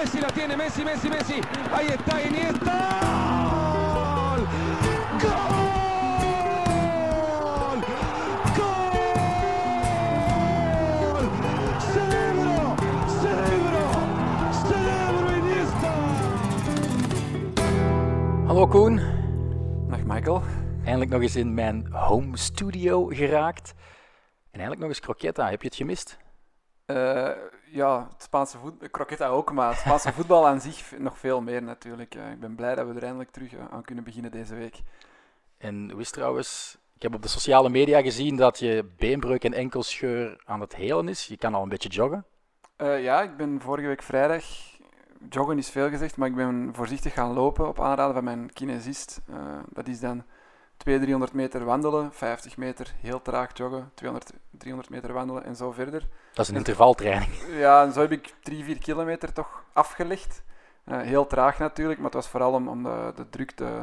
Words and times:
Messi 0.00 0.18
la 0.18 0.28
tiene, 0.28 0.56
Messi, 0.56 0.82
Messi, 0.82 1.10
Messi. 1.10 1.40
Ahí 1.70 1.88
está 1.88 2.22
Iniesta. 2.22 2.88
¡Gol! 3.50 4.46
¡Gol! 5.20 5.30
¡Gol! 8.56 8.88
¡Cerebro! 11.92 12.56
¡Cerebro! 13.20 13.84
¡Cerebro 14.68 15.26
Iniesta! 15.36 15.92
Hallo 18.48 18.64
Koen, 18.68 18.96
Dag 19.90 20.04
Michael. 20.04 20.40
eindelijk 20.84 21.10
nog 21.10 21.22
eens 21.22 21.36
in 21.36 21.54
mijn 21.54 21.92
home 21.92 22.36
studio 22.36 23.06
geraakt. 23.06 23.74
En 24.50 24.60
eigenlijk 24.60 24.80
nog 24.80 24.88
eens 24.88 25.00
croquetta, 25.00 25.50
heb 25.50 25.62
je 25.62 25.68
het 25.68 25.76
gemist? 25.76 26.18
Eh, 26.86 27.28
ja, 27.70 28.08
het 28.12 28.22
Spaanse 28.22 28.58
voetbal, 28.58 28.88
croqueta 28.90 29.26
ook, 29.26 29.52
maar 29.52 29.68
het 29.68 29.78
Spaanse 29.78 30.12
voetbal 30.12 30.46
aan 30.46 30.60
zich 30.60 30.98
nog 30.98 31.18
veel 31.18 31.40
meer 31.40 31.62
natuurlijk. 31.62 32.14
Ik 32.14 32.40
ben 32.40 32.54
blij 32.54 32.74
dat 32.74 32.86
we 32.86 32.94
er 32.94 33.02
eindelijk 33.02 33.30
terug 33.30 33.54
eh, 33.54 33.64
aan 33.70 33.82
kunnen 33.82 34.04
beginnen 34.04 34.30
deze 34.30 34.54
week. 34.54 34.82
En 35.58 35.90
hoe 35.90 36.00
is 36.00 36.10
trouwens, 36.10 36.78
ik 36.94 37.02
heb 37.02 37.14
op 37.14 37.22
de 37.22 37.28
sociale 37.28 37.68
media 37.68 38.02
gezien 38.02 38.36
dat 38.36 38.58
je 38.58 38.90
beenbreuk 38.96 39.44
en 39.44 39.52
enkelscheur 39.52 40.42
aan 40.44 40.60
het 40.60 40.74
helen 40.74 41.08
is. 41.08 41.26
Je 41.26 41.36
kan 41.36 41.54
al 41.54 41.62
een 41.62 41.68
beetje 41.68 41.88
joggen. 41.88 42.24
Eh, 42.76 43.02
ja, 43.02 43.22
ik 43.22 43.36
ben 43.36 43.60
vorige 43.60 43.86
week 43.88 44.02
vrijdag, 44.02 44.44
joggen 45.28 45.58
is 45.58 45.70
veel 45.70 45.88
gezegd, 45.88 46.16
maar 46.16 46.28
ik 46.28 46.34
ben 46.34 46.70
voorzichtig 46.72 47.12
gaan 47.12 47.32
lopen 47.32 47.68
op 47.68 47.80
aanraden 47.80 48.14
van 48.14 48.24
mijn 48.24 48.52
kinesist. 48.52 49.20
Eh, 49.28 49.58
dat 49.68 49.88
is 49.88 50.00
dan 50.00 50.24
200, 50.80 51.02
300 51.08 51.32
meter 51.32 51.64
wandelen, 51.64 52.12
50 52.12 52.56
meter 52.56 52.94
heel 53.00 53.22
traag 53.22 53.56
joggen, 53.56 53.90
200, 53.94 54.32
300 54.50 54.90
meter 54.90 55.12
wandelen 55.12 55.44
en 55.44 55.56
zo 55.56 55.72
verder. 55.72 56.06
Dat 56.32 56.44
is 56.44 56.50
een 56.50 56.56
intervaltraining. 56.56 57.32
Ja, 57.64 57.82
en 57.82 57.92
zo 57.92 58.00
heb 58.00 58.12
ik 58.12 58.34
3, 58.42 58.64
4 58.64 58.78
kilometer 58.78 59.32
toch 59.32 59.64
afgelegd. 59.72 60.42
Eh, 60.84 61.00
heel 61.00 61.26
traag 61.26 61.58
natuurlijk, 61.58 61.98
maar 61.98 62.10
het 62.10 62.14
was 62.14 62.28
vooral 62.28 62.52
om, 62.52 62.68
om 62.68 62.82
de, 62.82 63.12
de 63.14 63.28
druk, 63.28 63.56
de, 63.56 63.82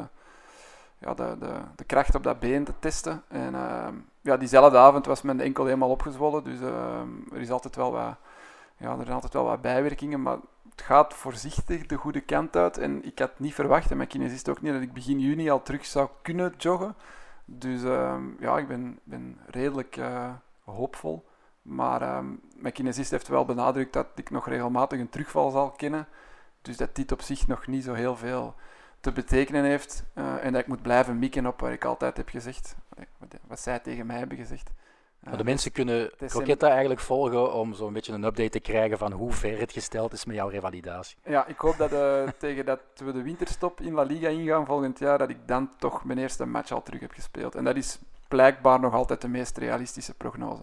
ja, 0.98 1.14
de, 1.14 1.36
de, 1.38 1.52
de 1.76 1.84
kracht 1.84 2.14
op 2.14 2.22
dat 2.22 2.38
been 2.38 2.64
te 2.64 2.74
testen. 2.78 3.22
En 3.28 3.54
ehm, 3.54 3.94
ja, 4.20 4.36
diezelfde 4.36 4.78
avond 4.78 5.06
was 5.06 5.22
mijn 5.22 5.40
enkel 5.40 5.64
helemaal 5.64 5.90
opgezwollen, 5.90 6.44
dus 6.44 6.60
ehm, 6.60 7.08
er, 7.32 7.40
is 7.40 7.50
altijd 7.50 7.76
wel 7.76 7.92
wat, 7.92 8.16
ja, 8.76 8.90
er 8.90 9.02
zijn 9.02 9.14
altijd 9.14 9.32
wel 9.32 9.44
wat 9.44 9.60
bijwerkingen, 9.60 10.22
maar 10.22 10.38
het 10.78 10.86
gaat 10.86 11.14
voorzichtig 11.14 11.86
de 11.86 11.96
goede 11.96 12.20
kant 12.20 12.56
uit. 12.56 12.78
En 12.78 13.04
ik 13.04 13.18
had 13.18 13.38
niet 13.38 13.54
verwacht, 13.54 13.90
en 13.90 13.96
mijn 13.96 14.08
kinesist 14.08 14.48
ook 14.48 14.62
niet, 14.62 14.72
dat 14.72 14.82
ik 14.82 14.92
begin 14.92 15.20
juni 15.20 15.50
al 15.50 15.62
terug 15.62 15.86
zou 15.86 16.08
kunnen 16.22 16.54
joggen. 16.58 16.94
Dus 17.44 17.82
ehm, 17.82 18.24
ja, 18.40 18.58
ik 18.58 18.68
ben, 18.68 18.98
ben 19.04 19.38
redelijk 19.46 19.96
eh, 19.96 20.30
hoopvol. 20.64 21.28
Maar 21.62 22.02
ehm, 22.02 22.26
mijn 22.56 22.74
kinesist 22.74 23.10
heeft 23.10 23.28
wel 23.28 23.44
benadrukt 23.44 23.92
dat 23.92 24.06
ik 24.14 24.30
nog 24.30 24.48
regelmatig 24.48 25.00
een 25.00 25.08
terugval 25.08 25.50
zal 25.50 25.70
kennen. 25.70 26.06
Dus 26.62 26.76
dat 26.76 26.94
dit 26.94 27.12
op 27.12 27.20
zich 27.22 27.46
nog 27.46 27.66
niet 27.66 27.84
zo 27.84 27.92
heel 27.92 28.16
veel 28.16 28.54
te 29.00 29.12
betekenen 29.12 29.64
heeft. 29.64 30.04
eh, 30.14 30.44
en 30.44 30.52
dat 30.52 30.60
ik 30.60 30.66
moet 30.66 30.82
blijven 30.82 31.18
mikken 31.18 31.46
op 31.46 31.60
wat 31.60 31.70
ik 31.70 31.84
altijd 31.84 32.16
heb 32.16 32.28
gezegd. 32.28 32.76
Wat 33.46 33.60
zij 33.60 33.78
tegen 33.78 34.06
mij 34.06 34.18
hebben 34.18 34.38
gezegd. 34.38 34.70
Maar 35.20 35.36
de 35.36 35.44
mensen 35.44 35.72
kunnen 35.72 36.10
croquetta 36.26 36.68
eigenlijk 36.68 37.00
volgen 37.00 37.52
om 37.52 37.74
zo'n 37.74 37.92
beetje 37.92 38.12
een 38.12 38.24
update 38.24 38.48
te 38.48 38.60
krijgen 38.60 38.98
van 38.98 39.12
hoe 39.12 39.32
ver 39.32 39.58
het 39.58 39.72
gesteld 39.72 40.12
is 40.12 40.24
met 40.24 40.36
jouw 40.36 40.48
revalidatie. 40.48 41.16
Ja, 41.24 41.46
ik 41.46 41.58
hoop 41.58 41.76
dat 41.76 41.92
eh, 41.92 42.28
tegen 42.38 42.64
dat 42.64 42.80
we 42.96 43.12
de 43.12 43.22
winterstop 43.22 43.80
in 43.80 43.92
La 43.92 44.02
Liga 44.02 44.28
ingaan 44.28 44.66
volgend 44.66 44.98
jaar, 44.98 45.18
dat 45.18 45.30
ik 45.30 45.38
dan 45.46 45.70
toch 45.78 46.04
mijn 46.04 46.18
eerste 46.18 46.44
match 46.46 46.70
al 46.70 46.82
terug 46.82 47.00
heb 47.00 47.12
gespeeld. 47.12 47.54
En 47.54 47.64
dat 47.64 47.76
is 47.76 47.98
blijkbaar 48.28 48.80
nog 48.80 48.94
altijd 48.94 49.20
de 49.20 49.28
meest 49.28 49.56
realistische 49.56 50.14
prognose. 50.14 50.62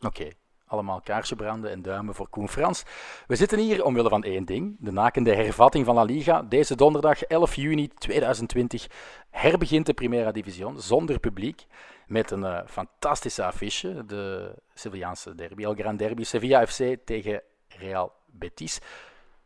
Oké, 0.00 0.30
allemaal 0.66 1.00
kaarsje 1.00 1.36
branden 1.36 1.70
en 1.70 1.82
duimen 1.82 2.14
voor 2.14 2.28
Koen 2.28 2.48
Frans. 2.48 2.84
We 3.26 3.36
zitten 3.36 3.58
hier 3.58 3.84
omwille 3.84 4.08
van 4.08 4.24
één 4.24 4.44
ding, 4.44 4.76
de 4.78 4.92
nakende 4.92 5.34
hervatting 5.34 5.84
van 5.84 5.94
La 5.94 6.02
Liga. 6.02 6.42
Deze 6.42 6.76
donderdag 6.76 7.22
11 7.22 7.54
juni 7.54 7.88
2020 7.88 8.86
herbegint 9.30 9.86
de 9.86 9.94
Primera 9.94 10.32
Division 10.32 10.80
zonder 10.80 11.18
publiek. 11.18 11.66
Met 12.06 12.30
een 12.30 12.44
eh, 12.44 12.60
fantastische 12.66 13.44
affiche, 13.44 14.04
de 14.06 14.54
Sevillaanse 14.74 15.34
derby, 15.34 15.62
El 15.62 15.74
Gran 15.74 15.96
Derby, 15.96 16.24
Sevilla 16.24 16.66
FC 16.66 16.96
tegen 17.04 17.42
Real 17.68 18.12
Betis. 18.26 18.80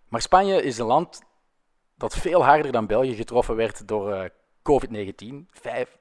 Maar 0.08 0.22
Spanje 0.22 0.62
is 0.62 0.78
een 0.78 0.86
land 0.86 1.22
dat 1.96 2.16
veel 2.16 2.44
harder 2.44 2.72
dan 2.72 2.86
België 2.86 3.14
getroffen 3.14 3.56
werd 3.56 3.88
door 3.88 4.12
eh, 4.12 4.30
COVID-19. 4.62 5.46
Vijf- 5.50 5.96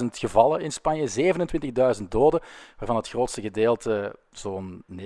250.000 0.00 0.04
gevallen 0.12 0.60
in 0.60 0.72
Spanje, 0.72 1.34
27.000 2.00 2.08
doden, 2.08 2.40
waarvan 2.76 2.96
het 2.96 3.08
grootste 3.08 3.40
gedeelte, 3.40 4.16
zo'n 4.30 4.84
9.000 4.92 5.00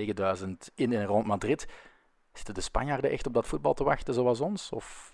in 0.74 0.92
en 0.92 1.04
rond 1.04 1.26
Madrid. 1.26 1.66
Zitten 2.32 2.54
de 2.54 2.60
Spanjaarden 2.60 3.10
echt 3.10 3.26
op 3.26 3.34
dat 3.34 3.46
voetbal 3.46 3.74
te 3.74 3.84
wachten 3.84 4.14
zoals 4.14 4.40
ons? 4.40 4.70
Of 4.70 5.13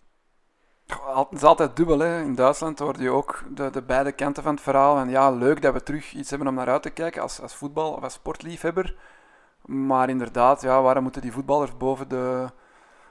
Het 0.90 1.26
is 1.30 1.42
altijd 1.42 1.76
dubbel. 1.76 1.98
Hè. 1.98 2.22
In 2.22 2.34
Duitsland 2.34 2.78
hoorde 2.78 3.02
je 3.02 3.10
ook 3.10 3.42
de, 3.48 3.70
de 3.70 3.82
beide 3.82 4.12
kanten 4.12 4.42
van 4.42 4.54
het 4.54 4.62
verhaal. 4.62 4.98
En 4.98 5.08
ja, 5.08 5.30
leuk 5.30 5.62
dat 5.62 5.72
we 5.72 5.82
terug 5.82 6.12
iets 6.12 6.30
hebben 6.30 6.48
om 6.48 6.54
naar 6.54 6.68
uit 6.68 6.82
te 6.82 6.90
kijken 6.90 7.22
als, 7.22 7.40
als 7.40 7.54
voetbal 7.54 7.92
of 7.92 8.02
als 8.02 8.12
sportliefhebber. 8.12 8.96
Maar 9.66 10.08
inderdaad, 10.08 10.62
ja, 10.62 10.82
waarom 10.82 11.02
moeten 11.02 11.22
die 11.22 11.32
voetballers 11.32 11.76
boven 11.76 12.08
de, 12.08 12.46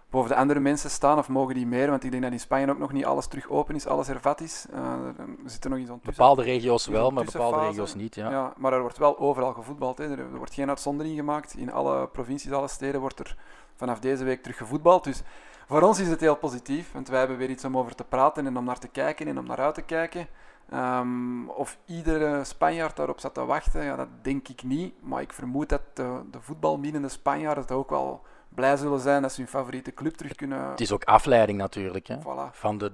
boven 0.10 0.30
de 0.30 0.36
andere 0.36 0.60
mensen 0.60 0.90
staan? 0.90 1.18
Of 1.18 1.30
mogen 1.30 1.54
die 1.56 1.68
meer? 1.68 1.90
Want 1.90 2.04
ik 2.04 2.12
denk 2.12 2.24
dat 2.24 2.32
in 2.32 2.40
Spanje 2.40 2.70
ook 2.70 2.78
nog 2.78 2.92
niet 2.92 3.06
alles 3.06 3.28
terug 3.28 3.50
open 3.50 3.76
is, 3.76 3.88
alles 3.88 4.08
hervat 4.08 4.42
is. 4.42 4.66
Eh, 4.74 4.80
er 5.18 5.26
zitten 5.46 5.70
nog 5.70 5.80
in 5.80 5.86
zo'n 5.86 5.96
tussen- 6.00 6.14
bepaalde 6.18 6.44
regio's 6.44 6.88
wel, 6.88 7.12
maar 7.12 7.24
bepaalde 7.24 7.60
regio's 7.60 7.96
niet. 7.96 8.16
Ja. 8.16 8.30
Ja, 8.30 8.54
maar 8.58 8.74
er 8.74 8.82
wordt 8.82 8.98
wel 8.98 9.20
overal 9.20 9.54
gevoetbald. 9.54 9.98
Hè. 9.98 10.18
Er, 10.18 10.38
wordt 10.38 10.54
geen 10.54 10.70
uitzondering 10.70 11.16
gemaakt. 11.16 11.54
In 11.58 11.72
alle 11.72 12.08
provincies, 12.08 12.52
alle 12.52 12.68
steden 12.68 13.02
wordt 13.02 13.20
er 13.20 13.36
vanaf 13.76 14.00
deze 14.00 14.24
week 14.24 14.42
terug 14.42 14.58
gevoetbald. 14.58 15.04
Dus 15.04 15.22
voor 15.68 15.82
ons 15.82 16.00
is 16.00 16.08
het 16.08 16.20
heel 16.20 16.36
positief, 16.36 16.92
want 16.92 17.08
wij 17.08 17.20
hebben 17.20 17.38
weer 17.38 17.50
iets 17.50 17.66
om 17.66 17.78
over 17.78 17.96
te 17.96 18.04
praten 18.04 18.46
en 18.46 18.58
om 18.58 18.64
naar 18.66 18.80
te 18.80 18.88
kijken 18.88 19.28
en 19.28 19.40
om 19.40 19.46
naar 19.46 19.60
uit 19.60 19.76
te 19.76 19.82
kijken. 19.82 20.28
Ehm, 20.70 21.48
of 21.48 21.78
iedere 21.86 22.44
Spanjaard 22.44 22.96
daarop 22.96 23.20
zat 23.20 23.34
te 23.34 23.46
wachten, 23.46 23.84
ja, 23.84 23.96
dat 23.96 24.08
denk 24.22 24.48
ik 24.48 24.64
niet. 24.64 24.94
Maar 25.02 25.22
ik 25.22 25.34
vermoed 25.34 25.70
dat 25.70 25.82
de, 25.94 26.22
de 26.32 26.42
voetbalmienende 26.42 27.10
Spanjaarden 27.10 27.66
toch 27.66 27.78
ook 27.78 27.90
wel 27.90 28.22
blij 28.50 28.78
zullen 28.78 29.00
zijn 29.00 29.22
dat 29.22 29.32
ze 29.32 29.42
hun 29.42 29.50
favoriete 29.50 29.94
club 29.94 30.14
terug 30.16 30.36
kunnen... 30.36 30.70
Het 30.70 30.82
is 30.82 30.92
ook 30.92 31.04
afleiding 31.04 31.58
natuurlijk 31.58 32.08
hè, 32.08 32.16
Voilà. 32.18 32.52
van 32.52 32.78
de 32.78 32.92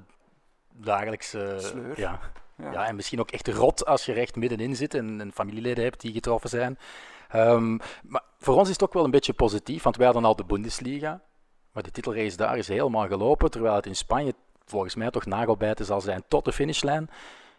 dagelijkse 0.71 1.55
Sleur. 1.59 1.99
Ja, 1.99 2.19
Ja. 2.57 2.71
ja, 2.71 2.85
en 2.85 2.95
misschien 2.95 3.19
ook 3.19 3.31
echt 3.31 3.47
rot 3.47 3.85
als 3.85 4.05
je 4.05 4.11
er 4.11 4.17
echt 4.17 4.35
middenin 4.35 4.75
zit 4.75 4.93
en, 4.93 5.21
en 5.21 5.31
familieleden 5.31 5.83
hebt 5.83 6.01
die 6.01 6.13
getroffen 6.13 6.49
zijn. 6.49 6.77
Ehm, 7.29 7.77
maar 8.03 8.23
voor 8.39 8.55
ons 8.55 8.67
is 8.67 8.73
het 8.73 8.83
ook 8.83 8.93
wel 8.93 9.03
een 9.03 9.11
beetje 9.11 9.33
positief, 9.33 9.83
want 9.83 9.95
wij 9.95 10.05
hadden 10.05 10.25
al 10.25 10.35
de 10.35 10.43
Bundesliga. 10.43 11.21
Maar 11.71 11.83
de 11.83 11.91
titelrace 11.91 12.37
daar 12.37 12.57
is 12.57 12.67
helemaal 12.67 13.07
gelopen, 13.07 13.51
terwijl 13.51 13.75
het 13.75 13.85
in 13.85 13.95
Spanje 13.95 14.33
volgens 14.65 14.95
mij 14.95 15.11
toch 15.11 15.25
nagelbijten 15.25 15.85
zal 15.85 16.01
zijn 16.01 16.23
tot 16.27 16.45
de 16.45 16.53
finishlijn. 16.53 17.09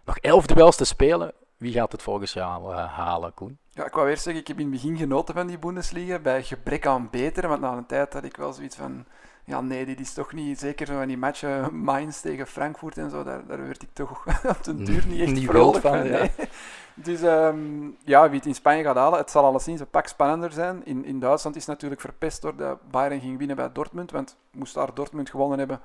Nog 0.05 0.19
elf 0.19 0.47
duels 0.47 0.77
te 0.77 0.85
spelen. 0.85 1.33
Wie 1.57 1.73
gaat 1.73 1.93
het 1.93 2.03
volgens 2.03 2.33
jou 2.33 2.75
eh, 2.75 2.93
halen, 2.97 3.35
Koen? 3.35 3.59
Ja, 3.77 3.85
ik 3.85 3.95
wou 3.95 4.09
eerst 4.09 4.23
zeggen, 4.23 4.43
ik 4.43 4.49
heb 4.49 4.59
in 4.59 4.73
het 4.73 4.75
begin 4.75 4.97
genoten 4.97 5.35
van 5.35 5.47
die 5.47 5.59
Bundesliga, 5.59 6.19
bij 6.19 6.43
gebrek 6.43 6.87
aan 6.87 7.09
beter, 7.11 7.49
want 7.49 7.61
na 7.61 7.73
een 7.73 7.87
tijd 7.87 8.13
had 8.13 8.25
ik 8.25 8.37
wel 8.37 8.53
zoiets 8.53 8.77
van, 8.77 9.05
ja 9.45 9.61
nee, 9.61 9.87
dit 9.87 10.01
is 10.01 10.13
toch 10.13 10.33
niet, 10.33 10.59
zeker 10.59 10.87
zo 10.87 10.97
van 10.97 11.07
die 11.07 11.17
matchen 11.17 11.75
Mainz 11.75 12.21
tegen 12.21 12.47
Frankfurt 12.47 12.99
en 12.99 13.11
zo, 13.11 13.23
daar, 13.23 13.47
daar 13.47 13.67
werd 13.67 13.83
ik 13.83 13.89
toch 13.93 14.27
op 14.57 14.65
den 14.65 14.85
duur 14.85 15.07
niet 15.07 15.21
echt 15.27 15.33
Niet 15.33 15.49
vrolijk 15.49 15.85
van, 15.85 16.07
ja. 16.07 16.29
Dus 16.95 17.23
ehm, 17.23 17.91
ja, 18.05 18.29
wie 18.29 18.39
het 18.39 18.47
in 18.47 18.55
Spanje 18.55 18.83
gaat 18.83 18.97
halen, 18.97 19.19
het 19.19 19.31
zal 19.31 19.45
alleszins 19.45 19.81
een 19.81 19.91
pak 19.91 20.07
spannender 20.07 20.53
zijn. 20.53 20.85
In, 20.85 21.05
in 21.05 21.21
Duitsland 21.21 21.57
is 21.57 21.63
het 21.63 21.73
natuurlijk 21.73 22.01
verpest 22.01 22.43
doordat 22.43 22.91
Bayern 22.91 23.21
ging 23.21 23.39
winnen 23.39 23.57
bij 23.57 23.73
Dortmund, 23.73 24.11
want 24.11 24.37
moest 24.51 24.75
daar 24.75 24.95
Dortmund 24.95 25.31
gewonnen 25.31 25.59
hebben, 25.59 25.81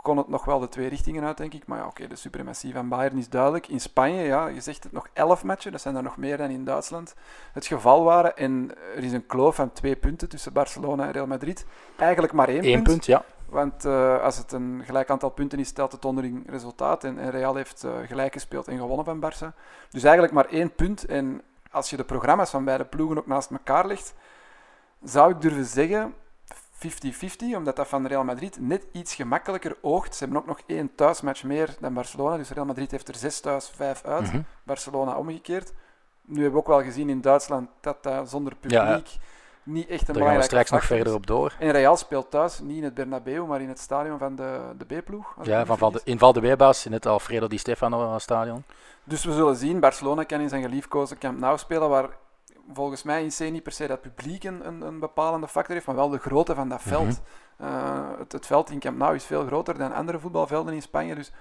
kon 0.00 0.16
het 0.16 0.28
nog 0.28 0.44
wel 0.44 0.58
de 0.58 0.68
twee 0.68 0.88
richtingen 0.88 1.24
uit, 1.24 1.36
denk 1.36 1.54
ik. 1.54 1.66
Maar 1.66 1.78
ja, 1.78 1.86
oké, 1.86 2.06
de 2.06 2.16
suprematie 2.16 2.72
van 2.72 2.88
Bayern 2.88 3.18
is 3.18 3.28
duidelijk. 3.28 3.68
In 3.68 3.80
Spanje, 3.80 4.22
ja, 4.22 4.46
je 4.46 4.60
zegt 4.60 4.82
het 4.82 4.92
nog 4.92 5.08
elf 5.12 5.44
matchen, 5.44 5.72
dat 5.72 5.80
zijn 5.80 5.96
er 5.96 6.02
nog 6.02 6.16
meer 6.16 6.36
dan 6.36 6.50
in 6.50 6.64
Duitsland, 6.64 7.14
het 7.52 7.66
geval 7.66 8.04
waren. 8.04 8.36
En 8.36 8.70
er 8.96 9.04
is 9.04 9.12
een 9.12 9.26
kloof 9.26 9.54
van 9.54 9.72
twee 9.72 9.96
punten 9.96 10.28
tussen 10.28 10.52
Barcelona 10.52 11.06
en 11.06 11.12
Real 11.12 11.26
Madrid. 11.26 11.66
Eigenlijk 11.96 12.32
maar 12.32 12.48
één, 12.48 12.64
Eén 12.64 12.72
punt. 12.72 12.84
punt, 12.84 13.06
ja. 13.06 13.24
Want 13.48 13.84
eh, 13.84 14.22
als 14.22 14.36
het 14.38 14.52
een 14.52 14.82
gelijk 14.84 15.10
aantal 15.10 15.30
punten 15.30 15.58
is, 15.58 15.72
telt 15.72 15.92
het 15.92 16.04
onderling 16.04 16.50
resultaat. 16.50 17.04
En, 17.04 17.18
en 17.18 17.30
Real 17.30 17.54
heeft 17.54 17.84
eh, 17.84 17.92
gelijk 18.06 18.32
gespeeld 18.32 18.68
en 18.68 18.78
gewonnen 18.78 19.04
van 19.04 19.20
Barça. 19.20 19.56
Dus 19.90 20.02
eigenlijk 20.02 20.32
maar 20.32 20.46
één 20.46 20.74
punt. 20.74 21.04
En 21.06 21.42
als 21.70 21.90
je 21.90 21.96
de 21.96 22.04
programma's 22.04 22.50
van 22.50 22.64
beide 22.64 22.84
ploegen 22.84 23.18
ook 23.18 23.26
naast 23.26 23.50
elkaar 23.50 23.86
legt, 23.86 24.14
zou 25.02 25.30
ik 25.30 25.40
durven 25.40 25.64
zeggen 25.64 26.14
50-50, 26.86 27.56
omdat 27.56 27.76
dat 27.76 27.88
van 27.88 28.06
Real 28.06 28.24
Madrid 28.24 28.60
net 28.60 28.86
iets 28.92 29.14
gemakkelijker 29.14 29.76
oogt. 29.80 30.14
Ze 30.14 30.24
hebben 30.24 30.40
ook 30.40 30.46
nog 30.46 30.60
één 30.66 30.94
thuismatch 30.94 31.44
meer 31.44 31.76
dan 31.80 31.94
Barcelona. 31.94 32.36
Dus 32.36 32.50
Real 32.50 32.66
Madrid 32.66 32.90
heeft 32.90 33.08
er 33.08 33.14
zes 33.14 33.40
thuis, 33.40 33.70
vijf 33.74 34.04
uit. 34.04 34.32
Mhm. 34.32 34.40
Barcelona 34.62 35.16
omgekeerd. 35.16 35.72
Nu 36.22 36.34
hebben 36.34 36.52
we 36.52 36.58
ook 36.58 36.66
wel 36.66 36.82
gezien 36.82 37.08
in 37.08 37.20
Duitsland 37.20 37.68
dat 37.80 38.02
dat 38.02 38.30
zonder 38.30 38.52
Ja, 38.60 38.84
publiek 38.84 39.18
niet 39.62 39.88
echt 39.88 40.08
een 40.08 40.14
Daar 40.14 40.14
gaan 40.14 40.14
we 40.14 40.18
belangrijke 40.18 40.44
straks 40.44 40.70
nog 40.70 40.84
verder 40.84 41.14
op 41.14 41.26
door. 41.26 41.54
En 41.58 41.70
Real 41.70 41.96
speelt 41.96 42.30
thuis, 42.30 42.58
niet 42.58 42.76
in 42.76 42.84
het 42.84 42.94
Bernabeu, 42.94 43.44
maar 43.44 43.60
in 43.60 43.68
het 43.68 43.78
stadion 43.78 44.18
van 44.18 44.36
de, 44.36 44.60
de 44.78 44.84
B-ploeg. 44.84 45.34
Ja, 45.42 45.66
van 45.66 45.92
de, 45.92 46.00
in 46.04 46.18
Valdebebas, 46.18 46.86
in 46.86 46.92
het 46.92 47.06
Alfredo 47.06 47.46
Di 47.46 47.58
Stefano 47.58 48.18
stadion. 48.18 48.64
Dus 49.04 49.24
we 49.24 49.32
zullen 49.32 49.56
zien, 49.56 49.80
Barcelona 49.80 50.24
kan 50.24 50.40
in 50.40 50.48
zijn 50.48 50.62
geliefkozen 50.62 51.18
Camp 51.18 51.38
Nou 51.38 51.58
spelen, 51.58 51.88
waar 51.88 52.08
volgens 52.72 53.02
mij 53.02 53.22
in 53.22 53.30
C 53.30 53.38
niet 53.50 53.62
per 53.62 53.72
se 53.72 53.86
dat 53.86 54.00
publiek 54.00 54.44
een, 54.44 54.66
een, 54.66 54.80
een 54.80 54.98
bepalende 54.98 55.48
factor 55.48 55.74
heeft, 55.74 55.86
maar 55.86 55.96
wel 55.96 56.08
de 56.08 56.18
grootte 56.18 56.54
van 56.54 56.68
dat 56.68 56.82
veld. 56.82 57.20
Mhm. 57.56 57.68
Uh, 57.68 58.18
het, 58.18 58.32
het 58.32 58.46
veld 58.46 58.70
in 58.70 58.78
Camp 58.78 58.98
Nou 58.98 59.14
is 59.14 59.24
veel 59.24 59.46
groter 59.46 59.78
dan 59.78 59.92
andere 59.92 60.18
voetbalvelden 60.18 60.74
in 60.74 60.82
Spanje, 60.82 61.14
dus 61.14 61.32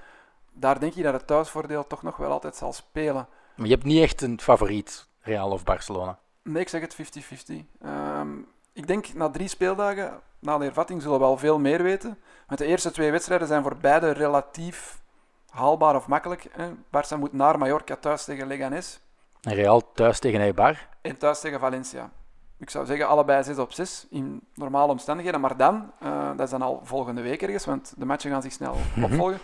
daar 0.51 0.79
denk 0.79 0.93
ik 0.93 1.03
dat 1.03 1.13
het 1.13 1.27
thuisvoordeel 1.27 1.87
toch 1.87 2.03
nog 2.03 2.17
wel 2.17 2.31
altijd 2.31 2.55
zal 2.55 2.73
spelen. 2.73 3.27
Maar 3.55 3.67
je 3.67 3.73
hebt 3.73 3.85
niet 3.85 4.01
echt 4.01 4.21
een 4.21 4.41
favoriet, 4.41 5.07
Real 5.19 5.51
of 5.51 5.63
Barcelona? 5.63 6.19
Nee, 6.43 6.61
ik 6.61 6.69
zeg 6.69 6.81
het 6.81 6.95
50-50. 6.95 7.65
Ehm, 7.81 8.37
ik 8.73 8.87
denk 8.87 9.13
na 9.13 9.29
drie 9.29 9.47
speeldagen, 9.47 10.19
na 10.39 10.57
de 10.57 10.63
hervatting, 10.63 11.01
zullen 11.01 11.19
we 11.19 11.25
wel 11.25 11.37
veel 11.37 11.59
meer 11.59 11.83
weten. 11.83 12.17
Met 12.47 12.57
de 12.57 12.65
eerste 12.65 12.91
twee 12.91 13.11
wedstrijden 13.11 13.47
zijn 13.47 13.63
voor 13.63 13.77
beide 13.77 14.11
relatief 14.11 15.01
haalbaar 15.49 15.95
of 15.95 16.07
makkelijk. 16.07 16.47
Hè. 16.51 16.71
Barça 16.71 17.17
moet 17.19 17.33
naar 17.33 17.57
Mallorca 17.57 17.95
thuis 17.95 18.23
tegen 18.23 18.47
Leganés. 18.47 18.99
En 19.41 19.53
Real 19.53 19.91
thuis 19.93 20.19
tegen 20.19 20.39
Eibar. 20.39 20.87
En 21.01 21.17
thuis 21.17 21.39
tegen 21.39 21.59
Valencia. 21.59 22.11
Ik 22.57 22.69
zou 22.69 22.85
zeggen 22.85 23.07
allebei 23.07 23.43
6 23.43 23.57
op 23.57 23.71
6 23.71 24.07
in 24.09 24.41
normale 24.53 24.91
omstandigheden. 24.91 25.41
Maar 25.41 25.57
dan, 25.57 25.91
uh, 26.03 26.29
dat 26.29 26.39
is 26.39 26.49
dan 26.49 26.61
al 26.61 26.81
volgende 26.83 27.21
week 27.21 27.41
ergens, 27.41 27.65
want 27.65 27.93
de 27.97 28.05
matchen 28.05 28.31
gaan 28.31 28.41
zich 28.41 28.51
snel 28.51 28.75
opvolgen, 29.03 29.39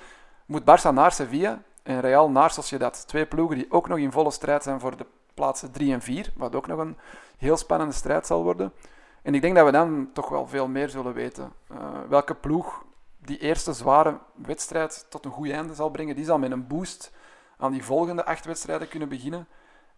moet 0.46 0.62
Barça 0.62 0.94
naar 0.94 1.12
Sevilla 1.12 1.62
en 1.84 2.00
Real 2.00 2.30
naar 2.30 2.52
Sociedad. 2.52 3.08
Twee 3.08 3.26
ploegen 3.26 3.58
die 3.58 3.72
ook 3.72 3.88
nog 3.88 3.98
in 3.98 4.12
volle 4.12 4.32
strijd 4.32 4.64
zijn 4.64 4.80
voor 4.80 4.98
de 4.98 5.06
plaatsen 5.34 5.72
3 5.72 5.94
en 5.94 6.02
4, 6.02 6.32
wat 6.36 6.56
ook 6.56 6.68
nog 6.68 6.80
een 6.80 6.98
heel 7.38 7.58
spannende 7.58 7.94
strijd 7.94 8.26
zal 8.26 8.44
worden. 8.44 8.74
En 9.22 9.36
ik 9.36 9.42
denk 9.42 9.56
dat 9.56 9.66
we 9.66 9.72
dan 9.72 10.10
toch 10.14 10.30
wel 10.30 10.48
veel 10.48 10.68
meer 10.68 10.90
zullen 10.90 11.14
weten. 11.14 11.54
Uh, 11.72 11.78
welke 12.10 12.36
ploeg 12.36 12.84
die 13.18 13.38
eerste 13.38 13.74
zware 13.74 14.20
wedstrijd 14.34 15.06
tot 15.10 15.26
een 15.26 15.32
goed 15.32 15.50
einde 15.50 15.74
zal 15.74 15.90
brengen, 15.90 16.16
die 16.16 16.26
zal 16.26 16.40
met 16.40 16.52
een 16.52 16.68
boost 16.68 17.12
aan 17.58 17.72
die 17.72 17.84
volgende 17.84 18.26
acht 18.26 18.46
wedstrijden 18.46 18.88
kunnen 18.88 19.10
beginnen. 19.10 19.48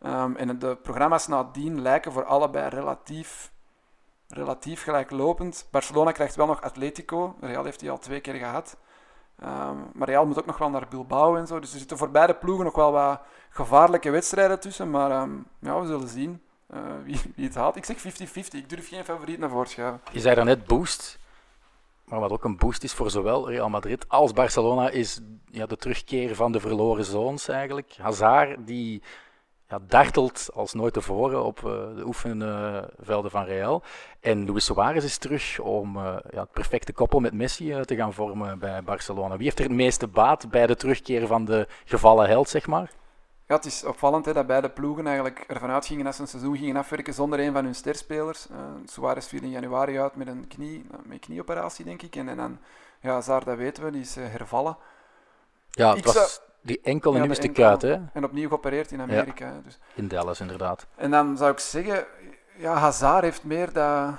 Um, 0.05 0.35
en 0.35 0.59
de 0.59 0.75
programma's 0.75 1.27
nadien 1.27 1.81
lijken 1.81 2.11
voor 2.11 2.25
allebei 2.25 2.69
relatief, 2.69 3.51
relatief 4.27 4.83
gelijklopend. 4.83 5.67
Barcelona 5.71 6.11
krijgt 6.11 6.35
wel 6.35 6.45
nog 6.45 6.61
Atletico. 6.61 7.35
Real 7.39 7.63
heeft 7.63 7.79
die 7.79 7.91
al 7.91 7.97
twee 7.97 8.19
keer 8.19 8.33
gehad. 8.33 8.77
Um, 9.43 9.91
maar 9.93 10.07
Real 10.07 10.25
moet 10.25 10.39
ook 10.39 10.45
nog 10.45 10.57
wel 10.57 10.69
naar 10.69 10.87
Bilbao 10.89 11.35
en 11.35 11.47
zo. 11.47 11.59
Dus 11.59 11.73
er 11.73 11.79
zitten 11.79 11.97
voor 11.97 12.11
beide 12.11 12.33
ploegen 12.33 12.65
nog 12.65 12.75
wel 12.75 12.91
wat 12.91 13.21
gevaarlijke 13.49 14.09
wedstrijden 14.09 14.59
tussen. 14.59 14.89
Maar 14.89 15.21
um, 15.21 15.45
ja, 15.59 15.81
we 15.81 15.87
zullen 15.87 16.07
zien 16.07 16.41
wie, 17.03 17.21
wie, 17.35 17.45
het 17.45 17.55
haalt. 17.55 17.75
Ik 17.75 17.85
zeg 17.85 17.97
50-50. 17.97 18.03
Ik 18.51 18.69
durf 18.69 18.87
geen 18.87 19.05
favoriet 19.05 19.39
naar 19.39 19.49
voren 19.49 19.67
schuiven. 19.67 20.01
Je 20.11 20.19
zei 20.19 20.35
daarnet 20.35 20.65
boost. 20.65 21.19
Maar 22.07 22.19
wat 22.19 22.31
ook 22.31 22.43
een 22.43 22.57
boost 22.57 22.83
is 22.83 22.93
voor 22.93 23.09
zowel 23.09 23.49
Real 23.49 23.69
Madrid 23.69 24.09
als 24.09 24.33
Barcelona, 24.33 24.89
is 24.89 25.19
ja, 25.51 25.65
de 25.65 25.77
terugkeer 25.77 26.35
van 26.35 26.51
de 26.51 26.59
verloren 26.59 27.05
zoons 27.05 27.47
eigenlijk. 27.47 27.95
Hazard, 28.01 28.67
die 28.67 29.01
ja, 29.69 29.79
dartelt 29.87 30.49
als 30.53 30.73
nooit 30.73 30.93
tevoren 30.93 31.43
op 31.43 31.59
uh, 31.59 31.71
de 31.95 32.03
oefenvelden 32.05 33.31
van 33.31 33.43
Real. 33.43 33.83
En 34.19 34.45
Luis 34.45 34.65
Suarez 34.65 35.03
is 35.03 35.17
terug 35.17 35.59
om 35.59 35.97
uh, 35.97 36.15
ja, 36.29 36.39
het 36.39 36.51
perfecte 36.51 36.93
koppel 36.93 37.19
met 37.19 37.33
Messi 37.33 37.75
uh, 37.75 37.81
te 37.81 37.95
gaan 37.95 38.13
vormen 38.13 38.59
bij 38.59 38.83
Barcelona. 38.83 39.35
Wie 39.35 39.43
heeft 39.43 39.59
er 39.59 39.65
het 39.65 39.73
meeste 39.73 40.07
baat 40.07 40.49
bij 40.49 40.67
de 40.67 40.75
terugkeer 40.75 41.27
van 41.27 41.45
de 41.45 41.67
gevallen 41.85 42.27
held, 42.27 42.49
zeg 42.49 42.67
maar? 42.67 42.91
Ja, 43.47 43.55
het 43.55 43.65
is 43.65 43.83
opvallend 43.83 44.25
hè, 44.25 44.33
dat 44.33 44.47
beide 44.47 44.69
ploegen 44.69 45.07
eigenlijk 45.07 45.43
ervan 45.47 45.69
uitgingen 45.69 46.05
dat 46.05 46.15
ze 46.15 46.21
een 46.21 46.27
seizoen 46.27 46.57
gingen 46.57 46.75
afwerken 46.75 47.13
zonder 47.13 47.39
een 47.39 47.53
van 47.53 47.63
hun 47.63 47.75
sterspelers. 47.75 48.47
Suarez 48.85 49.27
viel 49.27 49.41
in 49.41 49.49
januari 49.49 49.99
uit 49.99 50.15
met 50.15 50.27
een, 50.27 50.47
knie, 50.47 50.85
met 50.89 51.11
een 51.13 51.19
knieoperatie, 51.19 51.85
denk 51.85 52.01
ik. 52.01 52.15
En, 52.15 52.29
en 52.29 52.37
dan, 52.37 52.59
ja, 53.01 53.11
Hazard, 53.11 53.45
dat 53.45 53.57
weten 53.57 53.83
we, 53.83 53.91
die 53.91 54.01
is 54.01 54.15
hervallen. 54.15 54.77
Ja, 55.69 55.95
het 55.95 56.05
was... 56.05 56.13
Zou 56.13 56.46
die 56.67 56.79
enkel 56.81 57.11
en 57.11 57.17
ja, 57.17 57.23
nu 57.23 57.31
is 57.31 57.39
de 57.39 57.51
kuit, 57.51 57.81
hè? 57.81 57.97
En 58.13 58.23
opnieuw 58.23 58.47
geopereerd 58.47 58.91
in 58.91 59.01
Amerika. 59.01 59.45
Ja, 59.45 59.61
dus. 59.63 59.79
In 59.95 60.07
Dallas, 60.07 60.39
inderdaad. 60.39 60.87
En 60.95 61.11
dan 61.11 61.37
zou 61.37 61.51
ik 61.51 61.59
zeggen, 61.59 62.05
ja, 62.57 62.73
Hazard 62.73 63.23
heeft 63.23 63.43
meer 63.43 63.73
dat 63.73 64.15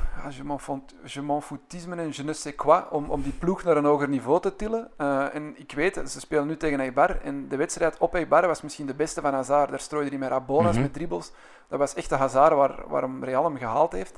je 1.09 1.23
m'en 1.23 1.43
foutisme 1.43 1.97
en 1.97 2.09
je 2.13 2.25
ne 2.25 2.33
sais 2.33 2.55
quoi 2.55 2.83
om, 2.91 3.11
om 3.11 3.23
die 3.23 3.33
ploeg 3.33 3.65
naar 3.65 3.77
een 3.77 3.85
hoger 3.85 4.09
niveau 4.09 4.41
te 4.41 4.57
tillen. 4.57 4.91
Uh, 4.99 5.35
en 5.35 5.55
ik 5.59 5.73
weet, 5.73 6.03
ze 6.07 6.21
spelen 6.21 6.47
nu 6.47 6.57
tegen 6.57 6.81
Eibar 6.81 7.21
en 7.21 7.49
de 7.49 7.57
wedstrijd 7.57 7.99
op 7.99 8.15
Eibar 8.15 8.47
was 8.47 8.63
misschien 8.63 8.87
de 8.87 8.95
beste 8.95 9.21
van 9.21 9.35
Hazard. 9.35 9.71
Daar 9.71 9.81
strooide 9.81 10.11
hij 10.11 10.19
met 10.19 10.29
rabonas, 10.29 10.67
mm 10.67 10.73
-hmm. 10.73 10.83
met 10.83 10.93
dribbles. 10.93 11.33
Dat 11.69 11.79
was 11.79 11.95
echt 11.95 12.09
de 12.09 12.15
Hazard 12.15 12.55
waar, 12.55 12.89
waarom 12.89 13.25
Real 13.25 13.45
hem 13.45 13.57
gehaald 13.57 13.93
heeft. 13.93 14.17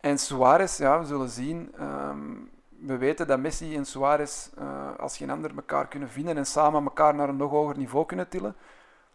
En 0.00 0.18
Suarez, 0.18 0.78
ja, 0.78 0.98
we 0.98 1.06
zullen 1.06 1.28
zien. 1.28 1.74
Um, 1.80 2.50
we 2.80 2.96
weten 2.96 3.26
dat 3.26 3.40
Messi 3.40 3.76
en 3.76 3.84
Suarez 3.84 4.48
uh, 4.58 4.98
als 4.98 5.16
geen 5.16 5.30
ander 5.30 5.50
elkaar 5.56 5.88
kunnen 5.88 6.08
vinden 6.08 6.36
en 6.36 6.46
samen 6.46 6.84
elkaar 6.84 7.14
naar 7.14 7.28
een 7.28 7.36
nog 7.36 7.50
hoger 7.50 7.78
niveau 7.78 8.06
kunnen 8.06 8.28
tillen. 8.28 8.56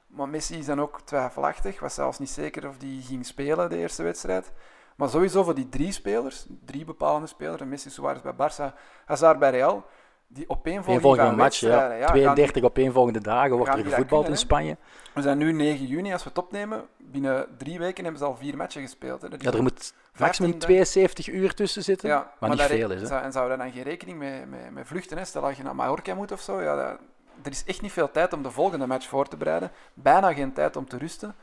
Maar 0.07 0.29
Messi 0.29 0.57
is 0.57 0.65
dan 0.65 0.81
ook 0.81 1.01
twijfelachtig, 1.01 1.79
was 1.79 1.93
zelfs 1.93 2.19
niet 2.19 2.29
zeker 2.29 2.67
of 2.67 2.77
die 2.77 3.01
ging 3.01 3.25
spelen 3.25 3.69
de 3.69 3.77
eerste 3.77 4.03
wedstrijd. 4.03 4.51
Maar 4.95 5.09
sowieso 5.09 5.43
voor 5.43 5.55
die 5.55 5.69
drie 5.69 5.91
spelers, 5.91 6.45
drie 6.65 6.85
bepalende 6.85 7.27
spelers, 7.27 7.63
Messi, 7.63 7.89
Suarez 7.89 8.21
bij 8.21 8.33
Barça, 8.33 8.75
Hazard 9.05 9.39
bij 9.39 9.49
Real, 9.49 9.85
die 10.33 10.49
opeenvolging 10.49 11.17
van 11.17 11.35
match, 11.35 11.59
ja. 11.59 11.93
ja 11.93 12.07
32 12.07 12.53
die, 12.53 12.63
opeenvolgende 12.63 13.21
dagen 13.21 13.57
wordt 13.57 13.73
er 13.73 13.83
gevoetbald 13.83 14.27
in 14.27 14.37
Spanje. 14.37 14.77
We 15.13 15.21
zijn 15.21 15.37
nu 15.37 15.51
9 15.51 15.85
juni, 15.85 16.13
als 16.13 16.23
we 16.23 16.29
het 16.29 16.37
opnemen. 16.37 16.83
Binnen 16.97 17.47
drie 17.57 17.79
weken 17.79 18.03
hebben 18.03 18.21
ze 18.21 18.27
al 18.27 18.35
vier 18.35 18.57
matchen 18.57 18.81
gespeeld. 18.81 19.21
Hè. 19.21 19.27
Ja, 19.37 19.51
er 19.51 19.61
moet 19.61 19.93
maximum 20.17 20.59
72 20.59 21.27
uur 21.27 21.53
tussen 21.53 21.83
zitten, 21.83 22.09
ja, 22.09 22.15
maar, 22.15 22.49
maar 22.49 22.57
niet 22.57 22.61
veel 22.61 22.91
is. 22.91 23.09
Hè. 23.09 23.19
En 23.19 23.31
zou 23.31 23.51
je 23.51 23.57
dan 23.57 23.71
geen 23.71 23.83
rekening 23.83 24.17
mee, 24.17 24.45
mee, 24.45 24.71
mee 24.71 24.85
vluchten? 24.85 25.17
Hè? 25.17 25.25
Stel 25.25 25.41
dat 25.41 25.57
je 25.57 25.63
naar 25.63 25.75
Mallorca 25.75 26.13
moet 26.13 26.31
of 26.31 26.41
zo. 26.41 26.61
Ja, 26.61 26.75
dat, 26.75 26.99
er 27.43 27.51
is 27.51 27.63
echt 27.65 27.81
niet 27.81 27.91
veel 27.91 28.11
tijd 28.11 28.33
om 28.33 28.43
de 28.43 28.51
volgende 28.51 28.87
match 28.87 29.07
voor 29.07 29.27
te 29.27 29.37
bereiden. 29.37 29.71
Bijna 29.93 30.33
geen 30.33 30.53
tijd 30.53 30.75
om 30.75 30.87
te 30.87 30.97
rusten. 30.97 31.35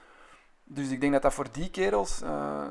Dus 0.64 0.90
ik 0.90 1.00
denk 1.00 1.12
dat 1.12 1.23
dat 1.23 1.35
voor 1.35 1.46
die 1.52 1.70
kerels, 1.70 2.23
uh, 2.23 2.62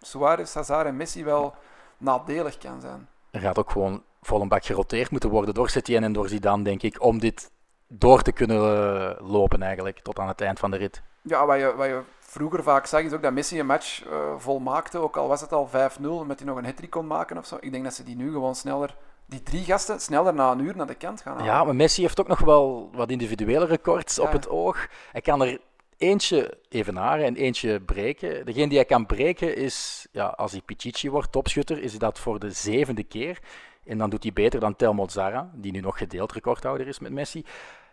Suarez, 0.00 0.54
Hazard 0.54 0.86
en 0.86 0.96
Messi, 0.96 1.24
wel 1.24 1.54
nadelig 1.98 2.58
kan 2.58 2.80
zijn. 2.80 3.08
Er 3.30 3.40
gaat 3.40 3.58
ook 3.58 3.70
gewoon 3.70 4.02
vol 4.20 4.40
een 4.40 4.48
bak 4.48 4.64
geroteerd 4.64 5.10
moeten 5.10 5.30
worden 5.30 5.54
door 5.54 5.70
Setien 5.70 6.02
en 6.02 6.12
door 6.12 6.28
Zidane, 6.28 6.64
denk 6.64 6.82
ik, 6.82 7.02
om 7.02 7.18
dit 7.18 7.50
door 7.88 8.22
te 8.22 8.32
kunnen 8.32 8.56
uh, 8.56 9.30
lopen 9.30 9.62
eigenlijk, 9.62 10.00
tot 10.00 10.18
aan 10.18 10.28
het 10.28 10.40
eind 10.40 10.58
van 10.58 10.70
de 10.70 10.76
rit. 10.76 11.02
Ja, 11.22 11.46
wat 11.46 11.58
je, 11.58 11.74
wat 11.76 11.86
je 11.86 12.00
vroeger 12.18 12.62
vaak 12.62 12.86
zag, 12.86 13.02
is 13.02 13.12
ook 13.12 13.22
dat 13.22 13.32
Messi 13.32 13.60
een 13.60 13.66
match 13.66 14.06
uh, 14.06 14.34
volmaakte, 14.36 14.98
ook 14.98 15.16
al 15.16 15.28
was 15.28 15.40
het 15.40 15.52
al 15.52 15.68
5-0, 15.68 15.72
met 16.26 16.38
hij 16.38 16.48
nog 16.48 16.56
een 16.56 16.64
hat 16.64 16.88
kon 16.88 17.06
maken 17.06 17.38
of 17.38 17.46
zo. 17.46 17.56
Ik 17.60 17.72
denk 17.72 17.84
dat 17.84 17.94
ze 17.94 18.02
die 18.02 18.16
nu 18.16 18.32
gewoon 18.32 18.54
sneller, 18.54 18.96
die 19.26 19.42
drie 19.42 19.64
gasten, 19.64 20.00
sneller 20.00 20.34
na 20.34 20.50
een 20.50 20.60
uur 20.60 20.76
naar 20.76 20.86
de 20.86 20.94
kant 20.94 21.20
gaan 21.20 21.32
halen. 21.32 21.52
Ja, 21.52 21.64
maar 21.64 21.76
Messi 21.76 22.02
heeft 22.02 22.20
ook 22.20 22.28
nog 22.28 22.40
wel 22.40 22.90
wat 22.92 23.10
individuele 23.10 23.66
records 23.66 24.16
ja. 24.16 24.22
op 24.22 24.32
het 24.32 24.48
oog. 24.48 24.88
Hij 25.12 25.20
kan 25.20 25.42
er 25.42 25.60
eentje 25.96 26.58
evenaren 26.68 27.24
en 27.24 27.36
eentje 27.36 27.80
breken. 27.80 28.46
Degene 28.46 28.68
die 28.68 28.76
hij 28.76 28.86
kan 28.86 29.06
breken 29.06 29.56
is, 29.56 30.06
ja, 30.12 30.26
als 30.26 30.52
hij 30.52 30.60
Pichichi 30.60 31.10
wordt, 31.10 31.32
topschutter, 31.32 31.82
is 31.82 31.98
dat 31.98 32.18
voor 32.18 32.38
de 32.38 32.50
zevende 32.50 33.04
keer. 33.04 33.38
En 33.90 33.98
dan 33.98 34.10
doet 34.10 34.22
hij 34.22 34.32
beter 34.32 34.60
dan 34.60 34.76
Telmo 34.76 35.08
Zara, 35.08 35.50
die 35.54 35.72
nu 35.72 35.80
nog 35.80 35.98
gedeeld 35.98 36.32
recordhouder 36.32 36.86
is 36.86 36.98
met 36.98 37.12
Messi. 37.12 37.44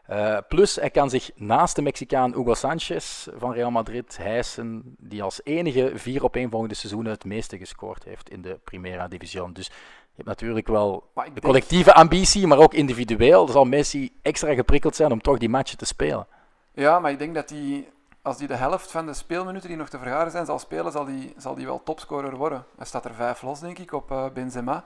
Uh, 0.10 0.38
plus, 0.48 0.76
hij 0.76 0.90
kan 0.90 1.10
zich 1.10 1.32
naast 1.36 1.76
de 1.76 1.82
Mexicaan 1.82 2.34
Hugo 2.34 2.54
Sanchez 2.54 3.28
van 3.38 3.54
Real 3.54 3.72
Madrid 3.72 4.18
hijsen, 4.18 4.96
die 4.98 5.24
als 5.24 5.42
enige 5.44 5.92
vier 5.96 6.24
opeenvolgende 6.24 6.76
seizoenen 6.76 7.12
het 7.12 7.26
meeste 7.26 7.58
gescoord 7.58 8.04
heeft 8.04 8.30
in 8.30 8.42
de 8.42 8.60
Primera 8.64 9.08
Division. 9.08 9.54
Dus 9.54 9.66
je 9.66 9.74
hebt 10.16 10.28
natuurlijk 10.28 10.68
wel 10.68 11.12
de 11.34 11.42
collectieve 11.42 11.94
ambitie, 11.94 12.48
maar 12.48 12.58
ook 12.58 12.74
individueel 12.74 13.48
zal 13.48 13.66
Messi 13.66 14.12
extra 14.22 14.54
geprikkeld 14.54 14.96
zijn 14.96 15.12
om 15.12 15.22
toch 15.22 15.38
die 15.38 15.50
matchen 15.50 15.78
te 15.78 15.86
spelen. 15.86 16.28
Ja, 16.74 17.00
maar 17.00 17.12
ik 17.12 17.20
denk 17.20 17.36
dat 17.36 17.50
hij, 17.50 17.90
als 18.22 18.38
hij 18.38 18.48
de 18.48 18.56
helft 18.56 18.92
van 18.92 19.06
de 19.06 19.14
speelminuten 19.14 19.70
die 19.70 19.78
nog 19.78 19.90
te 19.90 19.98
vergaren 19.98 20.32
zijn 20.32 20.46
zal 20.46 20.60
spelen, 20.60 20.92
zal 20.92 21.06
hij 21.06 21.34
zal 21.38 21.56
die 21.56 21.66
wel 21.66 21.84
topscorer 21.84 22.36
worden. 22.36 22.66
Hij 22.78 22.86
staat 22.86 23.06
er 23.06 23.14
vijf 23.14 23.42
los, 23.42 23.60
denk 23.60 23.80
ik, 23.80 23.94
op 23.94 24.12
uh, 24.12 24.26
Benzema 24.34 24.86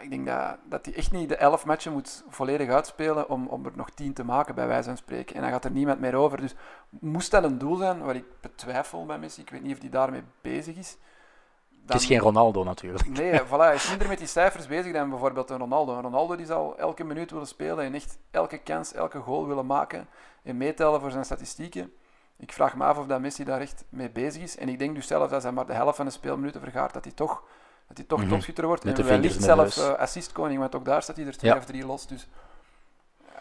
ik 0.00 0.10
denk 0.10 0.26
dat, 0.26 0.56
dat 0.64 0.84
hij 0.84 0.94
echt 0.94 1.12
niet 1.12 1.28
de 1.28 1.36
elf 1.36 1.64
matchen 1.64 1.92
moet 1.92 2.24
volledig 2.28 2.68
uitspelen 2.68 3.28
om, 3.28 3.46
om 3.46 3.64
er 3.64 3.72
nog 3.74 3.90
tien 3.90 4.12
te 4.12 4.24
maken, 4.24 4.54
bij 4.54 4.66
wijze 4.66 4.88
van 4.88 4.96
spreken. 4.96 5.36
En 5.36 5.42
dan 5.42 5.50
gaat 5.50 5.64
er 5.64 5.70
niemand 5.70 6.00
meer 6.00 6.14
over. 6.14 6.40
Dus 6.40 6.54
moest 6.88 7.30
dat 7.30 7.44
een 7.44 7.58
doel 7.58 7.76
zijn, 7.76 8.02
waar 8.02 8.16
ik 8.16 8.24
betwijfel 8.40 9.06
bij 9.06 9.18
Messi, 9.18 9.40
ik 9.40 9.50
weet 9.50 9.62
niet 9.62 9.74
of 9.74 9.80
hij 9.80 9.90
daarmee 9.90 10.22
bezig 10.40 10.76
is. 10.76 10.96
Dan... 11.68 11.96
Het 11.96 12.00
is 12.00 12.06
geen 12.06 12.18
Ronaldo 12.18 12.64
natuurlijk. 12.64 13.08
Nee, 13.08 13.40
voilà, 13.40 13.48
hij 13.48 13.74
is 13.74 13.88
minder 13.88 14.08
met 14.08 14.18
die 14.18 14.26
cijfers 14.26 14.66
bezig 14.66 14.92
dan 14.92 15.10
bijvoorbeeld 15.10 15.50
een 15.50 15.58
Ronaldo. 15.58 15.96
Een 15.96 16.02
Ronaldo 16.02 16.36
die 16.36 16.46
zal 16.46 16.78
elke 16.78 17.04
minuut 17.04 17.30
willen 17.30 17.46
spelen 17.46 17.84
en 17.84 17.94
echt 17.94 18.18
elke 18.30 18.58
kans, 18.58 18.92
elke 18.92 19.18
goal 19.18 19.46
willen 19.46 19.66
maken 19.66 20.08
en 20.42 20.56
meetellen 20.56 21.00
voor 21.00 21.10
zijn 21.10 21.24
statistieken. 21.24 21.92
Ik 22.36 22.52
vraag 22.52 22.76
me 22.76 22.84
af 22.84 22.98
of 22.98 23.06
dat 23.06 23.20
Messi 23.20 23.44
daar 23.44 23.60
echt 23.60 23.84
mee 23.88 24.10
bezig 24.10 24.42
is. 24.42 24.56
En 24.56 24.68
ik 24.68 24.78
denk 24.78 24.94
dus 24.94 25.06
zelf 25.06 25.30
dat 25.30 25.42
hij 25.42 25.52
maar 25.52 25.66
de 25.66 25.72
helft 25.72 25.96
van 25.96 26.06
de 26.06 26.12
speelminuten 26.12 26.60
vergaat, 26.60 26.92
dat 26.92 27.04
hij 27.04 27.12
toch 27.12 27.42
dat 27.88 27.96
hij 27.96 28.06
toch 28.06 28.18
mm 28.18 28.24
-hmm. 28.24 28.32
topschutter 28.32 28.66
wordt. 28.66 28.84
Met 28.84 28.98
en 28.98 29.04
wellicht 29.04 29.42
zelfs 29.42 29.78
uh, 29.78 29.92
assistkoning, 29.92 30.58
want 30.58 30.74
ook 30.74 30.84
daar 30.84 31.02
staat 31.02 31.16
hij 31.16 31.26
er 31.26 31.36
twee 31.36 31.50
ja. 31.50 31.56
of 31.56 31.64
drie 31.64 31.86
los. 31.86 32.06
Dus 32.06 32.28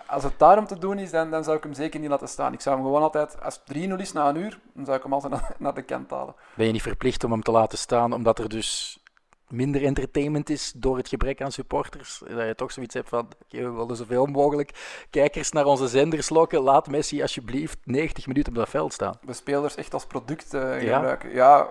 als 0.08 0.24
het 0.24 0.34
daarom 0.38 0.66
te 0.66 0.77
doen 0.77 0.98
is, 0.98 1.12
dan, 1.12 1.32
dan 1.32 1.44
zou 1.44 1.58
ik 1.58 1.63
hem 1.63 1.74
zeker 1.74 2.00
niet 2.00 2.10
laten 2.10 2.27
staan. 2.27 2.54
Ik 2.54 2.62
zou 2.62 2.75
hem 2.75 2.86
gewoon 2.86 3.01
altijd, 3.01 3.44
als 3.44 3.62
het 3.66 3.89
3-0 3.89 3.94
is 3.96 4.12
na 4.12 4.30
een 4.30 4.38
uur, 4.38 4.60
dan 4.74 4.86
zou 4.86 4.98
ik 4.98 5.04
hem 5.04 5.13
altijd 5.13 5.34
naar, 5.42 5.56
naar 5.58 5.74
de 5.74 5.82
kant 5.82 6.10
halen. 6.10 6.36
Ben 6.56 6.66
je 6.66 6.72
niet 6.72 6.82
verplicht 6.82 7.24
om 7.24 7.32
hem 7.32 7.42
te 7.44 7.51
laten 7.51 7.77
staan, 7.77 8.13
omdat 8.13 8.39
er 8.39 8.50
dus 8.50 9.00
minder 9.48 9.84
entertainment 9.84 10.50
is 10.50 10.72
door 10.75 10.98
het 10.98 11.08
gebrek 11.08 11.42
aan 11.42 11.51
supporters. 11.51 12.22
Dat 12.27 12.48
je 12.48 12.56
toch 12.56 12.72
zoiets 12.72 12.94
hebt 12.94 13.10
van, 13.10 13.27
we 13.50 13.72
willen 13.72 13.96
zoveel 13.96 14.25
mogelijk 14.25 15.06
kijkers 15.10 15.51
naar 15.51 15.66
onze 15.66 15.88
zenders 15.88 16.30
lokken. 16.30 16.62
Laat 16.62 16.88
Messi 16.88 17.22
alsjeblieft 17.22 17.77
90 17.84 18.27
minuten 18.27 18.51
op 18.51 18.58
dat 18.58 18.70
veld 18.70 18.94
staan. 18.94 19.20
De 19.22 19.34
spelers 19.34 19.75
echt 19.75 19.94
als 19.94 20.06
product 20.06 20.54
eh, 20.54 20.82
Ja. 20.82 20.96
gebruiken. 20.96 21.34
Ja, 21.34 21.70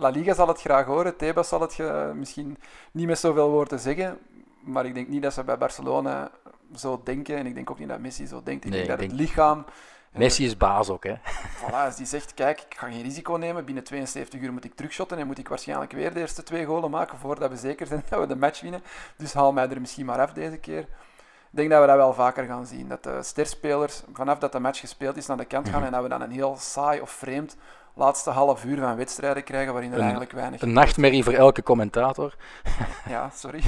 La 0.00 0.08
Liga 0.08 0.34
zal 0.34 0.48
het 0.48 0.60
graag 0.60 0.86
horen. 0.86 1.16
Tebas 1.16 1.48
zal 1.48 1.60
het 1.60 1.78
misschien 2.14 2.58
niet 2.92 3.06
met 3.06 3.18
zoveel 3.18 3.50
woorden 3.50 3.78
zeggen. 3.78 4.18
Maar 4.60 4.86
ik 4.86 4.94
denk 4.94 5.08
niet 5.08 5.22
dat 5.22 5.32
ze 5.32 5.44
bij 5.44 5.58
Barcelona 5.58 6.30
zo 6.76 7.00
denken. 7.04 7.36
En 7.36 7.46
ik 7.46 7.54
denk 7.54 7.70
ook 7.70 7.78
niet 7.78 7.88
dat 7.88 7.98
Messi 7.98 8.26
zo 8.26 8.42
denkt. 8.42 8.64
Ik 8.64 8.70
Nee, 8.70 8.86
denk 8.86 8.98
dat 8.98 9.08
het 9.08 9.18
lichaam... 9.20 9.64
Messi 10.12 10.44
is 10.44 10.56
baas 10.56 10.88
ook, 10.88 11.04
hè. 11.04 11.14
Voilà, 11.58 11.74
als 11.84 11.96
die 11.96 12.06
zegt, 12.06 12.34
kijk, 12.34 12.60
ik 12.60 12.74
ga 12.78 12.90
geen 12.90 13.02
risico 13.02 13.34
nemen. 13.36 13.64
Binnen 13.64 13.84
72 13.84 14.40
uur 14.40 14.52
moet 14.52 14.64
ik 14.64 14.74
terugshotten 14.74 15.18
en 15.18 15.26
moet 15.26 15.38
ik 15.38 15.48
waarschijnlijk 15.48 15.92
weer 15.92 16.14
de 16.14 16.20
eerste 16.20 16.42
twee 16.42 16.64
golen 16.64 16.90
maken 16.90 17.18
voordat 17.18 17.50
we 17.50 17.56
zeker 17.56 17.86
zijn 17.86 18.02
dat 18.10 18.20
we 18.20 18.26
de 18.26 18.36
match 18.36 18.60
winnen. 18.60 18.82
Dus 19.16 19.32
haal 19.32 19.52
mij 19.52 19.68
er 19.68 19.80
misschien 19.80 20.06
maar 20.06 20.20
af 20.20 20.32
deze 20.32 20.56
keer. 20.58 20.80
Ik 20.80 21.56
denk 21.56 21.70
dat 21.70 21.80
we 21.80 21.86
dat 21.86 21.96
wel 21.96 22.14
vaker 22.14 22.44
gaan 22.44 22.66
zien. 22.66 22.88
Dat 22.88 23.02
de 23.02 23.22
sterspelers 23.22 24.02
vanaf 24.12 24.38
dat 24.38 24.52
de 24.52 24.60
match 24.60 24.80
gespeeld 24.80 25.16
is 25.16 25.26
naar 25.26 25.36
de 25.36 25.44
kant 25.44 25.68
gaan 25.68 25.76
Mhm. 25.76 25.86
en 25.86 25.92
dat 25.92 26.02
we 26.02 26.08
dan 26.08 26.20
een 26.20 26.30
heel 26.30 26.56
saai 26.58 27.00
of 27.00 27.10
vreemd 27.10 27.56
laatste 28.00 28.30
half 28.30 28.64
uur 28.64 28.78
van 28.78 28.96
wedstrijden 28.96 29.44
krijgen 29.44 29.72
waarin 29.72 29.90
er 29.90 29.96
Een- 29.96 30.02
eigenlijk 30.02 30.32
weinig... 30.32 30.60
Een 30.60 30.72
nachtmerrie 30.72 31.24
voor 31.24 31.32
elke 31.32 31.62
commentator. 31.62 32.34
Ja, 33.08 33.30
sorry. 33.34 33.62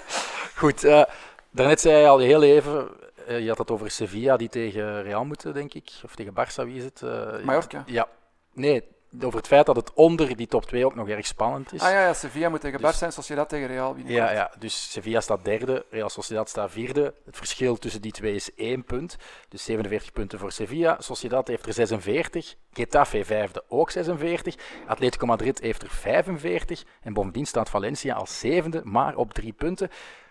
Goed, 0.60 0.84
eh, 0.84 1.02
daarnet 1.50 1.80
zei 1.80 1.96
je 2.00 2.06
al 2.08 2.18
heel 2.18 2.42
even, 2.42 2.88
eh, 3.26 3.40
je 3.40 3.48
had 3.48 3.58
het 3.58 3.70
over 3.70 3.90
Sevilla 3.90 4.36
die 4.36 4.48
tegen 4.48 5.02
Real 5.02 5.24
moeten, 5.24 5.54
denk 5.54 5.74
ik. 5.74 5.90
Of 6.04 6.14
tegen 6.14 6.32
Barça, 6.32 6.64
wie 6.64 6.76
is 6.76 6.84
het? 6.84 7.02
Eh, 7.02 7.44
Mallorca. 7.44 7.82
Ja, 7.86 8.08
nee, 8.52 8.82
over 9.22 9.38
het 9.38 9.46
feit 9.46 9.66
dat 9.66 9.76
het 9.76 9.92
onder 9.92 10.36
die 10.36 10.46
top 10.46 10.64
2 10.64 10.86
ook 10.86 10.94
nog 10.94 11.08
erg 11.08 11.26
spannend 11.26 11.72
is. 11.72 11.80
Ah 11.80 11.90
ja, 11.90 12.00
ja 12.00 12.12
Sevilla 12.12 12.48
moet 12.48 12.60
tegen 12.60 12.80
Dus- 12.80 12.94
Barça 12.96 13.02
en 13.02 13.12
Sociedad 13.12 13.48
tegen 13.48 13.66
Real 13.66 13.94
binnenkort. 13.94 14.28
Ja, 14.28 14.34
ja, 14.34 14.50
dus 14.58 14.92
Sevilla 14.92 15.20
staat 15.20 15.44
derde, 15.44 15.84
Real 15.90 16.08
Sociedad 16.08 16.48
staat 16.48 16.70
vierde. 16.70 17.14
Het 17.24 17.36
verschil 17.36 17.76
tussen 17.76 18.00
die 18.02 18.12
twee 18.12 18.34
is 18.34 18.54
één 18.54 18.84
punt. 18.84 19.16
Dus 19.48 19.64
47 19.64 20.12
punten 20.12 20.38
voor 20.38 20.52
Sevilla. 20.52 20.96
Sociedad 21.00 21.48
heeft 21.48 21.66
er 21.66 21.72
46. 21.72 22.54
Getafe 22.72 23.24
vijfde, 23.24 23.64
ook 23.68 23.90
46. 23.90 24.54
Atletico 24.86 25.26
Madrid 25.26 25.60
heeft 25.60 25.82
er 25.82 25.90
45. 25.90 26.84
En 27.02 27.12
bovendien 27.12 27.46
staat 27.46 27.70
Valencia 27.70 28.14
als 28.14 28.38
zevende, 28.38 28.80
maar 28.84 29.16
op 29.16 29.34
drie 29.34 29.52
punten. 29.52 29.88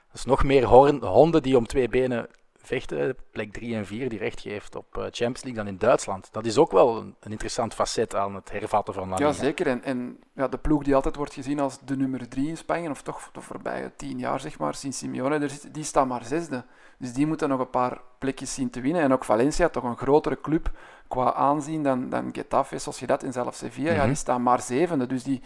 Dat 0.08 0.15
is 0.15 0.25
nog 0.25 0.44
meer 0.44 0.65
honden 1.05 1.44
die 1.44 1.58
om 1.58 1.67
twee 1.67 1.89
benen 1.89 2.27
vechten. 2.66 3.16
Plek 3.32 3.54
3 3.54 3.76
en 3.76 3.86
4 3.86 4.10
die 4.10 4.20
recht 4.20 4.42
geeft 4.42 4.76
op 4.76 4.98
eh, 4.98 5.02
Champions 5.04 5.44
League 5.44 5.64
dan 5.64 5.74
in 5.74 5.78
Duitsland. 5.78 6.28
Dat 6.32 6.46
is 6.46 6.58
ook 6.58 6.72
wel 6.72 6.98
een, 6.98 7.16
een 7.20 7.32
interessant 7.32 7.74
facet 7.74 8.16
aan 8.16 8.36
het 8.36 8.52
hervatten 8.52 8.94
van 8.94 9.10
La 9.10 9.16
Liga. 9.16 9.28
Ja, 9.28 9.34
zeker. 9.34 9.68
En, 9.68 9.84
en 9.84 10.20
ja, 10.34 10.48
de 10.48 10.58
ploeg 10.58 10.84
die 10.84 10.96
altijd 10.96 11.16
wordt 11.16 11.34
gezien 11.34 11.60
als 11.60 11.80
de 11.86 11.98
nummer 11.98 12.30
drie 12.30 12.48
in 12.48 12.58
Spanje, 12.58 12.90
of 12.90 13.02
toch 13.02 13.30
de 13.34 13.42
voorbije 13.42 13.92
tien 13.96 14.20
jaar, 14.20 14.40
zeg 14.40 14.60
maar, 14.60 14.76
sinds 14.76 14.98
Simeone 14.98 15.50
die 15.72 15.84
staat 15.84 16.08
maar 16.08 16.26
zesde. 16.26 16.64
Dus 16.98 17.14
die 17.14 17.28
moeten 17.28 17.50
nog 17.50 17.60
een 17.60 17.70
paar 17.70 18.02
plekjes 18.20 18.54
zien 18.54 18.70
te 18.70 18.82
winnen. 18.82 19.02
En 19.02 19.14
ook 19.14 19.26
Valencia, 19.26 19.70
toch 19.70 19.84
een 19.84 19.98
grotere 19.98 20.42
club 20.42 20.72
qua 21.08 21.34
aanzien 21.34 21.84
dan, 21.84 22.10
dan 22.10 22.30
Getafe, 22.32 22.78
Sociedad 22.78 23.24
en 23.24 23.34
zelfs 23.34 23.58
Sevilla, 23.58 23.92
ja, 23.92 23.98
Mhm. 23.98 24.08
die 24.08 24.16
staan 24.16 24.44
maar 24.44 24.62
zevende. 24.62 25.08
Dus 25.08 25.24
die, 25.24 25.42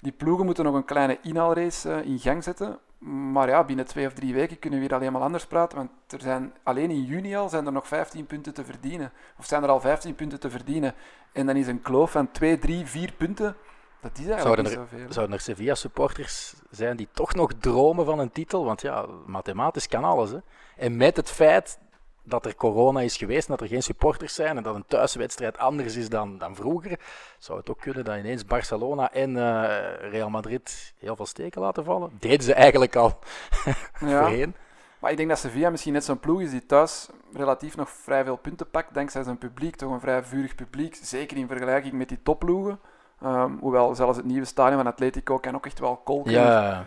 die 0.00 0.12
ploegen 0.12 0.44
moeten 0.44 0.64
nog 0.64 0.74
een 0.74 0.84
kleine 0.84 1.18
inhaalrace 1.22 1.92
eh, 1.92 2.04
in 2.06 2.18
gang 2.18 2.42
zetten. 2.44 2.78
Maar 3.04 3.48
ja, 3.48 3.64
binnen 3.64 3.86
twee 3.86 4.06
of 4.06 4.12
drie 4.12 4.34
weken 4.34 4.58
kunnen 4.58 4.80
we 4.80 4.86
weer 4.86 4.96
alleen 4.96 5.12
maar 5.12 5.22
anders 5.22 5.46
praten. 5.46 5.78
Want 5.78 5.90
er 6.08 6.20
zijn, 6.20 6.52
alleen 6.62 6.90
in 6.90 7.02
juni 7.04 7.36
al 7.36 7.48
zijn 7.48 7.66
er 7.66 7.72
nog 7.72 7.88
15 7.88 8.26
punten 8.26 8.54
te 8.54 8.64
verdienen. 8.64 9.12
Of 9.38 9.46
zijn 9.46 9.62
er 9.62 9.68
al 9.68 9.80
15 9.80 10.14
punten 10.14 10.40
te 10.40 10.50
verdienen. 10.50 10.94
En 11.32 11.46
dan 11.46 11.56
is 11.56 11.66
een 11.66 11.82
kloof 11.82 12.10
van 12.10 12.30
2, 12.30 12.58
3, 12.58 12.86
4 12.86 13.12
punten. 13.12 13.56
Dat 14.00 14.18
is 14.18 14.26
eigenlijk 14.26 14.42
Zouden 14.42 14.64
niet 14.64 14.74
er- 14.74 14.80
zoveel. 14.98 15.12
Zouden 15.12 15.34
er 15.36 15.40
Sevilla-supporters 15.42 16.54
zijn 16.70 16.96
die 16.96 17.08
toch 17.12 17.34
nog 17.34 17.52
dromen 17.60 18.04
van 18.04 18.18
een 18.18 18.32
titel? 18.32 18.64
Want 18.64 18.80
ja, 18.80 19.06
mathematisch 19.26 19.88
kan 19.88 20.04
alles. 20.04 20.30
Hè? 20.30 20.38
En 20.76 20.96
met 20.96 21.16
het 21.16 21.30
feit 21.30 21.78
dat 22.24 22.46
er 22.46 22.54
corona 22.54 23.00
is 23.00 23.16
geweest 23.16 23.48
en 23.48 23.50
dat 23.50 23.60
er 23.60 23.68
geen 23.68 23.82
supporters 23.82 24.34
zijn 24.34 24.56
en 24.56 24.62
dat 24.62 24.74
een 24.74 24.84
thuiswedstrijd 24.86 25.58
anders 25.58 25.96
is 25.96 26.08
dan, 26.08 26.38
dan 26.38 26.54
vroeger, 26.54 26.98
zou 27.38 27.58
het 27.58 27.70
ook 27.70 27.80
kunnen 27.80 28.04
dat 28.04 28.16
ineens 28.18 28.44
Barcelona 28.44 29.12
en 29.12 29.36
eh, 29.36 30.10
Real 30.10 30.30
Madrid 30.30 30.94
heel 30.98 31.16
veel 31.16 31.26
steken 31.26 31.60
laten 31.60 31.84
vallen. 31.84 32.10
Deden 32.18 32.42
ze 32.44 32.54
eigenlijk 32.54 32.96
al 32.96 33.18
Ja. 34.00 34.20
voorheen. 34.20 34.54
Maar 34.98 35.10
ik 35.10 35.16
denk 35.16 35.28
dat 35.28 35.38
Sevilla 35.38 35.70
misschien 35.70 35.92
net 35.92 36.04
zo'n 36.04 36.20
ploeg 36.20 36.40
is 36.40 36.50
die 36.50 36.66
thuis 36.66 37.08
relatief 37.32 37.76
nog 37.76 37.90
vrij 37.90 38.24
veel 38.24 38.36
punten 38.36 38.70
pakt, 38.70 38.94
dankzij 38.94 39.22
zijn 39.22 39.38
publiek, 39.38 39.76
toch 39.76 39.92
een 39.92 40.00
vrij 40.00 40.22
vurig 40.22 40.54
publiek, 40.54 40.98
zeker 41.02 41.36
in 41.36 41.46
vergelijking 41.46 41.92
met 41.94 42.08
die 42.08 42.22
topploegen. 42.22 42.80
Ehm, 43.22 43.52
hoewel 43.60 43.94
zelfs 43.94 44.16
het 44.16 44.26
nieuwe 44.26 44.46
stadion 44.46 44.76
van 44.82 44.92
Atletico 44.92 45.38
kan 45.38 45.54
ook 45.54 45.66
echt 45.66 45.78
wel 45.78 45.96
kolken. 45.96 46.32
Ja, 46.32 46.86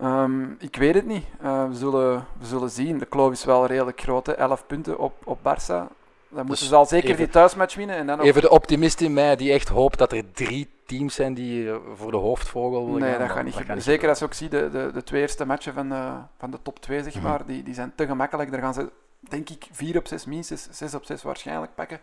Ehm, 0.00 0.50
ik 0.58 0.76
weet 0.76 0.94
het 0.94 1.06
niet. 1.06 1.24
Eh, 1.40 1.68
we, 1.68 1.74
zullen, 1.74 2.26
we 2.38 2.46
zullen 2.46 2.70
zien. 2.70 2.98
De 2.98 3.06
kloof 3.06 3.32
is 3.32 3.44
wel 3.44 3.66
redelijk 3.66 4.00
groot, 4.00 4.26
hè. 4.26 4.32
11 4.32 4.66
punten 4.66 4.98
op, 4.98 5.12
op 5.24 5.38
Barça. 5.38 5.94
Dan 6.28 6.46
moeten 6.46 6.66
ze 6.66 6.74
al 6.74 6.86
zeker 6.86 7.08
even- 7.10 7.22
die 7.24 7.32
thuismatch 7.32 7.74
winnen. 7.74 7.96
En 7.96 8.06
dan 8.06 8.20
even 8.20 8.42
de 8.42 8.50
optimist 8.50 9.00
in 9.00 9.12
mij 9.12 9.36
die 9.36 9.52
echt 9.52 9.68
hoopt 9.68 9.98
dat 9.98 10.12
er 10.12 10.32
drie 10.32 10.68
teams 10.86 11.14
zijn 11.14 11.34
die 11.34 11.70
eh, 11.70 11.76
voor 11.94 12.10
de 12.10 12.16
hoofdvogel 12.16 12.84
willen 12.84 13.00
Nee, 13.00 13.10
gaan. 13.10 13.18
dat 13.18 13.26
maar 13.26 13.36
gaat 13.36 13.44
niet 13.44 13.54
gebeuren. 13.54 13.82
Zeker 13.82 14.08
als 14.08 14.18
je 14.18 14.24
ook 14.24 14.32
ziet, 14.34 14.50
de, 14.50 14.70
de, 14.70 14.90
de 14.92 15.02
twee 15.02 15.20
eerste 15.20 15.46
matchen 15.46 15.74
van 15.74 15.88
de, 15.88 16.10
van 16.38 16.50
de 16.50 16.58
top 16.62 16.78
2, 16.80 17.02
zeg 17.02 17.22
maar, 17.22 17.46
die, 17.46 17.62
die 17.62 17.74
zijn 17.74 17.92
te 17.94 18.06
gemakkelijk. 18.06 18.50
Daar 18.50 18.60
gaan 18.60 18.74
ze, 18.74 18.90
denk 19.20 19.50
ik, 19.50 19.66
4 19.72 19.96
op 19.98 20.06
6 20.06 20.24
minstens, 20.24 20.68
6 20.70 20.94
op 20.94 21.04
6 21.04 21.22
waarschijnlijk 21.22 21.74
pakken. 21.74 22.00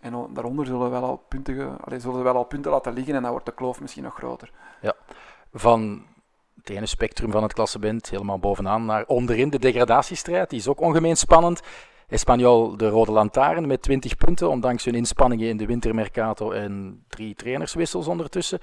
En 0.00 0.26
daaronder 0.30 0.66
zullen, 0.66 0.82
we 0.82 0.88
wel 0.88 1.04
al 1.04 1.24
punten, 1.28 1.78
allee, 1.84 2.00
zullen 2.00 2.16
ze 2.16 2.22
wel 2.22 2.36
al 2.36 2.44
punten 2.44 2.70
laten 2.70 2.92
liggen 2.92 3.14
en 3.14 3.22
dan 3.22 3.30
wordt 3.30 3.46
de 3.46 3.52
kloof 3.54 3.80
misschien 3.80 4.02
nog 4.02 4.14
groter. 4.14 4.50
van 5.54 6.02
het 6.54 6.70
ene 6.70 6.86
spectrum 6.86 7.30
van 7.30 7.42
het 7.42 7.52
klassement 7.52 8.10
helemaal 8.10 8.38
bovenaan 8.38 8.84
naar 8.84 9.04
onderin. 9.06 9.50
De 9.50 9.58
degradatiestrijd 9.58 10.50
die 10.50 10.58
is 10.58 10.68
ook 10.68 10.80
ongemeen 10.80 11.16
spannend. 11.16 11.60
Espanyol 12.08 12.76
de 12.76 12.88
rode 12.88 13.12
lantaarn 13.12 13.66
met 13.66 13.82
20 13.82 14.16
punten, 14.16 14.50
ondanks 14.50 14.84
hun 14.84 14.94
inspanningen 14.94 15.48
in 15.48 15.56
de 15.56 15.66
wintermercato 15.66 16.50
en 16.50 17.04
drie 17.08 17.34
trainerswissels 17.34 18.08
ondertussen. 18.08 18.58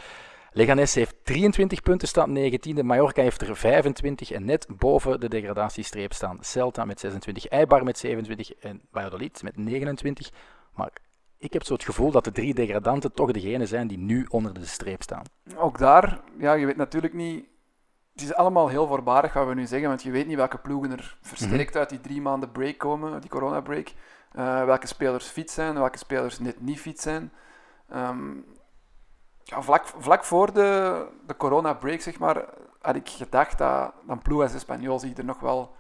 Leganés 0.53 0.93
heeft 0.93 1.15
23 1.23 1.81
punten, 1.81 2.07
staat 2.07 2.29
19e. 2.29 2.83
Mallorca 2.83 3.21
heeft 3.21 3.41
er 3.41 3.55
25 3.55 4.31
en 4.31 4.45
net 4.45 4.67
boven 4.77 5.19
de 5.19 5.29
degradatiestreep 5.29 6.13
staan 6.13 6.37
Celta 6.41 6.85
met 6.85 6.99
26, 6.99 7.45
Eibar 7.45 7.83
met 7.83 7.97
27 7.97 8.53
en 8.53 8.81
Valladolid 8.91 9.43
met 9.43 9.57
29. 9.57 10.29
Maar 10.73 10.91
ik 11.37 11.53
heb 11.53 11.63
zo 11.63 11.73
het 11.73 11.83
gevoel 11.83 12.11
dat 12.11 12.23
de 12.23 12.31
drie 12.31 12.53
degradanten 12.53 13.13
toch 13.13 13.31
degene 13.31 13.65
zijn 13.65 13.87
die 13.87 13.97
nu 13.97 14.25
onder 14.29 14.53
de 14.53 14.65
streep 14.65 15.01
staan. 15.01 15.23
Ook 15.55 15.77
daar, 15.77 16.21
ja, 16.39 16.53
je 16.53 16.65
weet 16.65 16.77
natuurlijk 16.77 17.13
niet... 17.13 17.45
Het 18.13 18.21
is 18.21 18.33
allemaal 18.33 18.67
heel 18.67 18.87
voorbarig 18.87 19.33
wat 19.33 19.47
we 19.47 19.53
nu 19.53 19.65
zeggen, 19.65 19.87
want 19.89 20.03
je 20.03 20.11
weet 20.11 20.27
niet 20.27 20.35
welke 20.35 20.57
ploegen 20.57 20.91
er 20.91 21.17
versterkt 21.21 21.75
uit 21.75 21.89
die 21.89 22.01
drie 22.01 22.21
maanden 22.21 22.51
break 22.51 22.77
komen, 22.77 23.21
die 23.21 23.29
corona-break. 23.29 23.93
Eh, 24.31 24.63
welke 24.63 24.87
spelers 24.87 25.27
fit 25.27 25.51
zijn, 25.51 25.73
welke 25.73 25.97
spelers 25.97 26.39
net 26.39 26.61
niet 26.61 26.79
fit 26.79 26.99
zijn. 27.01 27.31
Ehm, 27.89 28.31
ja, 29.43 29.61
vlak, 29.61 29.83
vlak 29.97 30.23
voor 30.23 30.53
de, 30.53 31.05
de 31.27 31.37
corona-break, 31.37 32.01
zeg 32.01 32.19
maar, 32.19 32.45
had 32.81 32.95
ik 32.95 33.09
gedacht 33.09 33.57
dat 33.57 33.93
een 34.07 34.21
ploeg 34.21 34.41
als 34.41 34.53
Espanyol 34.53 34.99
zich 34.99 35.17
er 35.17 35.25
nog 35.25 35.39
wel, 35.39 35.75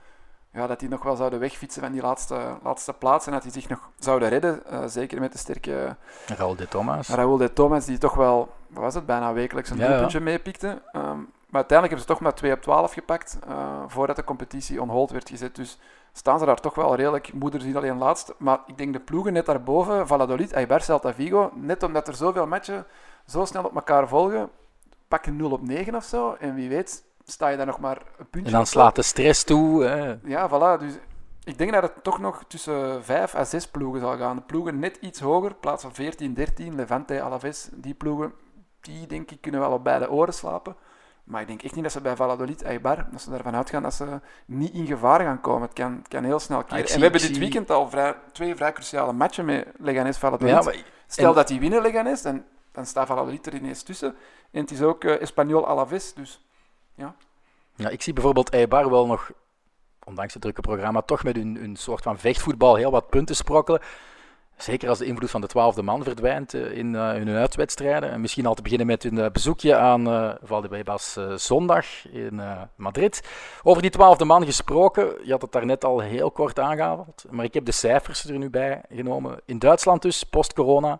ja, 0.53 0.67
dat 0.67 0.79
die 0.79 0.89
nog 0.89 1.03
wel 1.03 1.15
zouden 1.15 1.39
wegfietsen 1.39 1.81
van 1.81 1.91
die 1.91 2.01
laatste, 2.01 2.57
laatste 2.63 2.93
plaats 2.93 3.25
en 3.25 3.31
dat 3.31 3.43
die 3.43 3.51
zich 3.51 3.69
nog 3.69 3.89
zouden 3.99 4.29
redden. 4.29 4.65
eh, 4.65 4.83
zeker 4.85 5.19
met 5.19 5.31
de 5.31 5.37
sterke 5.37 5.95
Raúl 6.37 6.55
de 6.55 6.67
Thomas. 6.67 7.09
Raúl 7.09 7.37
de 7.37 7.53
Thomas, 7.53 7.85
die 7.85 7.97
toch 7.97 8.13
wel, 8.15 8.53
wat 8.67 8.83
was 8.83 8.93
het, 8.93 9.05
bijna 9.05 9.33
wekelijks 9.33 9.69
een 9.69 9.77
Ja, 9.77 9.87
doelpuntje 9.87 10.19
meepikte. 10.19 10.81
Ehm, 10.91 11.19
maar 11.51 11.59
uiteindelijk 11.61 11.99
hebben 11.99 11.99
ze 11.99 12.05
toch 12.05 12.19
maar 12.19 12.33
2 12.33 12.53
op 12.53 12.61
12 12.61 12.93
gepakt, 12.93 13.39
eh, 13.47 13.83
voordat 13.87 14.15
de 14.15 14.23
competitie 14.23 14.81
on 14.81 14.89
hold 14.89 15.11
werd 15.11 15.29
gezet. 15.29 15.55
Dus 15.55 15.79
staan 16.13 16.39
ze 16.39 16.45
daar 16.45 16.59
toch 16.59 16.75
wel 16.75 16.95
redelijk, 16.95 17.33
moeder 17.33 17.61
ziet 17.61 17.75
alleen 17.75 17.97
laatst. 17.97 18.33
Maar 18.37 18.59
ik 18.65 18.77
denk 18.77 18.93
de 18.93 18.99
ploegen 18.99 19.33
net 19.33 19.45
daarboven, 19.45 20.07
Valladolid, 20.07 20.51
Eibar, 20.51 20.81
Celta 20.81 21.13
Vigo, 21.13 21.51
net 21.55 21.83
omdat 21.83 22.07
er 22.07 22.15
zoveel 22.15 22.47
matchen 22.47 22.85
zo 23.25 23.45
snel 23.45 23.63
op 23.63 23.75
elkaar 23.75 24.07
volgen, 24.07 24.49
pakken 25.07 25.35
0 25.35 25.51
op 25.51 25.67
9 25.67 25.95
of 25.95 26.03
zo. 26.03 26.35
En 26.39 26.55
wie 26.55 26.69
weet, 26.69 27.03
sta 27.25 27.47
je 27.47 27.57
daar 27.57 27.65
nog 27.65 27.79
maar 27.79 27.97
een 28.17 28.29
puntje 28.29 28.51
En 28.51 28.57
dan 28.57 28.65
slaat 28.65 28.95
de 28.95 29.01
stress 29.01 29.43
toe. 29.43 29.83
Hè. 29.83 30.15
Ja, 30.23 30.49
voilà. 30.49 30.79
Dus 30.79 30.93
ik 31.43 31.57
denk 31.57 31.71
dat 31.73 31.83
het 31.83 32.03
toch 32.03 32.19
nog 32.19 32.43
tussen 32.47 33.03
5 33.03 33.35
à 33.35 33.43
6 33.43 33.67
ploegen 33.67 34.01
zal 34.01 34.17
gaan. 34.17 34.35
De 34.35 34.41
ploegen 34.41 34.79
net 34.79 34.97
iets 35.01 35.19
hoger, 35.19 35.55
plaats 35.55 35.81
van 35.81 35.93
14, 35.93 36.33
13, 36.33 36.75
Levante, 36.75 37.21
Alaves, 37.21 37.69
die 37.73 37.93
ploegen, 37.93 38.33
die 38.81 39.07
denk 39.07 39.31
ik 39.31 39.41
kunnen 39.41 39.59
wel 39.59 39.71
op 39.71 39.83
beide 39.83 40.11
oren 40.11 40.33
slapen. 40.33 40.75
Maar 41.23 41.41
ik 41.41 41.47
denk 41.47 41.61
echt 41.63 41.73
niet 41.73 41.83
dat 41.83 41.91
ze 41.91 42.01
bij 42.01 42.15
Valladolid, 42.15 42.61
Eibar, 42.63 43.05
dat 43.11 43.21
ze 43.21 43.31
ervan 43.33 43.55
uitgaan 43.55 43.83
dat 43.83 43.93
ze 43.93 44.19
niet 44.45 44.73
in 44.73 44.85
gevaar 44.85 45.19
gaan 45.21 45.41
komen. 45.41 45.61
Het 45.61 45.73
kan, 45.73 45.95
het 45.97 46.07
kan 46.07 46.23
heel 46.23 46.39
snel 46.39 46.63
keren. 46.63 46.87
en 46.87 46.95
we 46.95 47.01
hebben 47.01 47.21
dit 47.21 47.37
weekend 47.37 47.71
al 47.71 47.89
vrij, 47.89 48.15
twee 48.31 48.55
vrij 48.55 48.73
cruciale 48.73 49.13
matchen 49.13 49.45
met 49.45 49.67
Leganés 49.77 50.17
Valladolid. 50.17 50.53
Ja, 50.53 50.61
maar 50.61 50.83
Stel 51.07 51.29
en- 51.29 51.35
dat 51.35 51.47
die 51.47 51.59
winnen 51.59 51.81
Leganés, 51.81 52.21
dan, 52.21 52.43
dan 52.71 52.85
staat 52.85 53.07
Valladolid 53.07 53.45
er 53.47 53.55
ineens 53.55 53.83
tussen. 53.83 54.15
En 54.51 54.61
het 54.61 54.71
is 54.71 54.81
ook 54.81 55.03
eh, 55.03 55.21
Espanyol 55.21 55.67
Alaves, 55.67 56.13
dus 56.13 56.45
ja, 57.75 57.89
ik 57.89 58.01
zie 58.01 58.13
bijvoorbeeld 58.13 58.49
Eibar 58.49 58.89
wel 58.89 59.07
nog, 59.07 59.31
ondanks 60.03 60.33
het 60.33 60.41
drukke 60.41 60.61
programma, 60.61 61.01
toch 61.01 61.23
met 61.23 61.35
hun, 61.35 61.55
hun 61.55 61.75
soort 61.75 62.03
van 62.03 62.17
vechtvoetbal 62.19 62.75
heel 62.75 62.91
wat 62.91 63.09
punten 63.09 63.35
sprokkelen. 63.35 63.81
Zeker 64.61 64.89
als 64.89 64.97
de 64.97 65.05
invloed 65.05 65.29
van 65.29 65.41
de 65.41 65.47
twaalfde 65.47 65.81
man 65.81 66.03
verdwijnt 66.03 66.53
in, 66.53 66.93
uh, 66.93 67.15
in, 67.15 67.27
hun 67.27 67.35
uitwedstrijden. 67.35 68.11
En 68.11 68.21
misschien 68.21 68.45
al 68.45 68.53
te 68.53 68.61
beginnen 68.61 68.87
met 68.87 69.03
hun 69.03 69.17
uh, 69.17 69.29
bezoekje 69.29 69.75
aan 69.75 70.07
uh, 70.07 70.33
Valdebebas 70.43 71.17
zondag 71.35 71.85
in 72.11 72.41
Madrid. 72.75 73.23
Over 73.63 73.81
die 73.81 73.91
twaalfde 73.91 74.25
man 74.25 74.45
gesproken, 74.45 75.15
je 75.23 75.31
had 75.31 75.41
het 75.41 75.51
daarnet 75.51 75.85
al 75.85 75.99
heel 75.99 76.31
kort 76.31 76.59
aangehaald, 76.59 77.25
maar 77.29 77.45
ik 77.45 77.53
heb 77.53 77.65
de 77.65 77.71
cijfers 77.71 78.23
er 78.23 78.37
nu 78.37 78.49
bij 78.49 78.81
genomen. 78.89 79.39
In 79.45 79.59
Duitsland 79.59 80.01
dus, 80.01 80.23
post-corona, 80.23 80.99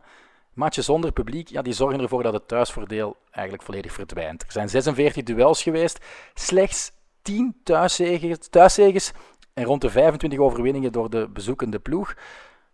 matchen 0.53 0.84
zonder 0.84 1.12
publiek, 1.12 1.48
ja, 1.48 1.62
die 1.62 1.74
zorgen 1.74 2.00
ervoor 2.00 2.24
dat 2.24 2.34
het 2.34 2.48
thuisvoordeel 2.48 3.15
eigenlijk 3.32 3.65
volledig 3.65 3.94
verdwijnt. 3.94 4.41
Er 4.41 4.51
zijn 4.51 4.70
46 4.70 5.24
duels 5.24 5.63
geweest, 5.63 6.06
slechts 6.34 6.91
10 7.22 7.56
thuiszegens, 7.63 8.48
thuiszegens 8.48 9.12
en 9.53 9.63
rond 9.63 9.82
de 9.82 9.89
25 9.89 10.39
overwinningen 10.39 10.91
door 10.91 11.10
de 11.10 11.30
bezoekende 11.30 11.80
ploeg. 11.80 12.13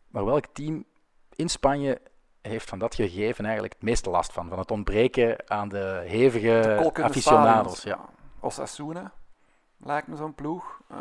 Maar 0.07 0.25
welk 0.25 0.45
team 0.45 0.85
in 1.35 1.49
Spanje 1.49 2.01
heeft 2.41 2.69
van 2.69 2.79
dat 2.79 2.95
gegeven 2.95 3.43
eigenlijk 3.43 3.73
het 3.73 3.83
meeste 3.83 4.09
last 4.09 4.33
van? 4.33 4.49
Van 4.49 4.59
het 4.59 4.71
ontbreken 4.71 5.49
aan 5.49 5.69
de 5.69 6.03
hevige 6.05 6.89
de 6.93 7.03
aficionados. 7.03 7.83
Ja. 7.83 7.99
Osasuna 8.39 9.11
lijkt 9.77 10.07
me 10.07 10.15
zo'n 10.15 10.35
ploeg. 10.35 10.81
Uh, 10.91 10.97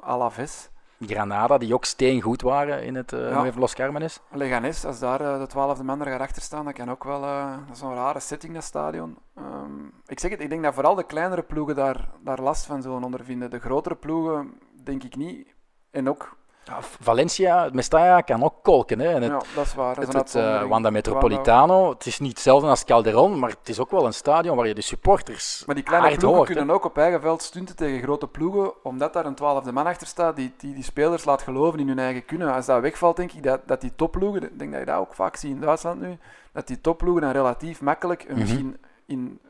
Alaves. 0.00 0.68
Granada, 1.00 1.58
die 1.58 1.74
ook 1.74 1.84
steengoed 1.84 2.42
waren 2.42 2.84
in 2.84 2.94
het 2.94 3.12
uh, 3.12 3.30
ja. 3.30 3.50
Los 3.56 3.74
Carmenes. 3.74 4.20
Leganes, 4.30 4.84
als 4.84 4.98
daar 4.98 5.20
uh, 5.20 5.38
de 5.38 5.46
twaalfde 5.46 5.84
man 5.84 6.00
er 6.00 6.06
gaat 6.06 6.20
achter 6.20 6.42
staan, 6.42 6.64
dat 6.64 6.74
kan 6.74 6.90
ook 6.90 7.04
wel 7.04 7.22
uh, 7.22 7.56
zo'n 7.72 7.94
rare 7.94 8.20
setting, 8.20 8.54
dat 8.54 8.64
stadion. 8.64 9.18
Um, 9.38 9.92
ik 10.06 10.20
zeg 10.20 10.30
het, 10.30 10.40
ik 10.40 10.50
denk 10.50 10.62
dat 10.62 10.74
vooral 10.74 10.94
de 10.94 11.04
kleinere 11.04 11.42
ploegen 11.42 11.74
daar, 11.74 12.08
daar 12.20 12.40
last 12.40 12.66
van 12.66 12.82
zullen 12.82 13.04
ondervinden. 13.04 13.50
De 13.50 13.58
grotere 13.58 13.94
ploegen, 13.94 14.58
denk 14.84 15.02
ik 15.02 15.16
niet. 15.16 15.54
En 15.90 16.08
ook 16.08 16.36
ja, 16.66 16.78
Valencia, 17.00 17.68
Mestalla 17.72 18.20
kan 18.20 18.44
ook 18.44 18.54
kolken. 18.62 18.98
Hè. 18.98 19.12
En 19.12 19.22
het, 19.22 19.32
ja, 19.32 19.54
dat 19.54 19.66
is 19.66 19.74
waar. 19.74 19.94
Dat 19.94 20.06
het, 20.06 20.32
het 20.32 20.34
uh, 20.34 20.62
Wanda 20.62 20.90
Metropolitano, 20.90 21.90
het 21.90 22.06
is 22.06 22.18
niet 22.18 22.30
hetzelfde 22.30 22.68
als 22.68 22.84
Calderon, 22.84 23.38
maar 23.38 23.50
het 23.50 23.68
is 23.68 23.78
ook 23.78 23.90
wel 23.90 24.06
een 24.06 24.14
stadion 24.14 24.56
waar 24.56 24.66
je 24.66 24.74
de 24.74 24.80
supporters 24.80 25.62
Maar 25.66 25.74
die 25.74 25.84
kleine 25.84 26.08
ploegen 26.08 26.36
hoort, 26.36 26.52
kunnen 26.52 26.74
ook 26.74 26.84
op 26.84 26.98
eigen 26.98 27.20
veld 27.20 27.42
stunten 27.42 27.76
tegen 27.76 28.02
grote 28.02 28.26
ploegen, 28.26 28.72
omdat 28.82 29.12
daar 29.12 29.26
een 29.26 29.34
twaalfde 29.34 29.72
man 29.72 29.86
achter 29.86 30.06
staat 30.06 30.36
die, 30.36 30.54
die 30.56 30.74
die 30.74 30.84
spelers 30.84 31.24
laat 31.24 31.42
geloven 31.42 31.80
in 31.80 31.88
hun 31.88 31.98
eigen 31.98 32.24
kunnen. 32.24 32.54
Als 32.54 32.66
dat 32.66 32.80
wegvalt, 32.80 33.16
denk 33.16 33.32
ik 33.32 33.42
dat, 33.42 33.60
dat 33.66 33.80
die 33.80 33.94
topploegen, 33.96 34.42
ik 34.42 34.58
denk 34.58 34.70
dat 34.70 34.80
je 34.80 34.86
dat 34.86 34.98
ook 34.98 35.14
vaak 35.14 35.36
ziet 35.36 35.50
in 35.50 35.60
Duitsland 35.60 36.00
nu, 36.00 36.18
dat 36.52 36.66
die 36.66 36.80
topploegen 36.80 37.22
dan 37.22 37.32
relatief 37.32 37.80
makkelijk, 37.80 38.22
mm 38.22 38.28
-hmm. 38.28 38.38
misschien 38.38 38.76
in 39.06 39.40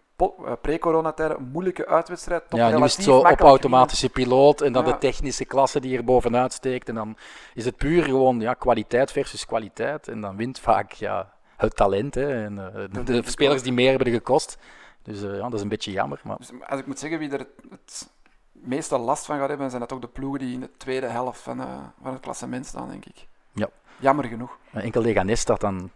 pre-coronatijden 0.60 1.36
een 1.36 1.48
moeilijke 1.52 1.86
uitwedstrijd. 1.86 2.50
Toch 2.50 2.60
ja, 2.60 2.76
nu 2.76 2.84
is 2.84 2.96
het 2.96 3.04
zo 3.04 3.18
op 3.18 3.40
automatische 3.40 4.08
piloot 4.08 4.60
en 4.60 4.72
dan 4.72 4.86
ja. 4.86 4.92
de 4.92 4.98
technische 4.98 5.44
klasse 5.44 5.80
die 5.80 5.96
er 5.96 6.04
bovenuit 6.04 6.52
steekt. 6.52 6.88
En 6.88 6.94
dan 6.94 7.16
is 7.54 7.64
het 7.64 7.76
puur 7.76 8.02
gewoon 8.02 8.40
ja, 8.40 8.54
kwaliteit 8.54 9.12
versus 9.12 9.46
kwaliteit. 9.46 10.08
En 10.08 10.20
dan 10.20 10.36
wint 10.36 10.58
vaak 10.58 10.92
ja, 10.92 11.32
het 11.56 11.76
talent 11.76 12.14
hè, 12.14 12.44
en 12.44 12.52
uh, 12.52 12.66
de, 12.74 13.02
de, 13.02 13.20
de 13.20 13.30
spelers 13.30 13.62
die 13.62 13.72
meer 13.72 13.90
hebben 13.90 14.12
gekost. 14.12 14.58
Dus 15.02 15.22
uh, 15.22 15.36
ja, 15.36 15.42
dat 15.42 15.54
is 15.54 15.60
een 15.60 15.68
beetje 15.68 15.92
jammer. 15.92 16.20
Maar... 16.24 16.36
Dus 16.36 16.50
als 16.66 16.80
ik 16.80 16.86
moet 16.86 16.98
zeggen 16.98 17.18
wie 17.18 17.30
er 17.30 17.38
het, 17.38 17.48
het 17.70 18.08
meeste 18.52 18.98
last 18.98 19.26
van 19.26 19.38
gaat 19.38 19.48
hebben, 19.48 19.68
zijn 19.68 19.80
dat 19.80 19.92
ook 19.92 20.00
de 20.00 20.08
ploegen 20.08 20.40
die 20.40 20.52
in 20.52 20.60
de 20.60 20.70
tweede 20.76 21.06
helft 21.06 21.40
van, 21.40 21.60
uh, 21.60 21.66
van 22.02 22.12
het 22.12 22.20
klassement 22.20 22.66
staan, 22.66 22.88
denk 22.88 23.04
ik. 23.04 23.26
Ja. 23.52 23.68
Jammer 23.98 24.24
genoeg. 24.24 24.58
Enkel 24.72 25.02
Leganes 25.02 25.40
staat 25.40 25.60
dan 25.60 25.90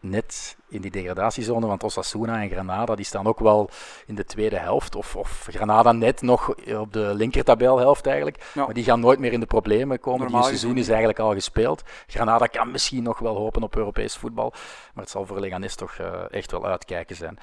net 0.00 0.56
in 0.68 0.80
die 0.80 0.90
degradatiezone, 0.90 1.66
want 1.66 1.82
Osasuna 1.82 2.42
en 2.42 2.50
Granada 2.50 2.94
die 2.94 3.04
staan 3.04 3.26
ook 3.26 3.38
wel 3.38 3.70
in 4.06 4.14
de 4.14 4.24
tweede 4.24 4.58
helft. 4.58 4.94
Of, 4.94 5.16
of 5.16 5.46
Granada 5.50 5.92
net 5.92 6.22
nog 6.22 6.54
op 6.78 6.92
de 6.92 7.14
linkertabelhelft 7.14 8.06
eigenlijk. 8.06 8.50
Ja. 8.54 8.64
Maar 8.64 8.74
die 8.74 8.84
gaan 8.84 9.00
nooit 9.00 9.18
meer 9.18 9.32
in 9.32 9.40
de 9.40 9.46
problemen 9.46 10.00
komen. 10.00 10.20
Normaal 10.20 10.40
die 10.40 10.48
seizoen 10.48 10.76
is 10.78 10.88
eigenlijk 10.88 11.18
al 11.18 11.32
gespeeld. 11.32 11.82
Granada 12.06 12.46
kan 12.46 12.70
misschien 12.70 13.02
nog 13.02 13.18
wel 13.18 13.36
hopen 13.36 13.62
op 13.62 13.76
Europees 13.76 14.16
voetbal. 14.16 14.50
Maar 14.94 15.04
het 15.04 15.12
zal 15.12 15.26
voor 15.26 15.40
Leganes 15.40 15.74
toch 15.74 15.98
uh, 16.00 16.22
echt 16.30 16.50
wel 16.50 16.66
uitkijken 16.66 17.16
zijn. 17.16 17.38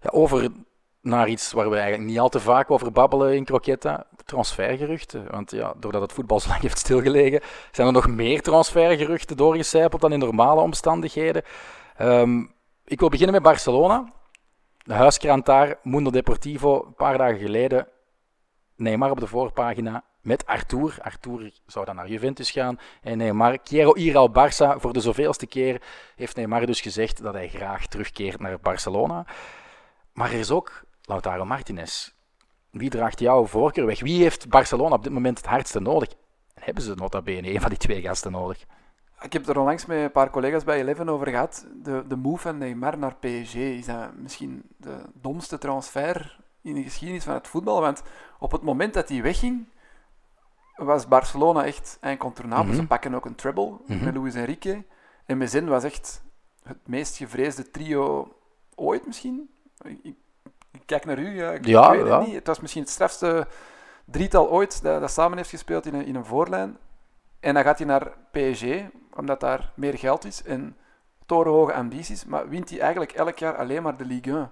Ja, 0.00 0.10
over 0.12 0.50
naar 1.06 1.28
iets 1.28 1.52
waar 1.52 1.70
we 1.70 1.76
eigenlijk 1.76 2.08
niet 2.10 2.18
al 2.18 2.28
te 2.28 2.40
vaak 2.40 2.70
over 2.70 2.92
babbelen 2.92 3.34
in 3.34 3.44
Croquetta. 3.44 4.06
Transfergeruchten. 4.24 5.26
Want 5.30 5.50
ja, 5.50 5.74
doordat 5.76 6.02
het 6.02 6.12
voetbal 6.12 6.40
zo 6.40 6.48
lang 6.48 6.60
heeft 6.60 6.78
stilgelegen, 6.78 7.40
zijn 7.72 7.86
er 7.86 7.92
nog 7.92 8.08
meer 8.08 8.42
transfergeruchten 8.42 9.36
doorgecijpeld 9.36 10.00
dan 10.00 10.12
in 10.12 10.18
normale 10.18 10.60
omstandigheden. 10.60 11.42
Um, 12.00 12.54
ik 12.84 13.00
wil 13.00 13.08
beginnen 13.08 13.34
met 13.34 13.42
Barcelona. 13.42 14.12
De 14.78 14.94
huiskrant 14.94 15.46
daar, 15.46 15.78
Mundo 15.82 16.10
Deportivo, 16.10 16.84
een 16.86 16.94
paar 16.94 17.18
dagen 17.18 17.38
geleden. 17.38 17.88
Neymar 18.76 19.10
op 19.10 19.20
de 19.20 19.26
voorpagina 19.26 20.04
met 20.20 20.46
Artur. 20.46 20.98
Artur 21.00 21.52
zou 21.66 21.84
dan 21.84 21.96
naar 21.96 22.08
Juventus 22.08 22.50
gaan. 22.50 22.78
En 23.02 23.18
Neymar, 23.18 23.58
quiero 23.58 23.92
ir 23.92 24.16
al 24.16 24.30
Barça. 24.30 24.80
Voor 24.80 24.92
de 24.92 25.00
zoveelste 25.00 25.46
keer 25.46 25.82
heeft 26.16 26.36
Neymar 26.36 26.66
dus 26.66 26.80
gezegd 26.80 27.22
dat 27.22 27.34
hij 27.34 27.48
graag 27.48 27.86
terugkeert 27.86 28.40
naar 28.40 28.60
Barcelona. 28.60 29.26
Maar 30.12 30.32
er 30.32 30.38
is 30.38 30.50
ook 30.50 30.82
Lautaro 31.06 31.44
Martinez. 31.44 32.14
Wie 32.70 32.90
draagt 32.90 33.18
jouw 33.18 33.46
voorkeur 33.46 33.86
weg? 33.86 34.00
Wie 34.00 34.22
heeft 34.22 34.48
Barcelona 34.48 34.94
op 34.94 35.02
dit 35.02 35.12
moment 35.12 35.38
het 35.38 35.46
hardste 35.46 35.80
nodig? 35.80 36.08
En 36.54 36.62
hebben 36.62 36.82
ze 36.82 36.94
nota 36.94 37.22
bene 37.22 37.54
een 37.54 37.60
van 37.60 37.70
die 37.70 37.78
twee 37.78 38.00
gasten 38.00 38.32
nodig? 38.32 38.64
Ik 39.20 39.32
heb 39.32 39.48
er 39.48 39.58
onlangs 39.58 39.86
met 39.86 39.98
een 39.98 40.12
paar 40.12 40.30
collega's 40.30 40.64
bij 40.64 40.80
Eleven 40.80 41.08
over 41.08 41.28
gehad. 41.28 41.66
De, 41.82 42.04
de 42.08 42.16
move 42.16 42.42
van 42.42 42.58
Neymar 42.58 42.98
naar 42.98 43.16
PSG 43.16 43.54
is 43.54 43.86
dat 43.86 44.14
misschien 44.16 44.62
de 44.76 45.02
domste 45.14 45.58
transfer 45.58 46.40
in 46.62 46.74
de 46.74 46.82
geschiedenis 46.82 47.24
van 47.24 47.34
het 47.34 47.48
voetbal. 47.48 47.80
Want 47.80 48.02
op 48.38 48.52
het 48.52 48.62
moment 48.62 48.94
dat 48.94 49.08
hij 49.08 49.22
wegging, 49.22 49.68
was 50.76 51.08
Barcelona 51.08 51.64
echt 51.64 51.98
incontournabel. 52.02 52.64
Mm 52.64 52.70
-hmm. 52.70 52.80
Ze 52.80 52.86
pakken 52.86 53.14
ook 53.14 53.24
een 53.24 53.34
treble 53.34 53.68
mm 53.68 53.80
-hmm. 53.86 54.04
met 54.04 54.16
Luis 54.16 54.34
Enrique. 54.34 54.84
En 55.26 55.38
Mezen 55.38 55.68
was 55.68 55.84
echt 55.84 56.22
het 56.62 56.88
meest 56.88 57.16
gevreesde 57.16 57.70
trio 57.70 58.32
ooit 58.74 59.06
misschien. 59.06 59.50
Ik, 60.02 60.14
ik 60.76 60.86
kijk 60.86 61.04
naar 61.04 61.18
u, 61.18 61.36
ja, 61.36 61.50
ik, 61.50 61.66
ja, 61.66 61.90
weet 61.90 62.06
ja. 62.06 62.18
het 62.18 62.26
niet. 62.26 62.34
Het 62.34 62.46
was 62.46 62.60
misschien 62.60 62.82
het 62.82 62.90
strafste 62.90 63.46
drietal 64.04 64.50
ooit 64.50 64.82
dat, 64.82 65.00
dat 65.00 65.10
samen 65.10 65.36
heeft 65.36 65.50
gespeeld 65.50 65.86
in 65.86 65.94
een, 65.94 66.06
in 66.06 66.14
een 66.14 66.24
voorlijn. 66.24 66.76
En 67.40 67.54
dan 67.54 67.62
gaat 67.62 67.78
hij 67.78 67.86
naar 67.86 68.12
PSG, 68.30 68.64
omdat 69.14 69.40
daar 69.40 69.72
meer 69.74 69.98
geld 69.98 70.24
is 70.24 70.42
en 70.42 70.76
torenhoge 71.26 71.72
ambities. 71.72 72.24
Maar 72.24 72.48
wint 72.48 72.70
hij 72.70 72.80
eigenlijk 72.80 73.12
elk 73.12 73.38
jaar 73.38 73.56
alleen 73.56 73.82
maar 73.82 73.96
de 73.96 74.04
Ligue 74.04 74.34
1. 74.34 74.50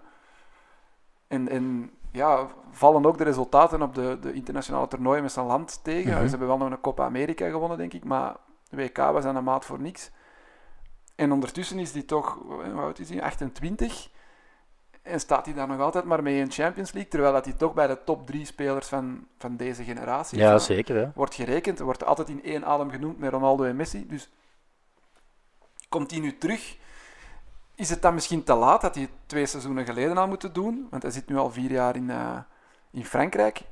En, 1.26 1.48
en 1.48 1.90
ja, 2.12 2.46
vallen 2.70 3.06
ook 3.06 3.18
de 3.18 3.24
resultaten 3.24 3.82
op 3.82 3.94
de, 3.94 4.18
de 4.20 4.32
internationale 4.32 4.88
toernooien 4.88 5.22
met 5.22 5.32
zijn 5.32 5.46
land 5.46 5.80
tegen. 5.82 6.12
Mhm. 6.12 6.22
Ze 6.22 6.28
hebben 6.28 6.48
wel 6.48 6.58
nog 6.58 6.70
een 6.70 6.80
Copa 6.80 7.04
America 7.04 7.48
gewonnen, 7.48 7.78
denk 7.78 7.92
ik. 7.92 8.04
Maar 8.04 8.36
de 8.68 8.76
WK 8.76 8.96
was 8.96 9.24
aan 9.24 9.34
de 9.34 9.40
maat 9.40 9.64
voor 9.64 9.80
niks. 9.80 10.10
En 11.14 11.32
ondertussen 11.32 11.78
is 11.78 11.92
hij 11.92 12.02
toch, 12.02 12.38
hoe 12.46 12.80
oud 12.80 12.98
is 12.98 13.08
hij? 13.10 13.22
28. 13.22 14.10
En 15.04 15.20
staat 15.20 15.44
hij 15.46 15.54
daar 15.54 15.66
nog 15.68 15.80
altijd 15.80 16.04
maar 16.04 16.22
mee 16.22 16.38
in 16.38 16.50
Champions 16.50 16.92
League, 16.92 17.10
terwijl 17.10 17.32
dat 17.32 17.44
hij 17.44 17.54
toch 17.54 17.74
bij 17.74 17.86
de 17.86 18.04
top 18.04 18.26
drie 18.26 18.44
spelers 18.46 18.86
van, 18.88 19.26
van 19.38 19.56
deze 19.56 19.84
generatie 19.84 20.38
Ja, 20.38 20.50
van- 20.50 20.60
zeker. 20.60 20.96
Hè? 20.96 21.10
wordt 21.14 21.34
gerekend. 21.34 21.78
Er 21.78 21.84
wordt 21.84 22.04
altijd 22.04 22.28
in 22.28 22.42
één 22.44 22.64
adem 22.64 22.90
genoemd 22.90 23.18
met 23.18 23.30
Ronaldo 23.32 23.64
en 23.64 23.76
Messi. 23.76 24.06
Dus 24.06 24.30
komt 25.88 26.10
hij 26.10 26.20
nu 26.20 26.38
terug? 26.38 26.76
Is 27.74 27.90
het 27.90 28.02
dan 28.02 28.14
misschien 28.14 28.44
te 28.44 28.54
laat 28.54 28.80
dat 28.80 28.94
hij 28.94 29.02
het 29.04 29.12
twee 29.26 29.46
seizoenen 29.46 29.84
geleden 29.84 30.16
al 30.16 30.28
moeten 30.28 30.52
doen? 30.52 30.86
Want 30.90 31.02
hij 31.02 31.12
zit 31.12 31.28
nu 31.28 31.36
al 31.36 31.50
vier 31.50 31.70
jaar 31.70 31.96
in, 31.96 32.10
eh, 32.10 32.38
in 32.90 33.04
Frankrijk. 33.04 33.62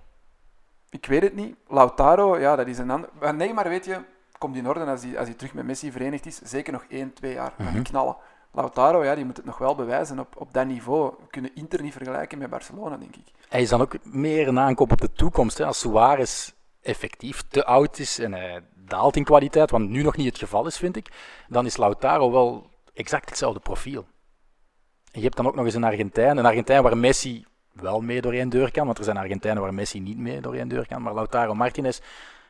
Ik 0.91 1.07
weet 1.07 1.23
het 1.23 1.35
niet. 1.35 1.57
Lautaro, 1.69 2.39
ja, 2.39 2.57
dat 2.57 2.67
is 2.67 2.79
een 2.79 2.91
ander. 2.91 3.09
Maar 3.21 3.35
nee, 3.35 3.53
maar 3.55 3.69
weet 3.69 3.85
je, 3.85 4.01
komt 4.39 4.57
in 4.57 4.69
orde 4.69 4.85
als 4.85 5.03
hij, 5.03 5.19
als 5.19 5.27
hij 5.29 5.37
terug 5.37 5.55
met 5.55 5.65
Messi 5.65 5.93
verenigd 5.93 6.27
is. 6.27 6.37
Zeker 6.43 6.73
nog 6.73 6.85
één, 6.89 7.13
twee 7.13 7.33
jaar 7.35 7.53
van 7.57 7.65
Mhm. 7.65 7.83
knallen. 7.83 8.17
Lautaro, 8.53 9.05
ja, 9.05 9.15
die 9.15 9.25
moet 9.25 9.37
het 9.37 9.47
nog 9.47 9.59
wel 9.59 9.75
bewijzen 9.75 10.19
op, 10.19 10.35
op 10.37 10.53
dat 10.53 10.67
niveau. 10.67 11.15
We 11.21 11.27
kunnen 11.31 11.55
Inter 11.55 11.83
niet 11.83 11.93
vergelijken 11.93 12.39
met 12.39 12.51
Barcelona, 12.51 12.97
denk 12.97 13.17
ik. 13.17 13.25
Hij 13.49 13.63
is 13.63 13.69
dan 13.69 13.81
ook 13.81 14.05
meer 14.05 14.49
een 14.49 14.59
aankoop 14.59 14.93
op 14.93 15.01
de 15.01 15.13
toekomst. 15.13 15.59
Hè. 15.59 15.67
Als 15.67 15.79
Suarez 15.79 16.53
effectief 16.81 17.43
te 17.49 17.65
oud 17.65 17.99
is 17.99 18.19
en 18.19 18.33
hij 18.33 18.63
daalt 18.75 19.17
in 19.17 19.25
kwaliteit, 19.25 19.71
wat 19.71 19.81
nu 19.81 20.03
nog 20.03 20.17
niet 20.17 20.27
het 20.27 20.39
geval 20.39 20.67
is, 20.67 20.77
vind 20.77 20.97
ik, 20.97 21.09
dan 21.49 21.67
is 21.67 21.77
Lautaro 21.77 22.31
wel 22.31 22.71
exact 22.95 23.29
hetzelfde 23.29 23.61
profiel. 23.61 24.07
En 25.13 25.21
je 25.21 25.25
hebt 25.25 25.37
dan 25.37 25.47
ook 25.47 25.55
nog 25.55 25.65
eens 25.65 25.75
een 25.75 25.85
Argentijn. 25.85 26.37
Een 26.37 26.47
Argentijn 26.47 26.83
waar 26.83 26.97
Messi 26.97 27.45
wel 27.73 28.01
mee 28.01 28.21
door 28.21 28.33
één 28.33 28.49
deur 28.49 28.71
kan, 28.71 28.87
want 28.87 28.99
er 28.99 29.05
zijn 29.05 29.17
Argentijnen 29.17 29.63
waar 29.63 29.75
Messi 29.75 30.01
niet 30.01 30.19
mee 30.19 30.41
door 30.41 30.55
één 30.55 30.69
deur 30.69 30.87
kan. 30.87 31.03
Maar 31.03 31.15
Lautaro 31.15 31.55
Martinez 31.55 32.01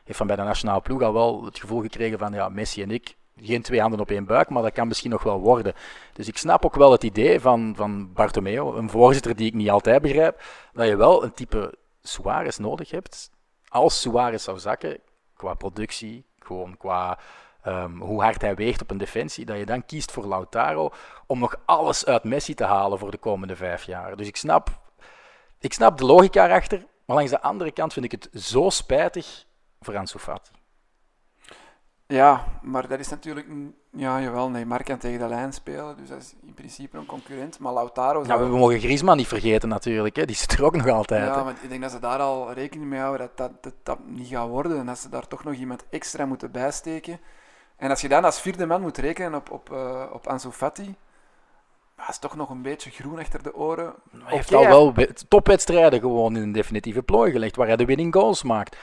heeft 0.03 0.17
van 0.17 0.27
bij 0.27 0.35
de 0.35 0.41
nationale 0.41 0.81
ploeg 0.81 1.01
al 1.01 1.13
wel 1.13 1.45
het 1.45 1.59
gevoel 1.59 1.81
gekregen 1.81 2.19
van 2.19 2.33
ja, 2.33 2.49
Messi 2.49 2.81
en 2.81 2.91
ik, 2.91 3.15
geen 3.41 3.61
twee 3.61 3.81
handen 3.81 3.99
op 3.99 4.09
één 4.09 4.25
buik, 4.25 4.49
maar 4.49 4.63
dat 4.63 4.73
kan 4.73 4.87
misschien 4.87 5.11
nog 5.11 5.23
wel 5.23 5.39
worden. 5.39 5.73
Dus 6.13 6.27
ik 6.27 6.37
snap 6.37 6.65
ook 6.65 6.75
wel 6.75 6.91
het 6.91 7.03
idee 7.03 7.39
van, 7.39 7.73
van 7.75 8.13
Bartomeo, 8.13 8.75
een 8.75 8.89
voorzitter 8.89 9.35
die 9.35 9.47
ik 9.47 9.53
niet 9.53 9.69
altijd 9.69 10.01
begrijp, 10.01 10.41
dat 10.73 10.87
je 10.87 10.95
wel 10.95 11.23
een 11.23 11.33
type 11.33 11.77
Suarez 12.01 12.57
nodig 12.57 12.91
hebt. 12.91 13.31
Als 13.67 14.01
Suarez 14.01 14.43
zou 14.43 14.59
zakken, 14.59 14.99
qua 15.35 15.53
productie, 15.53 16.25
gewoon 16.39 16.77
qua 16.77 17.19
ehm, 17.61 17.97
hoe 17.97 18.21
hard 18.21 18.41
hij 18.41 18.55
weegt 18.55 18.81
op 18.81 18.91
een 18.91 18.97
defensie, 18.97 19.45
dat 19.45 19.57
je 19.57 19.65
dan 19.65 19.85
kiest 19.85 20.11
voor 20.11 20.27
Lautaro 20.27 20.91
om 21.27 21.39
nog 21.39 21.55
alles 21.65 22.05
uit 22.05 22.23
Messi 22.23 22.53
te 22.53 22.63
halen 22.63 22.99
voor 22.99 23.11
de 23.11 23.17
komende 23.17 23.55
vijf 23.55 23.83
jaar. 23.83 24.15
Dus 24.15 24.27
ik 24.27 24.35
snap, 24.35 24.69
ik 25.59 25.73
snap 25.73 25.97
de 25.97 26.05
logica 26.05 26.45
erachter, 26.45 26.85
maar 27.05 27.15
langs 27.15 27.31
de 27.31 27.41
andere 27.41 27.71
kant 27.71 27.93
vind 27.93 28.05
ik 28.05 28.11
het 28.11 28.29
zo 28.43 28.69
spijtig 28.69 29.45
voor 29.79 29.97
Ansu 29.97 30.19
Fati. 30.19 30.62
Ja, 32.07 32.45
maar 32.61 32.87
dat 32.87 32.99
is 32.99 33.09
natuurlijk... 33.09 33.47
Ja, 33.95 34.21
jawel, 34.21 34.49
Neymar 34.49 34.83
kan 34.83 34.97
tegen 34.97 35.19
de 35.19 35.27
lijn 35.27 35.53
spelen, 35.53 35.97
dus 35.97 36.09
dat 36.09 36.17
is 36.21 36.33
in 36.45 36.53
principe 36.53 36.97
een 36.97 37.05
concurrent. 37.05 37.59
Maar 37.59 37.73
Lautaro... 37.73 38.23
Zou- 38.23 38.49
we 38.49 38.57
mogen 38.57 38.79
Griezmann 38.79 39.17
niet 39.17 39.27
vergeten 39.27 39.69
natuurlijk, 39.69 40.15
hè. 40.15 40.25
die 40.25 40.35
zit 40.35 40.51
er 40.51 40.63
ook 40.65 40.75
nog 40.75 40.87
altijd. 40.87 41.25
Ja, 41.25 41.37
hè. 41.37 41.43
maar 41.43 41.53
ik 41.61 41.69
denk 41.69 41.81
dat 41.81 41.91
ze 41.91 41.99
daar 41.99 42.19
al 42.19 42.51
rekening 42.53 42.89
mee 42.89 42.99
houden 42.99 43.29
dat 43.35 43.37
dat, 43.37 43.63
dat 43.63 43.73
dat 43.83 43.97
niet 44.05 44.27
gaat 44.27 44.47
worden. 44.47 44.77
En 44.79 44.85
dat 44.85 44.99
ze 44.99 45.09
daar 45.09 45.27
toch 45.27 45.43
nog 45.43 45.53
iemand 45.53 45.83
extra 45.89 46.25
moeten 46.25 46.51
bijsteken. 46.51 47.19
En 47.75 47.89
als 47.89 48.01
je 48.01 48.09
dan 48.09 48.23
als 48.23 48.41
vierde 48.41 48.65
man 48.65 48.81
moet 48.81 48.97
rekenen 48.97 49.35
op, 49.35 49.51
op, 49.51 49.71
eh, 49.71 50.03
op 50.13 50.27
Ansu 50.27 50.49
Fati, 50.51 50.95
dat 51.95 52.09
is 52.09 52.17
toch 52.19 52.35
nog 52.35 52.49
een 52.49 52.61
beetje 52.61 52.89
groen 52.89 53.19
achter 53.19 53.43
de 53.43 53.55
oren. 53.55 53.93
Hij 54.23 54.35
heeft 54.35 54.53
al 54.53 54.63
wel 54.63 54.93
we- 54.93 55.13
topwedstrijden 55.27 55.99
gewoon 55.99 56.35
in 56.35 56.41
een 56.41 56.51
definitieve 56.51 57.03
plooi 57.03 57.31
gelegd, 57.31 57.55
waar 57.55 57.67
hij 57.67 57.75
de 57.75 57.85
winning 57.85 58.13
goals 58.13 58.43
maakt. 58.43 58.77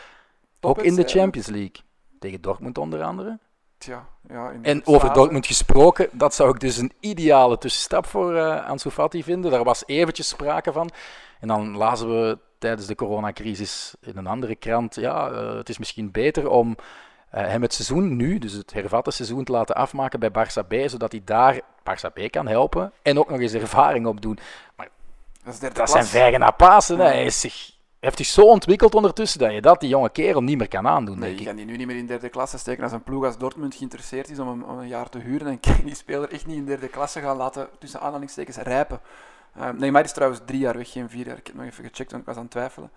Ook 0.60 0.82
in 0.82 0.94
de. 0.94 1.04
Champions 1.08 1.46
League. 1.46 1.74
Tegen 2.20 2.40
Dortmund 2.40 2.78
onder 2.78 3.02
andere. 3.02 3.38
Tja, 3.78 4.06
ja, 4.28 4.50
in 4.50 4.64
En 4.64 4.86
over 4.86 5.00
fase. 5.08 5.20
Dortmund 5.20 5.46
gesproken, 5.46 6.08
dat 6.12 6.34
zou 6.34 6.50
ik 6.50 6.60
dus 6.60 6.76
een 6.76 6.92
ideale 7.00 7.58
tussenstap 7.58 8.06
voor 8.06 8.36
eh 8.36 8.68
Ansu 8.68 8.90
Fati 8.90 9.22
vinden. 9.22 9.50
Daar 9.50 9.64
was 9.64 9.82
eventjes 9.86 10.28
sprake 10.28 10.72
van. 10.72 10.90
En 11.40 11.48
dan 11.48 11.76
lazen 11.76 12.08
we 12.08 12.38
tijdens 12.58 12.86
de 12.86 12.94
coronacrisis 12.94 13.94
in 14.00 14.16
een 14.16 14.26
andere 14.26 14.56
krant, 14.56 14.94
ja, 14.94 15.30
eh, 15.30 15.54
het 15.54 15.68
is 15.68 15.78
misschien 15.78 16.10
beter 16.10 16.48
om 16.48 16.76
eh, 17.30 17.46
hem 17.46 17.62
het 17.62 17.74
seizoen 17.74 18.16
nu, 18.16 18.38
dus 18.38 18.52
het 18.52 18.72
hervatte 18.72 19.10
seizoen, 19.10 19.44
te 19.44 19.52
laten 19.52 19.74
afmaken 19.74 20.20
bij 20.20 20.30
Barça 20.30 20.66
B, 20.68 20.74
zodat 20.88 21.12
hij 21.12 21.22
daar 21.24 21.60
Barça 21.60 22.12
B 22.12 22.30
kan 22.30 22.48
helpen 22.48 22.92
en 23.02 23.18
ook 23.18 23.30
nog 23.30 23.40
eens 23.40 23.52
ervaring 23.52 24.06
opdoen. 24.06 24.38
Dat 25.44 25.54
is 25.62 25.72
Dat 25.72 25.90
zijn 25.90 26.04
vijgen 26.04 26.40
na 26.40 26.50
Pasen. 26.50 26.98
hè. 26.98 27.04
Ja. 27.04 27.10
Hij 27.10 27.24
is 27.24 27.40
zich, 27.40 27.70
heeft 28.00 28.16
zich 28.16 28.26
zo 28.26 28.42
ontwikkeld 28.42 28.94
ondertussen 28.94 29.38
dat 29.38 29.52
je 29.52 29.60
dat 29.60 29.80
die 29.80 29.88
jonge 29.88 30.10
kerel 30.10 30.42
niet 30.42 30.58
meer 30.58 30.68
kan 30.68 30.86
aandoen, 30.88 31.18
Nee, 31.18 31.32
je 31.34 31.40
ik. 31.40 31.46
kan 31.46 31.56
die 31.56 31.64
nu 31.64 31.76
niet 31.76 31.86
meer 31.86 31.96
in 31.96 32.06
derde 32.06 32.28
klasse 32.28 32.58
steken. 32.58 32.82
Als 32.82 32.92
een 32.92 33.02
ploeg 33.02 33.24
als 33.24 33.38
Dortmund 33.38 33.74
geïnteresseerd 33.74 34.30
is 34.30 34.38
om 34.38 34.48
een, 34.48 34.64
om 34.64 34.78
een 34.78 34.88
jaar 34.88 35.08
te 35.08 35.18
huren, 35.18 35.46
dan 35.46 35.60
kan 35.70 35.76
je 35.76 35.84
die 35.84 35.94
speler 35.94 36.30
echt 36.32 36.46
niet 36.46 36.56
in 36.56 36.64
derde 36.64 36.88
klasse 36.88 37.20
gaan 37.20 37.36
laten, 37.36 37.68
tussen 37.78 38.00
aanhalingstekens, 38.00 38.56
rijpen. 38.56 39.00
Uh, 39.58 39.68
Neymar 39.70 40.04
is 40.04 40.12
trouwens 40.12 40.40
drie 40.44 40.60
jaar 40.60 40.76
weg, 40.76 40.90
geen 40.92 41.10
vier 41.10 41.26
jaar. 41.26 41.36
Ik 41.36 41.46
heb 41.46 41.56
nog 41.56 41.64
even 41.64 41.84
gecheckt, 41.84 42.10
want 42.10 42.22
ik 42.22 42.28
was 42.28 42.36
aan 42.36 42.42
het 42.42 42.50
twijfelen. 42.50 42.90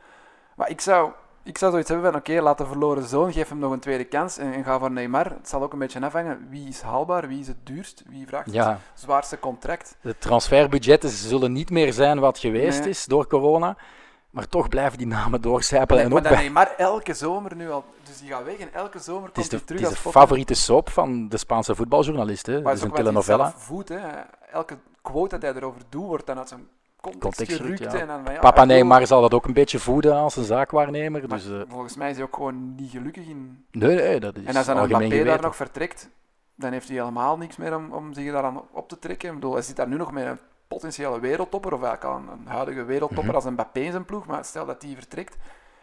Maar 0.56 0.70
ik 0.70 0.82
zou, 0.82 1.12
ik 1.44 1.58
zou 1.58 1.72
zoiets 1.72 1.90
hebben 1.90 2.12
van, 2.12 2.20
oké, 2.20 2.42
laat 2.42 2.58
de 2.58 2.66
verloren 2.66 3.04
zoon, 3.08 3.34
geef 3.34 3.50
hem 3.50 3.58
nog 3.60 3.72
een 3.72 3.80
tweede 3.80 4.04
kans 4.04 4.38
en, 4.38 4.54
en 4.54 4.64
ga 4.64 4.80
voor 4.80 4.92
Neymar. 4.92 5.26
Het 5.26 5.50
zal 5.50 5.62
ook 5.64 5.74
een 5.74 5.80
beetje 5.80 6.02
afhangen, 6.06 6.48
wie 6.50 6.68
is 6.68 6.82
haalbaar, 6.82 7.28
wie 7.28 7.40
is 7.40 7.48
het 7.48 7.58
duurst, 7.66 8.04
wie 8.10 8.28
vraagt 8.28 8.46
het 8.46 8.54
Ja, 8.56 8.80
zwaarste 8.94 9.40
contract. 9.40 9.96
de 10.02 10.16
transferbudgetten 10.18 11.10
zullen 11.10 11.52
niet 11.52 11.70
meer 11.70 11.94
zijn 11.94 12.20
wat 12.20 12.38
geweest 12.38 12.80
Nee. 12.80 12.90
is 12.90 13.06
door 13.06 13.28
corona. 13.28 13.78
Maar 14.34 14.48
toch 14.48 14.68
blijven 14.68 14.98
die 14.98 15.08
namen 15.08 15.42
doorcijpelen. 15.42 15.96
Nee, 15.96 16.04
En 16.06 16.10
maar 16.12 16.22
ook 16.22 16.28
bij, 16.38 16.38
Neymar 16.44 16.74
elke 16.78 17.14
zomer 17.14 17.56
nu 17.56 17.72
al, 17.72 17.84
dus 18.04 18.20
die 18.20 18.30
gaat 18.30 18.44
weg 18.44 18.58
en 18.58 18.74
elke 18.74 19.00
zomer 19.00 19.30
komt 19.30 19.52
hij 19.52 19.60
terug 19.60 19.82
het 19.82 19.92
is 19.92 20.04
de 20.04 20.10
favoriete 20.10 20.54
soap 20.54 20.90
van 20.90 21.30
de 21.30 21.38
Spaanse 21.38 21.76
voetbaljournalist. 21.76 22.46
Hè. 22.46 22.62
Maar 22.62 22.72
Het 22.72 22.82
is 22.82 22.88
een 22.88 22.92
telenovela. 22.96 23.54
voedt, 23.56 23.90
hè. 23.90 24.00
Elke 24.52 24.78
quote 25.02 25.38
dat 25.38 25.42
hij 25.52 25.62
erover 25.62 25.82
doet, 25.90 26.06
wordt 26.06 26.26
dan 26.26 26.38
uit 26.38 26.48
zijn 26.50 26.68
context, 27.02 27.22
Context 27.38 27.62
gerukt. 27.62 27.80
ja. 27.94 28.00
En 28.00 28.08
dan, 28.08 28.34
ja, 28.34 28.40
Papa 28.40 28.66
Neymar 28.66 29.08
zal 29.08 29.22
dat 29.22 29.34
ook 29.34 29.46
een 29.46 29.54
beetje 29.54 29.80
voeden 29.80 30.14
als 30.16 30.36
een 30.36 30.44
zaakwaarnemer. 30.44 31.28
maar 31.28 31.38
Dus, 31.38 31.48
eh, 31.50 31.62
volgens 31.68 31.96
mij 31.96 32.10
is 32.10 32.16
hij 32.16 32.26
ook 32.26 32.36
gewoon 32.36 32.76
niet 32.76 32.92
gelukkig 32.92 33.26
in... 33.28 33.66
nee, 33.72 33.96
nee, 33.96 34.20
dat 34.20 34.36
is 34.36 34.44
En 34.46 34.56
als 34.56 34.66
dan 34.66 34.78
een 34.78 34.88
Mbappé 34.88 35.24
daar 35.24 35.42
nog 35.42 35.56
vertrekt, 35.56 36.10
dan 36.56 36.72
heeft 36.72 36.88
hij 36.88 36.98
helemaal 36.98 37.38
niks 37.38 37.58
meer 37.58 37.76
om, 37.76 37.92
om 37.92 38.14
zich 38.14 38.32
daaraan 38.32 38.62
op 38.72 38.90
te 38.90 39.00
trekken. 39.00 39.28
Ik 39.30 39.36
bedoel, 39.36 39.54
hij 39.54 39.62
zit 39.62 39.76
daar 39.76 39.88
nu 39.88 39.96
nog 39.98 40.12
met 40.12 40.26
een 40.26 40.40
potentiële 40.68 41.20
wereldtopper, 41.20 41.74
of 41.74 41.84
eigenlijk 41.84 42.14
al 42.28 42.34
een, 42.34 42.48
huidige 42.48 42.84
wereldtopper 42.84 43.26
Mhm. 43.26 43.36
als 43.36 43.46
een 43.46 43.54
Mbappé 43.54 43.80
in 43.80 43.92
zijn 43.92 44.06
ploeg, 44.06 44.26
maar 44.26 44.46
stel 44.46 44.66
dat 44.66 44.82
die 44.82 44.96
vertrekt, 44.96 45.36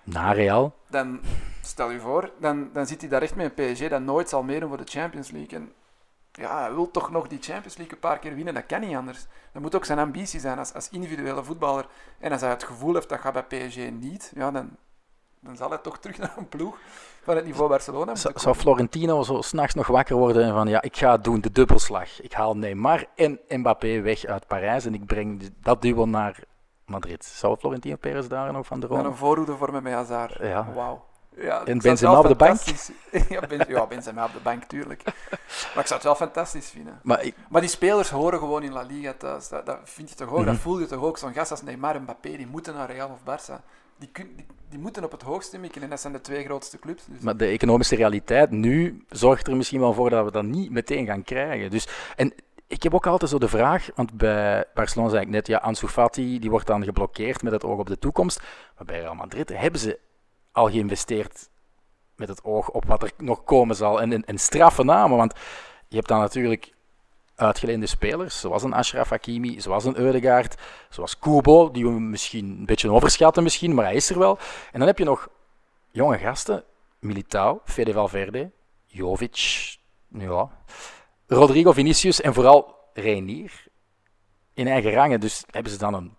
Na 0.02 0.32
Real. 0.32 0.74
dan 0.88 1.20
stel 1.62 1.90
je 1.90 2.00
voor, 2.00 2.30
dan, 2.38 2.70
dan 2.72 2.86
zit 2.86 3.00
hij 3.00 3.10
daar 3.10 3.22
echt 3.22 3.34
met 3.34 3.52
een 3.58 3.72
PSG 3.74 3.88
dat 3.88 4.02
nooit 4.02 4.28
zal 4.28 4.42
meedoen 4.42 4.68
voor 4.68 4.78
de 4.78 4.84
Champions 4.90 5.30
League. 5.30 5.58
En 5.58 5.72
ja, 6.32 6.60
hij 6.60 6.74
wil 6.74 6.90
toch 6.90 7.10
nog 7.10 7.28
die 7.28 7.38
Champions 7.42 7.76
League 7.76 7.94
een 7.94 8.00
paar 8.00 8.18
keer 8.18 8.34
winnen, 8.34 8.54
dat 8.54 8.66
kan 8.66 8.80
niet 8.80 8.96
anders. 8.96 9.26
Dat 9.52 9.62
moet 9.62 9.74
ook 9.74 9.84
zijn 9.84 9.98
ambitie 9.98 10.40
zijn 10.40 10.58
als, 10.58 10.74
als 10.74 10.88
individuele 10.90 11.44
voetballer. 11.44 11.86
En 12.18 12.32
als 12.32 12.40
hij 12.40 12.50
het 12.50 12.64
gevoel 12.64 12.94
heeft 12.94 13.08
dat 13.08 13.20
gaat 13.20 13.46
bij 13.48 13.58
PSG 13.68 13.90
niet, 13.90 14.32
ja, 14.34 14.50
dan, 14.50 14.76
dan 15.40 15.57
zal 15.57 15.68
hij 15.68 15.79
toch 15.79 15.98
terug 15.98 16.18
naar 16.18 16.35
een 16.37 16.48
ploeg 16.48 16.76
van 17.22 17.37
het 17.37 17.44
niveau 17.44 17.68
Barcelona 17.68 18.12
moeten 18.12 18.40
Zou, 18.40 18.55
Florentino 18.55 19.22
zo 19.22 19.40
s'nachts 19.42 19.74
nog 19.74 19.87
wakker 19.87 20.16
worden 20.16 20.44
en 20.44 20.53
van 20.53 20.68
ja, 20.68 20.83
ik 20.83 20.96
ga 20.96 21.16
doen, 21.16 21.40
de 21.40 21.53
dubbelslag. 21.53 22.20
Ik 22.22 22.33
haal 22.33 22.57
Neymar 22.57 23.05
en 23.16 23.40
Mbappé 23.48 24.00
weg 24.00 24.24
uit 24.24 24.46
Parijs 24.46 24.85
en 24.85 24.94
ik 24.94 25.07
breng 25.07 25.50
dat 25.62 25.83
duo 25.83 26.07
naar 26.07 26.38
Madrid. 26.87 27.24
Zou 27.24 27.57
Florentino 27.57 27.96
Perez 27.96 28.26
daar 28.26 28.53
nog 28.53 28.66
van 28.66 28.81
dromen? 28.81 29.05
een 29.05 29.16
voorhoede 29.16 29.57
vormen 29.57 29.83
met 29.83 29.92
Hazard. 29.92 30.37
Ja. 30.40 30.72
Wauw. 30.74 31.09
Ja, 31.37 31.62
het 31.64 31.83
Benzema 31.83 32.18
op 32.18 32.26
de 32.26 32.35
bank? 32.35 32.61
ja, 33.29 33.40
ben, 33.46 33.64
ja, 33.68 33.87
Benzema 33.87 34.24
op 34.24 34.33
de 34.33 34.40
bank, 34.42 34.62
tuurlijk. 34.64 35.03
Maar 35.05 35.14
ik 35.83 35.87
zou 35.87 35.92
het 35.94 36.03
wel 36.03 36.14
fantastisch 36.14 36.70
vinden. 36.70 37.00
Maar 37.03 37.22
ik, 37.24 37.35
Maar 37.48 37.61
die 37.61 37.70
spelers 37.70 38.11
horen 38.11 38.38
gewoon 38.38 38.62
in 38.62 38.72
La 38.72 38.83
Liga 38.83 39.12
thuis. 39.18 39.48
Dat, 39.48 39.66
dat 39.66 39.79
vind 39.85 40.09
je 40.11 40.14
toch 40.14 40.29
ook, 40.29 40.37
dat 40.44 40.55
Mhm. 40.55 40.62
voel 40.62 40.79
je 40.79 40.87
toch 40.87 41.03
ook. 41.03 41.18
Zo'n 41.18 41.33
gast 41.33 41.50
als 41.50 41.62
Neymar 41.62 41.94
en 41.94 42.03
Mbappé, 42.03 42.37
die 42.37 42.46
moeten 42.46 42.74
naar 42.74 42.90
Real 42.90 43.09
of 43.09 43.20
Barça. 43.20 43.64
Die, 44.00 44.10
die 44.68 44.78
moeten 44.78 45.04
op 45.04 45.10
het 45.10 45.22
hoogste 45.22 45.58
mikken 45.58 45.82
en 45.82 45.90
dat 45.90 46.00
zijn 46.00 46.12
de 46.12 46.20
twee 46.20 46.44
grootste 46.44 46.78
clubs. 46.78 47.04
Dus 47.06 47.20
maar 47.20 47.36
de 47.36 47.46
economische 47.46 47.96
realiteit 47.96 48.50
nu 48.50 49.04
zorgt 49.08 49.46
er 49.46 49.56
misschien 49.56 49.80
wel 49.80 49.92
voor 49.92 50.10
dat 50.10 50.24
we 50.24 50.30
dat 50.30 50.44
niet 50.44 50.70
meteen 50.70 51.06
gaan 51.06 51.22
krijgen. 51.22 51.70
Dus, 51.70 51.88
en 52.16 52.32
ik 52.66 52.82
heb 52.82 52.94
ook 52.94 53.06
altijd 53.06 53.30
zo 53.30 53.38
de 53.38 53.48
vraag, 53.48 53.88
want 53.94 54.12
bij 54.12 54.64
Barcelona 54.74 55.10
zei 55.10 55.22
ik 55.22 55.28
net, 55.28 55.46
ja, 55.46 55.58
Ansu 55.58 55.86
Fati 55.86 56.38
die 56.38 56.50
wordt 56.50 56.66
dan 56.66 56.84
geblokkeerd 56.84 57.42
met 57.42 57.52
het 57.52 57.64
oog 57.64 57.78
op 57.78 57.86
de 57.86 57.98
toekomst. 57.98 58.42
Maar 58.76 58.86
bij 58.86 59.00
Real 59.00 59.14
Madrid 59.14 59.48
hebben 59.48 59.80
ze 59.80 59.98
al 60.52 60.70
geïnvesteerd 60.70 61.48
met 62.16 62.28
het 62.28 62.44
oog 62.44 62.70
op 62.70 62.84
wat 62.84 63.02
er 63.02 63.12
nog 63.16 63.44
komen 63.44 63.76
zal. 63.76 64.00
En, 64.00 64.12
en, 64.12 64.24
en 64.24 64.38
straffe 64.38 64.84
namen, 64.84 65.16
want 65.16 65.34
je 65.88 65.96
hebt 65.96 66.08
dan 66.08 66.18
natuurlijk 66.18 66.72
uitgeleende 67.40 67.87
spelers, 67.87 68.40
zoals 68.40 68.62
een 68.62 68.72
Ashraf 68.72 69.09
Hakimi, 69.09 69.61
zoals 69.61 69.85
een 69.85 69.98
Eudegaard, 69.98 70.61
zoals 70.88 71.18
Kubo, 71.18 71.70
die 71.70 71.85
we 71.85 71.90
misschien 71.90 72.44
een 72.44 72.66
beetje 72.66 72.90
overschatten 72.90 73.42
misschien, 73.42 73.74
maar 73.74 73.85
hij 73.85 73.94
is 73.94 74.11
er 74.11 74.18
wel. 74.18 74.38
En 74.72 74.79
dan 74.79 74.88
heb 74.88 74.98
je 74.98 75.05
nog 75.05 75.29
jonge 75.90 76.18
gasten, 76.18 76.64
Militao, 76.98 77.61
Fede 77.64 77.92
Valverde, 77.92 78.50
Jovic, 78.87 79.76
ja, 80.09 80.50
Rodrigo 81.26 81.72
Vinicius 81.72 82.20
en 82.20 82.35
vooral 82.35 82.79
Reinier 82.94 83.64
in 84.55 84.68
eigen 84.68 84.92
rangen. 84.92 85.20
Dus 85.20 85.44
hebben 85.50 85.72
ze 85.72 85.79
dan 85.79 85.94
een, 85.94 86.16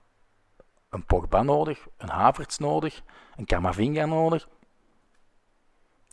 een 0.90 1.06
Pogba 1.06 1.44
nodig, 1.44 1.88
een 1.98 2.10
Havertz 2.10 2.58
nodig, 2.58 3.02
een 3.36 3.46
Camavinga 3.46 4.06
nodig. 4.06 4.48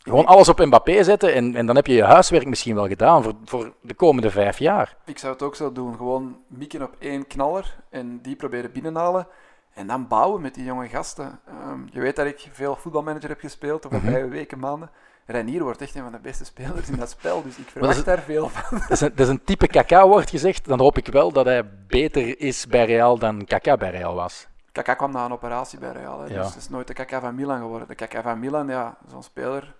Gewoon 0.03 0.25
alles 0.25 0.49
op 0.49 0.59
Mbappé 0.59 1.03
zetten 1.03 1.33
en, 1.33 1.55
en 1.55 1.65
dan 1.65 1.75
heb 1.75 1.87
je 1.87 1.93
je 1.93 2.03
huiswerk 2.03 2.47
misschien 2.47 2.75
wel 2.75 2.87
gedaan 2.87 3.23
voor, 3.23 3.33
voor 3.45 3.73
de 3.81 3.93
komende 3.93 4.31
vijf 4.31 4.59
jaar. 4.59 4.95
ik 5.05 5.17
zou 5.17 5.33
het 5.33 5.41
ook 5.41 5.55
zo 5.55 5.71
doen. 5.71 5.95
Gewoon 5.95 6.37
mikken 6.47 6.81
op 6.81 6.95
één 6.99 7.27
knaller 7.27 7.75
en 7.89 8.21
die 8.21 8.35
proberen 8.35 8.71
binnenhalen. 8.71 9.27
En 9.73 9.87
dan 9.87 10.07
bouwen 10.07 10.41
met 10.41 10.53
die 10.55 10.63
jonge 10.63 10.87
gasten. 10.87 11.39
Ehm, 11.47 11.79
je 11.91 11.99
weet 11.99 12.15
dat 12.15 12.25
ik 12.25 12.47
veel 12.51 12.75
voetbalmanager 12.75 13.29
heb 13.29 13.39
gespeeld 13.39 13.81
de 13.81 13.89
voorbije 13.89 14.27
weken, 14.27 14.59
maanden. 14.59 14.89
Renier 15.25 15.63
wordt 15.63 15.81
echt 15.81 15.95
een 15.95 16.01
van 16.03 16.11
de 16.11 16.19
beste 16.19 16.45
spelers 16.45 16.89
in 16.89 16.97
dat 16.97 17.09
spel, 17.09 17.43
dus 17.43 17.57
ik 17.57 17.67
verwacht 17.69 17.97
is- 17.97 18.03
daar 18.03 18.19
veel 18.19 18.49
van. 18.49 18.77
Dat 18.87 18.89
is 18.91 19.01
een, 19.01 19.09
dat 19.15 19.19
is 19.19 19.27
een 19.27 19.43
type 19.43 19.67
Kaka 19.67 20.07
wordt 20.07 20.29
gezegd. 20.29 20.65
Dan 20.67 20.79
hoop 20.79 20.97
ik 20.97 21.07
wel 21.07 21.31
dat 21.31 21.45
hij 21.45 21.69
beter 21.87 22.39
is 22.39 22.67
bij 22.67 22.85
Real 22.85 23.17
dan 23.17 23.45
Kaka 23.45 23.77
bij 23.77 23.89
Real 23.89 24.15
was. 24.15 24.47
Kaka 24.71 24.93
kwam 24.93 25.11
na 25.11 25.25
een 25.25 25.31
operatie 25.31 25.79
bij 25.79 25.91
Real, 25.91 26.19
hè, 26.19 26.27
Ja. 26.33 26.37
dus 26.41 26.47
het 26.47 26.55
is 26.55 26.69
nooit 26.69 26.87
de 26.87 26.93
Kaka 26.93 27.19
van 27.19 27.35
Milan 27.35 27.59
geworden. 27.59 27.87
De 27.87 27.95
Kaka 27.95 28.21
van 28.21 28.39
Milan, 28.39 28.67
ja, 28.67 28.97
zo'n 29.11 29.23
speler, 29.23 29.75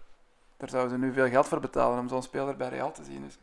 daar 0.60 0.70
zouden 0.70 0.92
ze 0.92 1.06
nu 1.06 1.14
veel 1.14 1.28
geld 1.28 1.48
voor 1.48 1.60
betalen 1.60 2.00
om 2.00 2.08
zo'n 2.08 2.24
speler 2.24 2.56
bij 2.58 2.70
Real 2.70 2.92
te 2.92 3.04
zien. 3.04 3.22
Dus. 3.22 3.40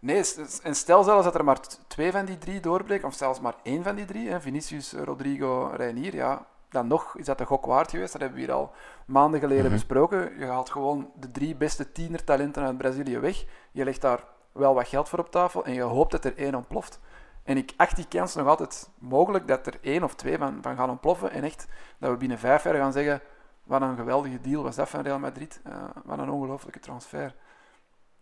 Nee, 0.00 0.24
en 0.62 0.74
stel 0.74 1.02
zelfs 1.02 1.24
dat 1.24 1.34
er 1.34 1.44
maar 1.44 1.60
twee 1.86 2.12
van 2.12 2.24
die 2.24 2.38
drie 2.38 2.60
doorbreken, 2.60 3.08
of 3.08 3.14
zelfs 3.14 3.40
maar 3.40 3.54
één 3.62 3.82
van 3.82 3.94
die 3.94 4.04
drie, 4.04 4.28
hè, 4.28 4.40
Vinicius, 4.40 4.92
Rodrigo, 4.92 5.70
Reinier, 5.76 6.14
ja, 6.14 6.46
dan 6.68 6.86
nog 6.86 7.16
is 7.16 7.24
dat 7.26 7.38
de 7.38 7.44
gok 7.44 7.66
waard 7.66 7.90
geweest. 7.90 8.12
Dat 8.12 8.20
hebben 8.20 8.38
we 8.40 8.44
hier 8.44 8.54
al 8.54 8.72
maanden 9.06 9.40
geleden 9.40 9.64
Mhm. 9.64 9.72
besproken. 9.72 10.38
Je 10.38 10.46
haalt 10.46 10.70
gewoon 10.70 11.10
de 11.20 11.30
drie 11.30 11.54
beste 11.56 11.92
tienertalenten 11.92 12.62
uit 12.64 12.78
Brazilië 12.78 13.18
weg. 13.18 13.44
Je 13.72 13.84
legt 13.84 14.00
daar 14.00 14.24
wel 14.52 14.74
wat 14.74 14.88
geld 14.88 15.08
voor 15.08 15.18
op 15.18 15.30
tafel 15.30 15.64
en 15.64 15.72
je 15.72 15.82
hoopt 15.82 16.10
dat 16.10 16.24
er 16.24 16.36
één 16.36 16.54
ontploft. 16.54 17.00
En 17.42 17.56
ik 17.56 17.72
acht 17.76 17.96
die 17.96 18.08
kans 18.08 18.34
nog 18.34 18.46
altijd 18.46 18.88
mogelijk 18.98 19.48
dat 19.48 19.66
er 19.66 19.78
één 19.80 20.02
of 20.04 20.14
twee 20.14 20.38
van, 20.38 20.58
van 20.62 20.76
gaan 20.76 20.90
ontploffen. 20.90 21.30
En 21.30 21.42
echt 21.44 21.66
dat 21.98 22.10
we 22.10 22.16
binnen 22.16 22.38
vijf 22.38 22.64
jaar 22.64 22.74
gaan 22.74 22.92
zeggen: 22.92 23.20
wat 23.64 23.82
een 23.82 23.96
geweldige 23.96 24.40
deal 24.40 24.62
was 24.62 24.76
dat 24.76 24.88
van 24.88 25.02
Real 25.02 25.18
Madrid. 25.18 25.60
Eh, 25.64 25.72
wat 26.04 26.18
een 26.18 26.30
ongelofelijke 26.30 26.80
transfer. 26.80 27.34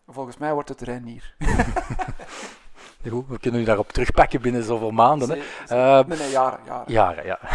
Volgens 0.07 0.37
mij 0.37 0.53
wordt 0.53 0.69
het 0.69 0.81
Reinier. 0.81 1.35
Goed, 3.11 3.29
we 3.29 3.39
kunnen 3.39 3.61
u 3.61 3.65
daarop 3.65 3.93
terugpakken 3.93 4.41
binnen 4.41 4.63
zoveel 4.63 4.91
maanden. 4.91 5.29
Hè. 5.29 5.37
Eh, 5.67 6.07
nee, 6.07 6.19
nee, 6.19 6.31
jaren. 6.31 6.61
jaren. 6.67 6.93
Jaren, 6.93 7.25
ja. 7.25 7.39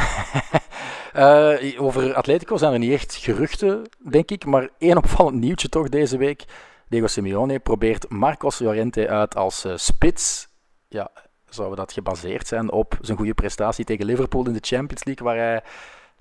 Eh, 1.13 1.81
over 1.81 2.13
Atletico 2.13 2.57
zijn 2.57 2.73
er 2.73 2.79
niet 2.79 2.91
echt 2.91 3.15
geruchten, 3.15 3.89
denk 4.09 4.31
ik. 4.31 4.45
Maar 4.45 4.69
één 4.77 4.97
opvallend 4.97 5.35
nieuwtje 5.35 5.69
toch 5.69 5.89
deze 5.89 6.17
week. 6.17 6.45
Diego 6.87 7.07
Simeone 7.07 7.59
probeert 7.59 8.09
Marcos 8.09 8.59
Llorente 8.59 9.09
uit 9.09 9.35
als 9.35 9.65
spits. 9.75 10.47
Ja, 10.87 11.11
zou 11.49 11.75
dat 11.75 11.91
gebaseerd 11.91 12.47
zijn 12.47 12.71
op 12.71 12.97
zijn 13.01 13.17
goede 13.17 13.33
prestatie 13.33 13.85
tegen 13.85 14.05
Liverpool 14.05 14.45
in 14.47 14.53
de 14.53 14.59
Champions 14.61 15.03
League, 15.03 15.25
waar 15.25 15.37
hij 15.37 15.63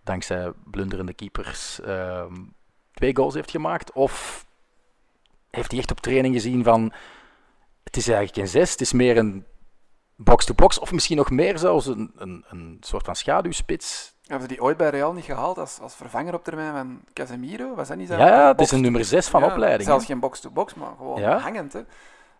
dankzij 0.06 0.52
blunderende 0.64 1.14
keepers 1.14 1.80
ehm, 1.80 2.34
twee 2.92 3.16
goals 3.16 3.34
heeft 3.34 3.50
gemaakt? 3.50 3.92
Of 3.92 4.44
heeft 5.50 5.70
hij 5.70 5.80
echt 5.80 5.90
op 5.90 6.00
training 6.00 6.34
gezien 6.34 6.64
van... 6.64 6.92
Het 7.84 7.96
is 7.96 8.08
eigenlijk 8.08 8.38
geen 8.38 8.60
zes, 8.60 8.70
het 8.70 8.80
is 8.80 8.92
meer 8.92 9.16
een 9.16 9.44
box-to-box. 10.16 10.78
Of 10.78 10.92
misschien 10.92 11.16
nog 11.16 11.30
meer 11.30 11.58
zelfs 11.58 11.86
een, 11.86 12.12
een, 12.16 12.44
een 12.48 12.76
soort 12.80 13.04
van 13.04 13.16
schaduwspits. 13.16 14.14
Hebben 14.22 14.48
ze 14.48 14.54
die 14.54 14.62
ooit 14.62 14.76
bij 14.76 14.90
Real 14.90 15.12
niet 15.12 15.24
gehaald 15.24 15.58
als, 15.58 15.78
als 15.80 15.94
vervanger 15.94 16.34
op 16.34 16.44
termijn 16.44 16.72
van 16.72 17.00
Casemiro? 17.12 17.74
Was 17.74 17.88
dat 17.88 17.96
niet 17.96 18.08
zijn 18.08 18.20
Ja, 18.20 18.48
het 18.48 18.60
is 18.60 18.70
een 18.70 18.80
nummer 18.80 19.04
zes 19.04 19.28
van 19.28 19.40
Ja, 19.40 19.46
opleiding. 19.46 19.88
Zelfs 19.88 20.04
geen 20.04 20.20
box-to-box, 20.20 20.74
maar 20.74 20.92
gewoon 20.96 21.20
Ja. 21.20 21.38
hangend. 21.38 21.72
Hè. 21.72 21.80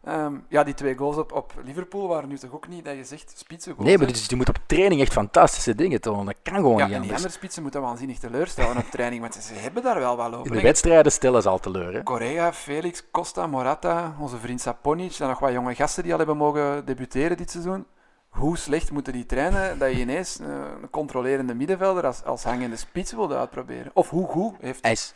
Ehm, 0.07 0.35
ja, 0.49 0.65
die 0.65 0.75
twee 0.75 0.97
goals 0.97 1.17
op, 1.17 1.33
op 1.33 1.53
Liverpool 1.65 2.09
waren 2.09 2.29
nu 2.29 2.39
toch 2.39 2.53
ook 2.53 2.69
niet 2.69 2.85
dat 2.85 2.97
je 2.97 3.05
zegt 3.05 3.33
spitsen 3.37 3.73
goals. 3.73 3.89
Nee, 3.89 3.99
maar 3.99 4.07
dus 4.07 4.29
die 4.29 4.37
moet 4.37 4.49
op 4.49 4.59
training 4.67 5.01
echt 5.01 5.13
fantastische 5.13 5.75
dingen 5.75 6.01
tonen. 6.01 6.25
Dat 6.25 6.37
kan 6.43 6.55
gewoon 6.55 6.79
ja, 6.79 6.85
niet 6.85 6.85
en 6.85 6.89
die 6.89 6.97
anders. 6.97 7.17
andere 7.17 7.33
spitsen 7.33 7.63
moeten 7.63 7.81
waanzinnig 7.81 8.19
teleurstellen 8.19 8.77
op 8.77 8.85
training, 8.91 9.21
want 9.21 9.35
ze 9.35 9.55
hebben 9.55 9.83
daar 9.83 9.99
wel 9.99 10.17
wat 10.17 10.31
lopen. 10.31 10.51
In 10.51 10.57
de 10.57 10.63
wedstrijden 10.63 11.13
stellen 11.13 11.43
ze 11.43 11.49
al 11.49 11.59
teleur. 11.59 11.95
Hè. 11.95 12.03
Correa, 12.03 12.53
Felix, 12.53 13.05
Costa, 13.11 13.47
Morata, 13.47 14.17
onze 14.21 14.37
vriend 14.37 14.61
Saponic, 14.61 15.19
en 15.19 15.29
nog 15.29 15.39
wat 15.39 15.53
jonge 15.53 15.75
gasten 15.75 16.03
die 16.03 16.13
al 16.13 16.19
hebben 16.19 16.37
mogen 16.37 16.85
debuteren 16.85 17.37
dit 17.37 17.51
seizoen. 17.51 17.87
Hoe 18.29 18.57
slecht 18.57 18.91
moeten 18.91 19.13
die 19.13 19.27
trainen 19.27 19.79
dat 19.79 19.91
je 19.91 20.01
ineens 20.01 20.39
eh, 20.39 20.47
een 20.83 20.91
controlerende 20.91 21.55
middenvelder 21.55 22.07
als, 22.07 22.25
als 22.25 22.45
hangende 22.45 22.77
spits 22.77 23.13
wilde 23.13 23.37
uitproberen? 23.37 23.91
Of 23.95 24.11
hoe 24.11 24.27
goed 24.27 24.55
heeft 24.61 24.83
Hij 24.83 24.93
is, 24.93 25.15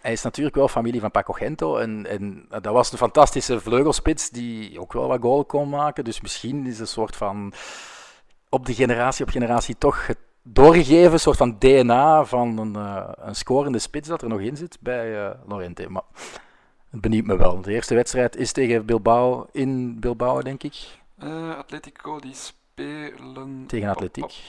hij 0.00 0.12
is 0.12 0.22
natuurlijk 0.22 0.56
wel 0.56 0.68
familie 0.68 1.00
van 1.00 1.10
Paco 1.10 1.32
Gento. 1.32 1.76
En, 1.76 2.06
en 2.06 2.46
dat 2.48 2.72
was 2.72 2.92
een 2.92 2.98
fantastische 2.98 3.60
vleugelspits 3.60 4.30
die 4.30 4.80
ook 4.80 4.92
wel 4.92 5.08
wat 5.08 5.20
goal 5.20 5.44
kon 5.44 5.68
maken. 5.68 6.04
Dus 6.04 6.20
misschien 6.20 6.66
is 6.66 6.78
een 6.78 6.86
soort 6.86 7.16
van 7.16 7.52
op 8.48 8.66
de 8.66 8.74
generatie 8.74 9.24
op 9.24 9.30
generatie 9.30 9.78
toch 9.78 10.08
doorgegeven 10.42 11.20
soort 11.20 11.36
van 11.36 11.58
DNA 11.58 12.24
van 12.24 12.58
een, 12.58 12.76
eh, 12.76 13.08
een 13.16 13.34
scorende 13.34 13.78
spits 13.78 14.08
dat 14.08 14.22
er 14.22 14.28
nog 14.28 14.40
in 14.40 14.56
zit 14.56 14.78
bij 14.80 15.26
eh 15.26 15.30
Lorente. 15.46 15.88
Maar 15.88 16.02
het 16.90 17.00
benieuwt 17.00 17.26
me 17.26 17.36
wel. 17.36 17.60
De 17.60 17.72
eerste 17.72 17.94
wedstrijd 17.94 18.36
is 18.36 18.52
tegen 18.52 18.86
Bilbao 18.86 19.46
in 19.52 20.00
Bilbao, 20.00 20.42
denk 20.42 20.62
ik. 20.62 20.98
Eh, 21.18 21.56
Atletico 21.56 22.20
die 22.20 22.34
spelen. 22.80 23.64
Tegen 23.66 23.88
Atletiek. 23.88 24.42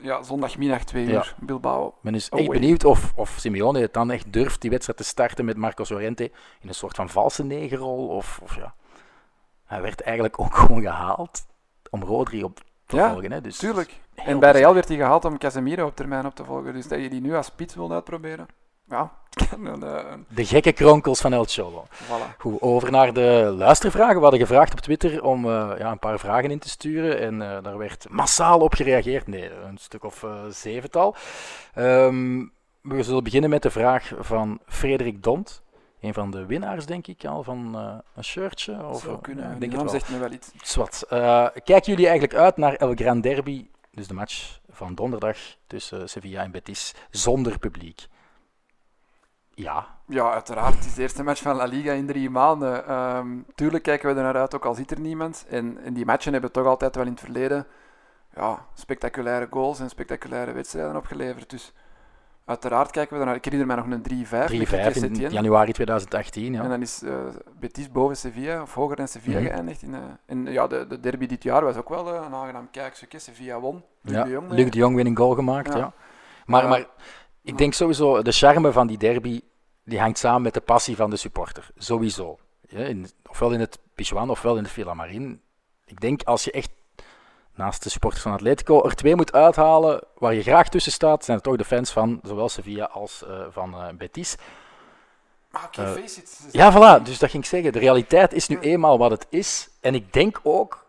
Ja, 0.00 0.22
zondagmiddag 0.22 0.84
2 0.84 1.06
Ja. 1.06 1.12
uur, 1.12 1.34
Bilbao. 1.40 1.94
Men 2.00 2.14
is 2.14 2.28
echt 2.28 2.48
benieuwd 2.50 2.84
of, 2.84 3.12
of 3.16 3.36
Simeone 3.38 3.80
het 3.80 3.92
dan 3.92 4.10
echt 4.10 4.32
durft 4.32 4.60
die 4.60 4.70
wedstrijd 4.70 4.98
te 4.98 5.04
starten 5.04 5.44
met 5.44 5.56
Marcos 5.56 5.88
Llorente 5.88 6.24
in 6.60 6.68
een 6.68 6.74
soort 6.74 6.96
van 6.96 7.08
valse 7.08 7.44
negerrol. 7.44 8.08
Of, 8.08 8.40
of 8.42 8.56
ja. 8.56 8.74
Hij 9.64 9.82
werd 9.82 10.00
eigenlijk 10.00 10.40
ook 10.40 10.54
gewoon 10.66 10.82
gehaald 10.82 11.46
om 11.90 12.02
Rodri 12.02 12.44
op 12.44 12.60
te 12.86 12.96
Ja, 12.96 13.10
volgen. 13.12 13.32
Hè. 13.32 13.40
Dus 13.40 13.56
Tuurlijk. 13.56 14.00
En 14.14 14.38
bij. 14.38 14.50
Real 14.50 14.74
werd 14.74 14.88
hij 14.88 14.96
gehaald 14.96 15.24
om 15.24 15.38
Casemiro 15.38 15.86
op 15.86 15.96
termijn 15.96 16.26
op 16.26 16.34
te 16.34 16.44
volgen. 16.44 16.72
Dus 16.72 16.88
dat 16.88 17.00
je 17.00 17.10
die 17.10 17.20
nu 17.20 17.34
als 17.34 17.46
spits 17.46 17.74
wil 17.74 17.92
uitproberen. 17.92 18.46
Ja, 18.88 19.12
eh, 19.82 20.14
De 20.28 20.44
gekke 20.44 20.72
kronkels 20.72 21.20
van 21.20 21.32
El 21.32 21.44
Cholo. 21.44 21.86
voilà. 21.86 22.36
Goed, 22.38 22.60
over 22.60 22.90
naar 22.90 23.12
de 23.12 23.54
luistervragen. 23.56 24.14
We 24.14 24.20
hadden 24.20 24.40
gevraagd 24.40 24.72
op 24.72 24.80
Twitter 24.80 25.22
om 25.22 25.44
eh, 25.44 25.72
ja, 25.78 25.90
een 25.90 25.98
paar 25.98 26.18
vragen 26.18 26.50
in 26.50 26.58
te 26.58 26.68
sturen. 26.68 27.20
En 27.20 27.42
eh, 27.42 27.62
daar 27.62 27.78
werd 27.78 28.06
massaal 28.10 28.60
op 28.60 28.74
gereageerd. 28.74 29.26
Nee, 29.26 29.50
een 29.50 29.78
stuk 29.78 30.04
of 30.04 30.24
zevental. 30.48 31.14
Ehm, 31.74 32.44
we 32.80 33.02
zullen 33.02 33.24
beginnen 33.24 33.50
met 33.50 33.62
de 33.62 33.70
vraag 33.70 34.12
van 34.18 34.60
Frederik 34.66 35.22
Dont. 35.22 35.62
Een 36.00 36.14
van 36.14 36.30
de 36.30 36.46
winnaars, 36.46 36.86
denk 36.86 37.06
ik, 37.06 37.24
al 37.24 37.42
van 37.42 37.74
een 38.14 38.24
shirtje. 38.24 38.84
Of, 38.86 39.02
Zou 39.02 39.20
kunnen. 39.20 39.58
denk 39.60 39.72
het 39.72 39.90
zegt 39.90 40.08
me 40.10 40.18
wel 40.18 40.30
iets. 40.30 40.50
Zwat. 40.62 41.04
Kijken 41.64 41.82
jullie 41.92 42.08
eigenlijk 42.08 42.34
uit 42.34 42.56
naar 42.56 42.74
El 42.74 42.94
Gran 42.94 43.20
Derby, 43.20 43.66
dus 43.90 44.06
de 44.06 44.14
match 44.14 44.58
van 44.70 44.94
donderdag 44.94 45.36
tussen 45.66 46.08
Sevilla 46.08 46.42
en 46.42 46.50
Betis, 46.50 46.94
zonder 47.10 47.58
publiek? 47.58 48.06
Ja, 49.54 49.86
Ja, 50.06 50.32
uiteraard. 50.32 50.74
Het 50.74 50.84
is 50.84 50.94
de 50.94 51.02
eerste 51.02 51.22
match 51.22 51.42
van 51.42 51.56
La 51.56 51.64
Liga 51.64 51.92
in 51.92 52.06
drie 52.06 52.30
maanden. 52.30 52.86
Ehm, 52.86 53.28
tuurlijk 53.54 53.82
kijken 53.82 54.08
we 54.08 54.14
er 54.16 54.22
naar 54.22 54.36
uit, 54.36 54.54
ook 54.54 54.64
al 54.64 54.74
zit 54.74 54.90
er 54.90 55.00
niemand. 55.00 55.46
En, 55.48 55.78
die 55.94 56.04
matchen 56.04 56.32
hebben 56.32 56.52
toch 56.52 56.66
altijd 56.66 56.94
wel 56.94 57.04
in 57.04 57.10
het 57.10 57.20
verleden 57.20 57.66
ja, 58.34 58.66
spectaculaire 58.74 59.46
goals 59.50 59.80
en 59.80 59.88
spectaculaire 59.88 60.52
wedstrijden 60.52 60.96
opgeleverd. 60.96 61.50
Dus 61.50 61.72
uiteraard 62.44 62.90
kijken 62.90 63.14
we 63.14 63.20
er 63.20 63.26
naar. 63.26 63.34
Ik 63.34 63.44
herinner 63.44 63.66
mij 63.66 63.76
nog 63.76 63.86
een 63.86 64.26
3-5 64.26 64.30
met 64.30 64.68
3-5 64.68 64.90
Quique 64.90 65.06
in 65.06 65.30
januari 65.30 65.72
2018. 65.72 66.52
Ja. 66.52 66.62
En 66.62 66.68
dan 66.68 66.80
is 66.82 67.02
eh, 67.02 67.14
Betis 67.60 67.90
boven 67.92 68.16
Sevilla, 68.16 68.62
of 68.62 68.74
hoger 68.74 68.96
dan 68.96 69.08
Sevilla 69.08 69.38
Mhm. 69.40 69.48
geëindigd. 69.48 69.82
In, 69.82 69.94
eh, 69.94 70.00
en 70.26 70.46
ja, 70.46 70.66
de, 70.66 70.86
de 70.86 71.00
derby 71.00 71.26
dit 71.26 71.42
jaar 71.42 71.64
was 71.64 71.76
ook 71.76 71.88
wel 71.88 72.14
eh, 72.14 72.22
een 72.26 72.34
aangenaam 72.34 72.68
kijksucces. 72.70 73.24
Sevilla 73.24 73.60
won. 73.60 73.82
Luc 74.00 74.14
Ja, 74.14 74.24
de 74.24 74.30
Jong, 74.30 74.50
Luc 74.50 74.70
de 74.70 74.78
Jong 74.78 74.94
weer 74.96 75.06
een 75.06 75.16
goal 75.16 75.34
gemaakt. 75.34 75.72
Ja. 75.72 75.78
Ja. 75.78 75.92
Maar, 76.46 76.68
maar 76.68 76.86
ik 77.44 77.58
denk 77.58 77.74
sowieso, 77.74 78.22
de 78.22 78.32
charme 78.32 78.72
van 78.72 78.86
die 78.86 78.98
derby, 78.98 79.40
die 79.84 80.00
hangt 80.00 80.18
samen 80.18 80.42
met 80.42 80.54
de 80.54 80.60
passie 80.60 80.96
van 80.96 81.10
de 81.10 81.16
supporter. 81.16 81.70
Sowieso. 81.76 82.38
Ja, 82.68 82.78
in, 82.78 83.10
ofwel 83.30 83.50
in 83.50 83.60
het 83.60 83.78
Pichuan, 83.94 84.30
ofwel 84.30 84.56
in 84.56 84.62
het 84.62 84.72
Villa 84.72 84.94
Marin. 84.94 85.40
Ik 85.86 86.00
denk 86.00 86.22
als 86.22 86.44
je 86.44 86.50
echt 86.50 86.70
naast 87.54 87.82
de 87.82 87.90
supporters 87.90 88.22
van 88.22 88.32
Atletico 88.32 88.84
er 88.84 88.94
twee 88.94 89.16
moet 89.16 89.32
uithalen 89.32 90.00
waar 90.18 90.34
je 90.34 90.42
graag 90.42 90.68
tussen 90.68 90.92
staat, 90.92 91.24
zijn 91.24 91.36
het 91.36 91.46
toch 91.46 91.56
de 91.56 91.64
fans 91.64 91.90
van 91.90 92.20
zowel 92.22 92.48
Sevilla 92.48 92.84
als 92.84 93.24
eh, 93.24 93.44
van 93.50 93.74
eh, 93.74 93.94
Betis. 93.94 94.36
Maar 95.50 95.64
oké, 95.64 95.82
Eh, 95.82 95.92
face 95.92 96.20
it. 96.20 96.28
ze 96.28 96.48
Ja, 96.58 96.72
voilà. 96.72 97.02
Dus 97.02 97.18
dat 97.18 97.30
ging 97.30 97.42
ik 97.42 97.48
zeggen. 97.48 97.72
De 97.72 97.78
realiteit 97.78 98.32
is 98.32 98.48
nu 98.48 98.58
eenmaal 98.58 98.98
wat 98.98 99.10
het 99.10 99.26
is. 99.28 99.68
En 99.80 99.94
ik 99.94 100.12
denk 100.12 100.40
ook, 100.42 100.86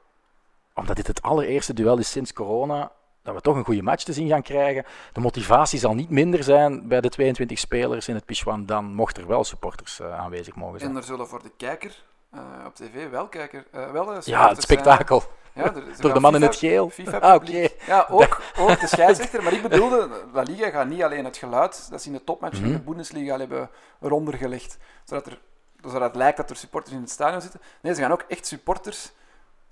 omdat 0.74 0.96
dit 0.96 1.08
het 1.08 1.22
allereerste 1.22 1.74
duel 1.74 1.98
is 1.98 2.12
sinds 2.12 2.34
corona, 2.34 2.91
dat 3.25 3.35
we 3.35 3.41
toch 3.41 3.55
een 3.55 3.63
goede 3.65 3.81
match 3.81 4.03
te 4.03 4.13
zien 4.13 4.27
gaan 4.27 4.41
krijgen. 4.41 4.85
De 5.13 5.19
motivatie 5.19 5.79
zal 5.79 5.93
niet 5.93 6.09
minder 6.09 6.43
zijn 6.43 6.88
bij 6.88 7.01
de 7.01 7.09
22 7.09 7.59
spelers 7.59 8.07
in 8.07 8.15
het 8.15 8.25
Pichuan 8.25 8.65
dan 8.65 8.85
mocht 8.93 9.17
er 9.17 9.27
wel 9.27 9.43
supporters 9.43 9.99
eh, 9.99 10.19
aanwezig 10.19 10.55
mogen 10.55 10.79
zijn. 10.79 10.91
En 10.91 10.97
er 10.97 11.03
zullen 11.03 11.27
voor 11.27 11.43
de 11.43 11.51
kijker 11.57 12.03
eh, 12.31 12.39
op 12.65 12.75
tv 12.75 13.09
wel, 13.09 13.27
kijker, 13.27 13.65
eh, 13.71 13.91
wel 13.91 14.05
Ja, 14.11 14.13
het 14.13 14.23
zijn. 14.23 14.61
spektakel. 14.61 15.23
Ja, 15.53 15.73
Door 15.99 16.13
de 16.13 16.19
man 16.19 16.35
in 16.35 16.41
het 16.41 16.55
geel. 16.55 16.89
FIFA 16.89 17.17
Ah. 17.17 17.45
Ja, 17.88 18.07
ook, 18.09 18.41
ook 18.59 18.79
de 18.79 18.88
scheidsrechter. 18.88 19.43
Maar 19.43 19.53
ik 19.53 19.61
bedoelde, 19.61 20.09
La 20.33 20.41
Liga 20.41 20.69
gaat 20.69 20.88
niet 20.88 21.03
alleen 21.03 21.25
het 21.25 21.38
geluid 21.38 21.88
dat 21.91 22.01
ze 22.01 22.07
in 22.07 22.13
de 22.13 22.23
topmatch 22.23 22.55
van 22.57 22.65
Mhm. 22.65 22.73
de 22.75 22.79
Bundesliga 22.83 23.33
al 23.33 23.39
hebben 23.39 23.69
eronder 24.01 24.33
gelegd, 24.33 24.77
zodat, 25.03 25.25
er, 25.25 25.39
zodat 25.81 26.01
het 26.01 26.15
lijkt 26.15 26.38
dat 26.38 26.49
er 26.49 26.55
supporters 26.55 26.95
in 26.95 27.01
het 27.01 27.09
stadion 27.09 27.41
zitten. 27.41 27.61
Nee, 27.81 27.93
ze 27.93 28.01
gaan 28.01 28.11
ook 28.11 28.25
echt 28.27 28.47
supporters 28.47 29.11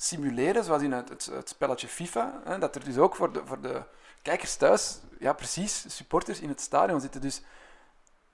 simuleren, 0.04 0.64
zoals 0.64 0.82
in 0.82 0.92
het, 0.92 1.10
het, 1.10 1.30
het 1.34 1.50
spelletje 1.50 1.88
FIFA. 1.88 2.42
Hè, 2.44 2.58
dat 2.58 2.76
er 2.76 2.84
dus 2.84 2.98
ook 2.98 3.16
voor 3.16 3.32
de, 3.34 3.42
voor 3.46 3.62
de 3.62 3.82
kijkers 4.22 4.56
thuis, 4.56 5.00
ja 5.20 5.34
precies, 5.34 5.86
supporters 5.88 6.40
in 6.40 6.50
het 6.50 6.62
stadion 6.62 7.02
zitten. 7.02 7.22
Dus 7.22 7.42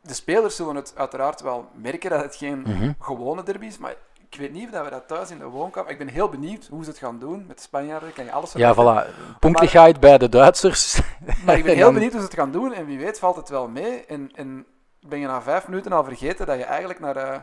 de 0.01 0.13
spelers 0.13 0.55
zullen 0.55 0.75
het 0.75 0.93
uiteraard 0.95 1.41
wel 1.41 1.69
merken 1.73 2.09
dat 2.09 2.21
het 2.23 2.35
geen 2.35 2.59
Mhm. 2.59 2.91
gewone 2.99 3.43
derby 3.43 3.65
is, 3.65 3.77
maar 3.77 3.95
ik 4.29 4.39
weet 4.39 4.51
niet 4.51 4.65
of 4.65 4.71
dat 4.71 4.83
we 4.83 4.89
dat 4.89 5.07
thuis 5.07 5.31
in 5.31 5.37
de 5.37 5.45
woonkamer... 5.45 5.91
Ik 5.91 5.97
ben 5.97 6.07
heel 6.07 6.29
benieuwd 6.29 6.67
hoe 6.69 6.83
ze 6.83 6.89
het 6.89 6.99
gaan 6.99 7.19
doen. 7.19 7.45
Met 7.47 7.57
de 7.57 7.63
Spanjaarden 7.63 8.13
kan 8.13 8.25
je 8.25 8.31
alles 8.31 8.51
Ja, 8.53 8.73
voilà. 8.75 9.09
Punktligheid 9.39 9.99
bij 9.99 10.17
de 10.17 10.29
Duitsers. 10.29 10.99
Maar 11.45 11.57
ik 11.57 11.63
ben 11.63 11.71
En 11.71 11.77
heel 11.77 11.93
benieuwd 11.93 12.11
hoe 12.11 12.21
ze 12.21 12.27
het 12.27 12.35
gaan 12.35 12.51
doen 12.51 12.73
en 12.73 12.85
wie 12.85 12.97
weet 12.97 13.19
valt 13.19 13.35
het 13.35 13.49
wel 13.49 13.67
mee. 13.67 14.05
En, 14.05 14.31
en 14.35 14.65
ben 14.99 15.19
je 15.19 15.27
na 15.27 15.41
vijf 15.41 15.67
minuten 15.67 15.91
al 15.91 16.03
vergeten 16.03 16.45
dat 16.45 16.57
je 16.57 16.63
eigenlijk 16.63 16.99
naar, 16.99 17.15
eh 17.15 17.39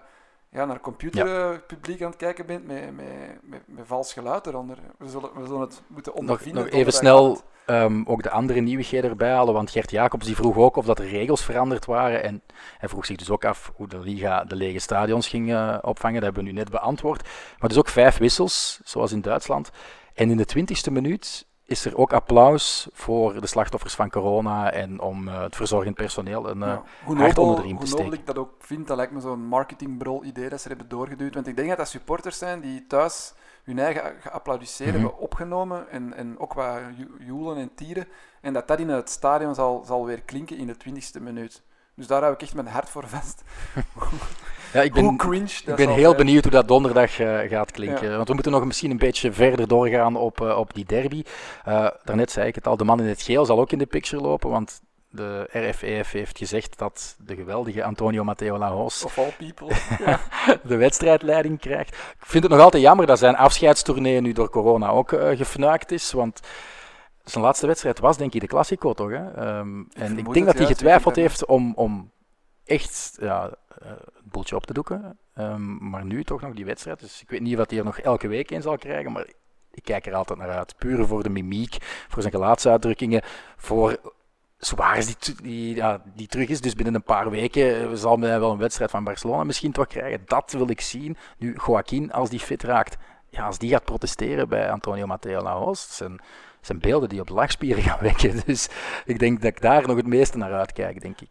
ja, 0.57 0.64
naar 0.64 0.81
computerpubliek 0.81 2.03
aan 2.03 2.09
het 2.09 2.19
kijken 2.19 2.47
bent 2.47 2.66
met, 2.66 2.97
met, 2.97 3.07
met, 3.42 3.61
met 3.66 3.87
vals 3.87 4.12
geluid 4.12 4.47
eronder. 4.47 4.79
We 4.99 5.09
zullen, 5.09 5.31
we 5.35 5.47
zullen 5.47 5.61
het 5.61 5.83
moeten 5.87 6.14
ondervinden. 6.14 6.64
nog 6.64 6.73
even 6.73 6.92
snel 6.92 7.40
ehm, 7.66 8.03
ook 8.05 8.23
de 8.23 8.31
andere 8.31 8.61
nieuwigheden 8.61 9.11
erbij 9.11 9.33
halen, 9.33 9.55
want 9.55 9.71
Gert 9.71 9.90
Jacobs 9.90 10.27
die 10.27 10.37
vroeg 10.37 10.57
ook 10.57 10.77
of 10.77 10.85
dat 10.85 10.97
de 10.97 11.09
regels 11.09 11.45
veranderd 11.45 11.85
waren. 11.85 12.23
En 12.23 12.42
hij 12.79 12.88
vroeg 12.88 13.07
zich 13.07 13.16
dus 13.16 13.31
ook 13.31 13.45
af 13.45 13.73
hoe 13.75 13.88
de 13.88 13.99
Liga 13.99 14.45
de 14.45 14.57
lege 14.57 14.79
stadions 14.79 15.29
ging 15.29 15.53
eh, 15.53 15.79
opvangen. 15.81 16.14
Dat 16.14 16.25
hebben 16.25 16.42
we 16.45 16.49
nu 16.51 16.55
net 16.55 16.71
beantwoord. 16.71 17.29
Maar 17.59 17.69
dus 17.69 17.79
ook 17.79 17.88
vijf 17.88 18.19
wissels, 18.19 18.81
zoals 18.85 19.12
in 19.12 19.21
Duitsland. 19.21 19.71
En 20.14 20.31
in 20.31 20.37
de 20.37 20.45
twintigste 20.45 20.90
minuut 20.90 21.45
is 21.66 21.85
er 21.85 21.96
ook 21.96 22.12
applaus 22.12 22.88
voor 22.92 23.40
de 23.40 23.46
slachtoffers 23.46 23.94
van 23.94 24.11
corona 24.11 24.70
en 24.72 25.00
om 25.00 25.29
eh, 25.29 25.40
het 25.40 25.57
verzorgend 25.57 25.94
personeel 25.94 26.48
een, 26.50 26.62
eh, 26.62 26.68
Ja, 26.68 26.83
hoe 27.05 27.35
onder 27.37 27.57
de 27.57 27.62
riem 27.62 27.70
te 27.79 27.83
hoe 27.85 27.87
steken. 27.87 28.12
ik 28.12 28.26
dat 28.26 28.38
ook 28.38 28.52
vind, 28.59 28.87
dat 28.87 28.96
lijkt 28.96 29.12
me 29.12 29.20
zo'n 29.20 29.46
marketingbrol 29.46 30.24
idee 30.24 30.48
dat 30.48 30.61
ze 30.61 30.68
hebben 30.68 30.88
doorgeduwd. 30.88 31.35
Want 31.35 31.46
ik 31.46 31.57
denk 31.57 31.68
dat 31.68 31.76
dat 31.76 31.88
supporters 31.88 32.38
zijn 32.38 32.61
die 32.61 32.87
thuis 32.87 33.35
hun 33.64 33.79
eigen 33.79 34.14
geapplaudisseerd 34.20 34.92
Mhm. 34.94 35.00
hebben 35.00 35.18
opgenomen 35.18 35.90
en, 35.90 36.14
en 36.14 36.38
ook 36.38 36.52
wat 36.52 36.79
jo- 36.96 37.24
joelen 37.26 37.57
en 37.57 37.74
tieren. 37.74 38.09
En 38.40 38.52
dat 38.52 38.68
dat 38.68 38.79
in 38.81 38.88
het 38.88 39.11
stadion 39.11 39.55
zal, 39.55 39.85
zal 39.87 40.05
weer 40.07 40.22
klinken 40.22 40.57
in 40.59 40.66
de 40.66 40.76
twintigste 40.76 41.20
minuut. 41.20 41.62
Dus 41.94 42.07
daar 42.07 42.20
hou 42.20 42.33
ik 42.35 42.42
echt 42.42 42.55
mijn 42.55 42.66
hart 42.66 42.88
voor 42.90 43.09
vast. 43.09 43.42
Ja, 44.72 44.83
ik 44.83 44.92
Hoe 44.94 45.02
ben, 45.02 45.16
cringe 45.16 45.50
ik 45.66 45.74
ben 45.74 45.88
heel 45.88 46.05
zijn. 46.05 46.16
benieuwd 46.16 46.42
hoe 46.42 46.52
dat 46.52 46.68
donderdag 46.68 47.18
eh, 47.18 47.38
gaat 47.48 47.70
klinken. 47.70 48.11
Ja. 48.11 48.16
Want 48.16 48.29
we 48.29 48.35
moeten 48.35 48.52
nog 48.52 48.64
misschien 48.64 48.90
een 48.90 48.98
beetje 48.98 49.33
verder 49.33 49.68
doorgaan 49.68 50.16
op, 50.16 50.40
eh, 50.40 50.59
op 50.59 50.74
die 50.74 50.85
derby. 50.85 51.22
Eh, 51.64 51.87
daarnet 52.05 52.31
zei 52.31 52.46
ik 52.46 52.55
het 52.55 52.66
al, 52.66 52.76
de 52.76 52.85
man 52.85 53.00
in 53.00 53.07
het 53.07 53.22
geel 53.22 53.44
zal 53.44 53.61
ook 53.61 53.72
in 53.72 53.79
de 53.79 53.87
picture 53.87 54.22
lopen. 54.22 54.50
Want 54.50 54.81
de 55.11 55.48
RFEF 55.52 56.11
heeft 56.11 56.38
gezegd 56.38 56.79
dat 56.79 57.16
de 57.18 57.35
geweldige 57.35 57.85
Antonio 57.85 58.24
Matteo 58.24 58.59
Lajos 58.59 59.05
Of 59.05 59.18
all 59.18 59.35
people. 59.38 59.76
ja. 60.07 60.20
de 60.62 60.76
wedstrijdleiding 60.76 61.61
krijgt. 61.61 61.88
Ik 61.94 62.26
vind 62.26 62.42
het 62.42 62.52
nog 62.52 62.62
altijd 62.62 62.83
jammer 62.83 63.07
dat 63.07 63.18
zijn 63.18 63.37
afscheidstournee 63.37 64.20
nu 64.20 64.33
door 64.33 64.50
corona 64.50 64.88
ook 64.88 65.09
gefnuikt 65.35 65.92
is. 65.92 66.12
Want 66.12 66.40
zijn 67.24 67.44
laatste 67.44 67.66
wedstrijd 67.66 67.98
was 67.98 68.16
denk 68.16 68.35
ik 68.35 68.40
de 68.40 68.46
Classico 68.46 68.92
toch? 68.92 69.11
Hè? 69.11 69.31
Ehm, 69.31 69.83
en 69.92 70.18
ik 70.18 70.33
denk 70.33 70.46
dat 70.46 70.59
hij 70.59 70.66
getwijfeld 70.66 71.16
heeft 71.16 71.46
om, 71.46 71.72
om 71.74 72.11
echt 72.66 73.16
ja, 73.20 73.50
eh, 73.68 73.88
het 73.90 74.31
boeltje 74.31 74.57
op 74.57 74.66
te 74.66 74.72
doeken. 74.72 75.18
Ehm, 75.35 75.88
maar 75.88 76.05
nu 76.05 76.24
toch 76.24 76.40
nog 76.40 76.55
die 76.55 76.64
wedstrijd. 76.64 77.00
Dus 77.00 77.22
ik 77.22 77.31
weet 77.31 77.40
niet 77.40 77.57
wat 77.57 77.70
hij 77.70 77.79
er 77.79 77.85
nog 77.85 77.98
elke 77.98 78.29
week 78.29 78.50
in 78.50 78.62
zal 78.62 78.79
krijgen. 78.79 79.12
Maar 79.12 79.26
ik 79.70 79.85
kijk 79.85 80.07
er 80.07 80.14
altijd 80.14 80.38
naar 80.38 80.50
uit. 80.50 80.76
Puur 80.79 81.07
voor 81.07 81.22
de 81.22 81.29
mimiek, 81.29 81.76
voor 82.09 82.22
zijn 82.22 82.35
gelaatsuitdrukkingen. 82.35 83.22
Voor 83.57 83.98
Suarez 84.59 85.14
die, 85.14 85.35
die, 85.42 85.74
ja, 85.74 86.02
die 86.14 86.26
terug 86.26 86.48
is. 86.48 86.61
Dus 86.61 86.74
binnen 86.74 86.94
een 86.94 87.02
paar 87.02 87.31
weken 87.31 87.98
zal 87.98 88.20
hij 88.20 88.40
wel 88.40 88.50
een 88.50 88.59
wedstrijd 88.59 88.90
van 88.90 89.05
Barcelona 89.05 89.44
misschien 89.44 89.72
toch 89.72 89.87
krijgen. 89.87 90.22
Dat 90.24 90.52
wil 90.52 90.70
ik 90.70 90.81
zien. 90.81 91.16
Nu, 91.38 91.57
Joaquin, 91.66 92.12
als 92.12 92.31
die 92.31 92.40
fit 92.40 92.62
raakt, 92.62 92.96
ja, 93.29 93.46
als 93.46 93.59
die 93.59 93.70
gaat 93.70 93.85
protesteren 93.85 94.48
bij 94.48 94.70
Antonio 94.70 95.07
Mateo 95.07 95.42
Laos, 95.42 95.96
zijn, 95.96 96.20
zijn 96.61 96.79
beelden 96.79 97.09
die 97.09 97.20
op 97.20 97.29
lachspieren 97.29 97.83
gaan 97.83 98.00
wekken. 98.00 98.40
Dus 98.46 98.68
ik 99.05 99.18
denk 99.18 99.40
dat 99.42 99.50
ik 99.50 99.61
daar 99.61 99.87
nog 99.87 99.96
het 99.96 100.07
meeste 100.07 100.38
naar 100.38 100.52
uitkijk, 100.52 101.00
denk 101.00 101.20
ik. 101.20 101.29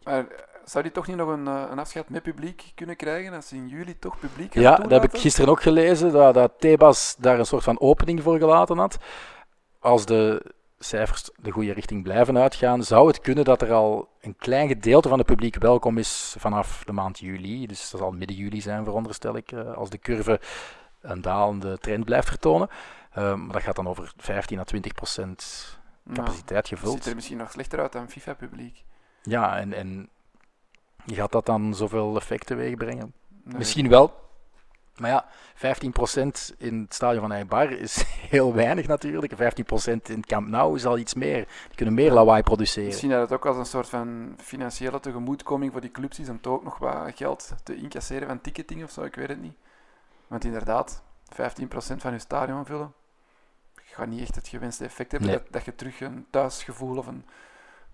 Zou 0.70 0.84
die 0.84 0.92
toch 0.92 1.06
niet 1.06 1.16
nog 1.16 1.28
een, 1.28 1.46
eh, 1.46 1.62
een 1.70 1.78
afscheid 1.78 2.08
met 2.08 2.22
publiek 2.22 2.72
kunnen 2.74 2.96
krijgen 2.96 3.34
als 3.34 3.48
ze 3.48 3.56
in 3.56 3.68
juli 3.68 3.98
toch 3.98 4.18
publiek 4.18 4.54
Ja, 4.54 4.76
dat 4.76 4.90
heb 4.90 5.04
ik 5.04 5.20
gisteren 5.20 5.50
ook 5.50 5.62
gelezen, 5.62 6.12
dat, 6.12 6.34
dat 6.34 6.52
Tebas 6.58 7.16
daar 7.18 7.38
een 7.38 7.46
soort 7.46 7.64
van 7.64 7.80
opening 7.80 8.22
voor 8.22 8.38
gelaten 8.38 8.78
had. 8.78 8.98
Als 9.78 10.06
de 10.06 10.54
cijfers 10.78 11.30
de 11.36 11.50
goede 11.50 11.72
richting 11.72 12.02
blijven 12.02 12.38
uitgaan, 12.38 12.84
zou 12.84 13.06
het 13.06 13.20
kunnen 13.20 13.44
dat 13.44 13.62
er 13.62 13.72
al 13.72 14.08
een 14.20 14.36
klein 14.36 14.68
gedeelte 14.68 15.08
van 15.08 15.18
het 15.18 15.26
publiek 15.26 15.56
welkom 15.58 15.98
is 15.98 16.34
vanaf 16.38 16.82
de 16.84 16.92
maand 16.92 17.18
juli. 17.18 17.66
Dus 17.66 17.90
dat 17.90 18.00
zal 18.00 18.10
midden 18.10 18.36
juli 18.36 18.60
zijn, 18.60 18.84
veronderstel 18.84 19.36
ik, 19.36 19.52
eh, 19.52 19.72
als 19.72 19.90
de 19.90 19.98
curve 19.98 20.40
een 21.00 21.20
dalende 21.20 21.78
trend 21.78 22.04
blijft 22.04 22.28
vertonen. 22.28 22.68
Eh, 23.10 23.34
maar 23.34 23.52
dat 23.52 23.62
gaat 23.62 23.76
dan 23.76 23.88
over 23.88 24.12
15 24.16 24.58
à 24.58 24.64
20 24.64 24.92
procent 24.92 25.74
Nou, 26.02 26.16
capaciteit 26.16 26.58
het 26.58 26.78
gevuld. 26.78 26.94
ziet 26.96 27.06
er 27.06 27.14
misschien 27.14 27.36
nog 27.36 27.50
slechter 27.50 27.80
uit 27.80 27.92
dan 27.92 28.10
FIFA-publiek. 28.10 28.84
Ja, 29.22 29.58
en, 29.58 29.72
en 29.72 30.08
gaat 31.14 31.32
dat 31.32 31.46
dan 31.46 31.74
zoveel 31.74 32.16
effect 32.16 32.46
teweeg 32.46 32.76
brengen? 32.76 33.12
Nee. 33.44 33.58
Misschien 33.58 33.88
wel. 33.88 34.24
Maar 34.96 35.10
ja, 35.10 35.26
15% 35.56 36.56
in 36.58 36.80
het 36.80 36.94
stadion 36.94 37.20
van 37.20 37.32
Eibar 37.32 37.70
is 37.70 38.04
heel 38.30 38.54
weinig 38.54 38.86
natuurlijk. 38.86 39.32
15% 39.32 39.36
in 39.84 40.00
het 40.02 40.26
Camp 40.26 40.48
Nou 40.48 40.76
is 40.76 40.86
al 40.86 40.98
iets 40.98 41.14
meer. 41.14 41.48
Die 41.66 41.76
kunnen 41.76 41.94
meer 41.94 42.12
lawaai 42.12 42.42
produceren. 42.42 42.88
Misschien 42.88 43.10
dat 43.10 43.20
het 43.20 43.32
ook 43.32 43.46
als 43.46 43.56
een 43.56 43.66
soort 43.66 43.88
van 43.88 44.34
financiële 44.38 45.00
tegemoetkoming 45.00 45.72
voor 45.72 45.80
die 45.80 45.90
clubs 45.90 46.18
is 46.18 46.28
om 46.28 46.40
toch 46.40 46.54
ook 46.54 46.64
nog 46.64 46.78
wat 46.78 47.12
geld 47.14 47.54
te 47.62 47.76
incasseren 47.76 48.28
van 48.28 48.40
ticketing 48.40 48.84
of 48.84 48.90
zo, 48.90 49.02
ik 49.02 49.14
weet 49.14 49.28
het 49.28 49.42
niet. 49.42 49.56
Want 50.26 50.44
inderdaad, 50.44 51.02
15% 51.32 51.36
van 51.96 52.12
je 52.12 52.18
stadion 52.18 52.66
vullen, 52.66 52.92
gaat 53.96 54.06
niet 54.06 54.20
echt 54.20 54.34
het 54.34 54.48
gewenste 54.48 54.84
effect 54.84 55.10
hebben. 55.10 55.30
Nee. 55.30 55.38
Dat, 55.38 55.52
dat 55.52 55.64
je 55.64 55.74
terug 55.74 56.00
een 56.00 56.26
thuisgevoel 56.30 56.96
of 56.96 57.06
een, 57.06 57.24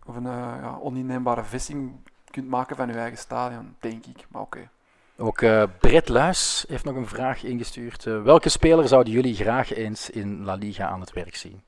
of 0.07 0.16
een 0.16 0.27
eh, 0.27 0.59
ja, 0.61 0.79
oninneembare 0.81 1.44
vesting 1.44 1.92
kunt 2.33 2.49
maken 2.49 2.77
van 2.77 2.88
je 2.88 2.95
eigen 2.95 3.18
stadion, 3.18 3.77
denk 3.81 4.07
ik. 4.07 4.27
Maar 4.29 4.42
oké. 4.42 4.71
Ook 5.16 5.40
eh 5.40 5.64
Brett 5.81 6.09
Luis 6.09 6.64
heeft 6.68 6.85
nog 6.85 6.97
een 6.97 7.09
vraag 7.09 7.42
ingestuurd. 7.42 8.07
Eh, 8.07 8.23
welke 8.23 8.49
speler 8.49 8.88
zouden 8.88 9.12
jullie 9.12 9.35
graag 9.35 9.73
eens 9.73 10.11
in 10.11 10.45
La 10.45 10.55
Liga 10.55 10.88
aan 10.88 11.01
het 11.01 11.12
werk 11.12 11.37
zien? 11.37 11.62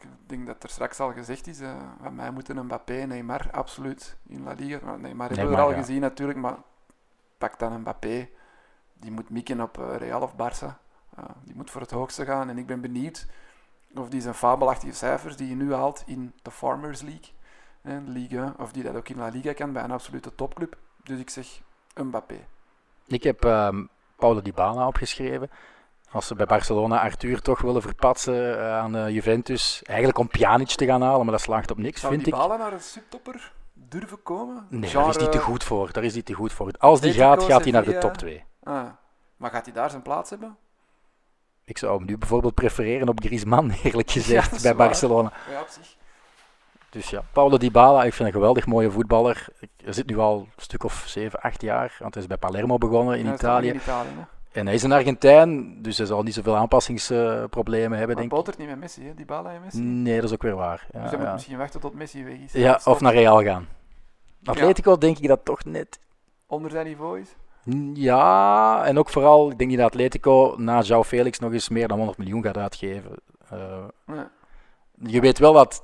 Ik 0.00 0.08
denk 0.26 0.46
dat 0.46 0.62
er 0.62 0.68
straks 0.68 1.00
al 1.00 1.12
gezegd 1.12 1.46
is, 1.46 1.58
van 2.02 2.14
mij 2.14 2.30
moeten 2.30 2.64
Mbappé 2.64 2.94
en 2.94 3.08
Neymar 3.08 3.48
absoluut 3.50 4.16
in 4.26 4.42
La 4.42 4.52
Liga. 4.52 4.78
Maar 4.84 4.98
Neymar 4.98 5.28
hebben 5.28 5.48
we 5.48 5.56
er 5.56 5.62
al 5.62 5.70
ja. 5.70 5.76
gezien 5.76 6.00
natuurlijk, 6.00 6.38
maar 6.38 6.56
pak 7.38 7.58
dan 7.58 7.80
Mbappé. 7.80 8.28
Die 8.94 9.10
moet 9.10 9.30
mikken 9.30 9.60
op 9.60 9.76
Real 9.98 10.22
of 10.22 10.32
Barça. 10.32 10.78
Die 11.44 11.54
moet 11.54 11.70
voor 11.70 11.80
het 11.80 11.90
hoogste 11.90 12.24
gaan. 12.24 12.48
En 12.48 12.58
ik 12.58 12.66
ben 12.66 12.80
benieuwd 12.80 13.26
of 13.94 14.08
die 14.08 14.20
zijn 14.20 14.34
fabelachtige 14.34 14.92
cijfers 14.92 15.36
die 15.36 15.46
hij 15.46 15.56
nu 15.56 15.74
haalt 15.74 16.02
in 16.06 16.32
de 16.42 16.50
Farmers 16.50 17.00
League, 17.00 17.28
Ligue 18.06 18.38
1, 18.40 18.54
of 18.58 18.72
die 18.72 18.82
dat 18.82 18.94
ook 18.96 19.08
in 19.08 19.16
La 19.16 19.28
Liga 19.28 19.52
kan 19.52 19.72
bij 19.72 19.82
een 19.82 19.90
absolute 19.90 20.34
topclub. 20.34 20.76
Dus 21.04 21.18
ik 21.18 21.30
zeg 21.30 21.46
Mbappé. 21.94 22.46
Ik 23.06 23.22
heb 23.22 23.44
ehm 23.44 23.84
Paulo 24.16 24.42
Dybala 24.42 24.86
opgeschreven. 24.86 25.50
Als 26.10 26.26
ze 26.26 26.34
bij 26.34 26.46
Barcelona 26.46 27.00
Arthur 27.02 27.40
toch 27.42 27.60
willen 27.60 27.82
verpatsen 27.82 28.58
eh, 28.58 28.78
aan 28.78 28.96
eh, 28.96 29.08
Juventus. 29.08 29.82
Eigenlijk 29.84 30.18
om 30.18 30.28
Pjanic 30.28 30.68
te 30.68 30.84
gaan 30.86 31.02
halen, 31.02 31.22
maar 31.22 31.32
dat 31.34 31.40
slaagt 31.40 31.70
op 31.70 31.78
niks, 31.78 32.00
Zou 32.00 32.12
vind 32.12 32.24
die 32.24 32.34
ik. 32.34 32.38
balen 32.40 32.58
naar 32.58 32.72
een 32.72 32.80
subtopper 32.80 33.52
durven 33.72 34.22
komen? 34.22 34.66
Nee, 34.70 34.90
Genre- 34.90 35.04
daar 35.06 35.14
is 35.16 35.20
hij 35.22 35.30
te 35.30 35.38
goed 35.38 35.64
voor. 35.64 35.92
Daar 35.92 36.04
is 36.04 36.12
hij 36.12 36.22
te 36.22 36.32
goed 36.32 36.52
voor. 36.52 36.72
Als 36.78 37.00
die 37.00 37.12
gaat, 37.12 37.42
gaat 37.42 37.62
hij 37.62 37.72
naar 37.72 37.84
de 37.84 37.98
top 37.98 38.14
2. 38.14 38.44
Ah, 38.62 38.86
maar 39.36 39.50
gaat 39.50 39.64
hij 39.64 39.74
daar 39.74 39.90
zijn 39.90 40.02
plaats 40.02 40.30
hebben? 40.30 40.56
Ik 41.64 41.78
zou 41.78 41.96
hem 41.96 42.06
nu 42.06 42.18
bijvoorbeeld 42.18 42.54
prefereren 42.54 43.08
op 43.08 43.20
Griezmann, 43.20 43.70
eerlijk 43.84 44.10
gezegd, 44.10 44.62
bij. 44.62 44.74
Barcelona. 44.76 45.32
Ja, 45.50 45.60
op 45.60 45.68
zich. 45.68 45.96
Dus 46.90 47.10
ja, 47.10 47.22
Paulo 47.32 47.56
Dybala, 47.56 48.04
ik 48.04 48.12
vind 48.14 48.28
een 48.28 48.34
geweldig 48.34 48.66
mooie 48.66 48.90
voetballer. 48.90 49.46
Hij 49.84 49.92
zit 49.92 50.06
nu 50.06 50.18
al 50.18 50.38
een 50.38 50.48
stuk 50.56 50.84
of 50.84 51.04
7, 51.06 51.40
8 51.40 51.62
jaar, 51.62 51.96
want 52.00 52.14
hij 52.14 52.22
is 52.22 52.28
bij 52.28 52.36
Palermo 52.38 52.78
begonnen 52.78 53.18
in 53.18 53.26
Ja, 53.26 53.34
Italië. 53.34 53.68
In 53.68 53.74
Italië 53.76 54.08
hè. 54.16 54.24
En 54.60 54.66
hij 54.66 54.74
is 54.74 54.82
een 54.82 54.92
Argentijn, 54.92 55.82
dus 55.82 55.98
hij 55.98 56.06
zal 56.06 56.22
niet 56.22 56.34
zoveel 56.34 56.56
aanpassingsproblemen 56.56 57.98
hebben, 57.98 58.16
Maar 58.16 58.28
denk 58.28 58.46
ik. 58.48 58.58
niet 58.58 58.68
met 58.68 58.78
Messi, 58.78 59.04
hè? 59.06 59.14
Die 59.14 59.26
en 59.26 59.60
Messi. 59.64 59.80
Nee, 59.80 60.14
dat 60.16 60.24
is 60.24 60.32
ook 60.32 60.42
weer 60.42 60.54
waar. 60.54 60.86
dus 60.92 61.00
Ja, 61.02 61.08
hij 61.08 61.18
moet 61.18 61.32
misschien 61.32 61.56
wachten 61.58 61.80
tot 61.80 61.94
Messi 61.94 62.24
weg 62.24 62.38
is. 62.38 62.52
ja 62.52 62.80
of 62.84 63.00
naar 63.00 63.12
Real 63.12 63.42
gaan. 63.42 63.68
Atletico 64.44 64.98
denk 64.98 65.18
ik 65.18 65.28
dat 65.28 65.44
toch 65.44 65.64
net 65.64 65.98
Onder 66.46 66.70
zijn 66.70 66.86
niveau 66.86 67.20
is. 67.20 67.34
Ja, 67.94 68.84
en 68.84 68.98
ook 68.98 69.08
vooral, 69.08 69.50
ik 69.50 69.58
denk 69.58 69.70
niet 69.70 69.78
dat 69.78 69.86
Atletico 69.90 70.54
na 70.58 70.82
João 70.82 71.00
Felix 71.06 71.38
nog 71.38 71.52
eens 71.52 71.68
meer 71.68 71.88
dan 71.88 71.96
100 71.96 72.18
miljoen 72.18 72.42
gaat 72.42 72.56
uitgeven. 72.56 73.10
Eh, 73.50 73.84
je 75.02 75.20
weet 75.20 75.38
wel 75.38 75.52
dat 75.52 75.82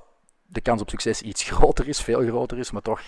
de 0.52 0.60
kans 0.60 0.80
op 0.80 0.90
succes 0.90 1.22
iets 1.22 1.42
groter 1.50 1.88
is, 1.88 2.00
veel 2.00 2.22
groter 2.22 2.58
is, 2.58 2.70
maar 2.70 2.82
toch 2.82 3.00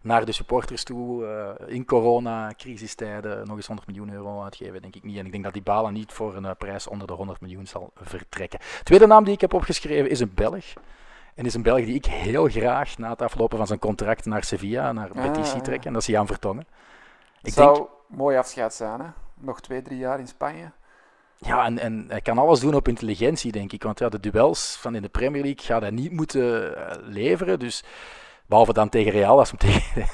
naar 0.00 0.24
de 0.24 0.32
supporters 0.32 0.84
toe, 0.84 1.26
eh, 1.26 1.74
in 1.74 1.84
corona-crisistijden, 1.84 3.46
nog 3.46 3.56
eens 3.56 3.66
100 3.66 3.88
miljoen 3.88 4.12
euro 4.12 4.42
uitgeven, 4.42 4.82
denk 4.82 4.96
ik 4.96 5.02
niet. 5.02 5.18
En 5.18 5.26
ik 5.26 5.32
denk 5.32 5.44
dat 5.44 5.52
die 5.52 5.62
Bala 5.62 5.90
niet 5.90 6.12
voor 6.12 6.36
een 6.36 6.44
eh, 6.44 6.50
prijs 6.58 6.86
onder 6.86 7.06
de 7.06 7.12
100 7.12 7.40
miljoen 7.40 7.66
zal 7.66 7.90
vertrekken. 7.94 8.58
Tweede 8.82 9.06
naam 9.06 9.24
die 9.24 9.34
ik 9.34 9.40
heb 9.40 9.52
opgeschreven 9.52 10.10
is 10.10 10.20
een 10.20 10.32
Belg. 10.34 10.64
En 11.34 11.44
is 11.44 11.54
een 11.54 11.62
Belg 11.62 11.84
die 11.84 11.94
ik 11.94 12.04
heel 12.06 12.48
graag 12.48 12.98
na 12.98 13.10
het 13.10 13.22
aflopen 13.22 13.58
van 13.58 13.66
zijn 13.66 13.78
contract 13.78 14.24
naar 14.24 14.44
Sevilla, 14.44 14.92
naar 14.92 15.10
Ah, 15.10 15.22
Betis 15.22 15.50
zie 15.50 15.60
trekken. 15.60 15.86
En 15.86 15.92
dat 15.92 16.02
is 16.02 16.08
Jan 16.08 16.26
Vertongen. 16.26 16.66
Ik 17.42 17.52
zou 17.52 17.74
denk, 17.74 17.88
mooi 18.06 18.36
afscheid 18.36 18.74
zijn, 18.74 19.00
hè? 19.00 19.06
Nog 19.34 19.60
twee, 19.60 19.82
drie 19.82 19.98
jaar 19.98 20.18
in 20.18 20.26
Spanje. 20.26 20.70
Ja, 21.38 21.64
en, 21.64 21.78
en 21.78 22.04
hij 22.08 22.20
kan 22.20 22.38
alles 22.38 22.60
doen 22.60 22.74
op 22.74 22.88
intelligentie, 22.88 23.52
denk 23.52 23.72
ik. 23.72 23.82
Want 23.82 23.98
ja, 23.98 24.08
de 24.08 24.20
duels 24.20 24.76
van 24.80 24.94
in 24.94 25.02
de 25.02 25.08
Premier 25.08 25.42
League 25.42 25.64
gaat 25.64 25.80
hij 25.80 25.90
niet 25.90 26.12
moeten 26.12 26.76
eh, 26.76 26.96
leveren. 27.02 27.58
Dus, 27.58 27.84
behalve 28.46 28.72
dan 28.72 28.88
tegen 28.88 29.12
Real, 29.12 29.38
als 29.38 29.50
hem 29.50 29.58
tegen... 29.70 30.06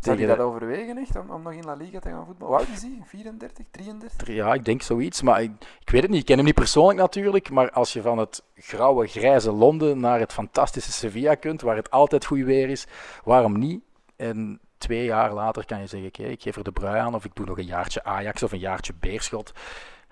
Zou 0.00 0.18
je 0.18 0.26
dat 0.26 0.38
overwegen, 0.38 0.98
echt, 0.98 1.16
om, 1.16 1.30
om 1.30 1.42
nog 1.42 1.52
in 1.52 1.64
La 1.64 1.74
Liga 1.74 1.98
te 1.98 2.08
gaan 2.08 2.26
voetballen? 2.26 2.56
Hoe 2.56 2.66
oud 2.66 2.76
is 2.76 2.82
hij? 2.82 3.02
34, 3.04 3.64
33? 3.70 4.28
ja, 4.28 4.54
ik 4.54 4.64
denk 4.64 4.82
zoiets. 4.82 5.22
Maar 5.22 5.42
ik, 5.42 5.50
ik 5.80 5.90
weet 5.90 6.02
het 6.02 6.10
niet. 6.10 6.20
Ik 6.20 6.26
ken 6.26 6.36
hem 6.36 6.44
niet 6.44 6.54
persoonlijk 6.54 6.98
natuurlijk. 6.98 7.50
Maar 7.50 7.70
als 7.70 7.92
je 7.92 8.02
van 8.02 8.18
het 8.18 8.42
grauwe, 8.54 9.06
grijze 9.06 9.52
Londen 9.52 10.00
naar 10.00 10.18
het 10.18 10.32
fantastische 10.32 10.92
Sevilla 10.92 11.34
kunt, 11.34 11.60
waar 11.60 11.76
het 11.76 11.90
altijd 11.90 12.24
goed 12.24 12.40
weer 12.40 12.68
is, 12.68 12.86
waarom 13.24 13.58
niet? 13.58 13.80
En 14.16 14.60
twee 14.78 15.04
jaar 15.04 15.32
later 15.32 15.64
kan 15.64 15.80
je 15.80 15.86
zeggen, 15.86 16.08
oké, 16.08 16.22
ik 16.22 16.42
geef 16.42 16.56
er 16.56 16.64
de 16.64 16.72
brui 16.72 16.98
aan. 16.98 17.14
Of 17.14 17.24
ik 17.24 17.34
doe 17.34 17.46
nog 17.46 17.58
een 17.58 17.64
jaartje 17.64 18.04
Ajax 18.04 18.42
of 18.42 18.52
een 18.52 18.58
jaartje 18.58 18.92
Beerschot. 19.00 19.52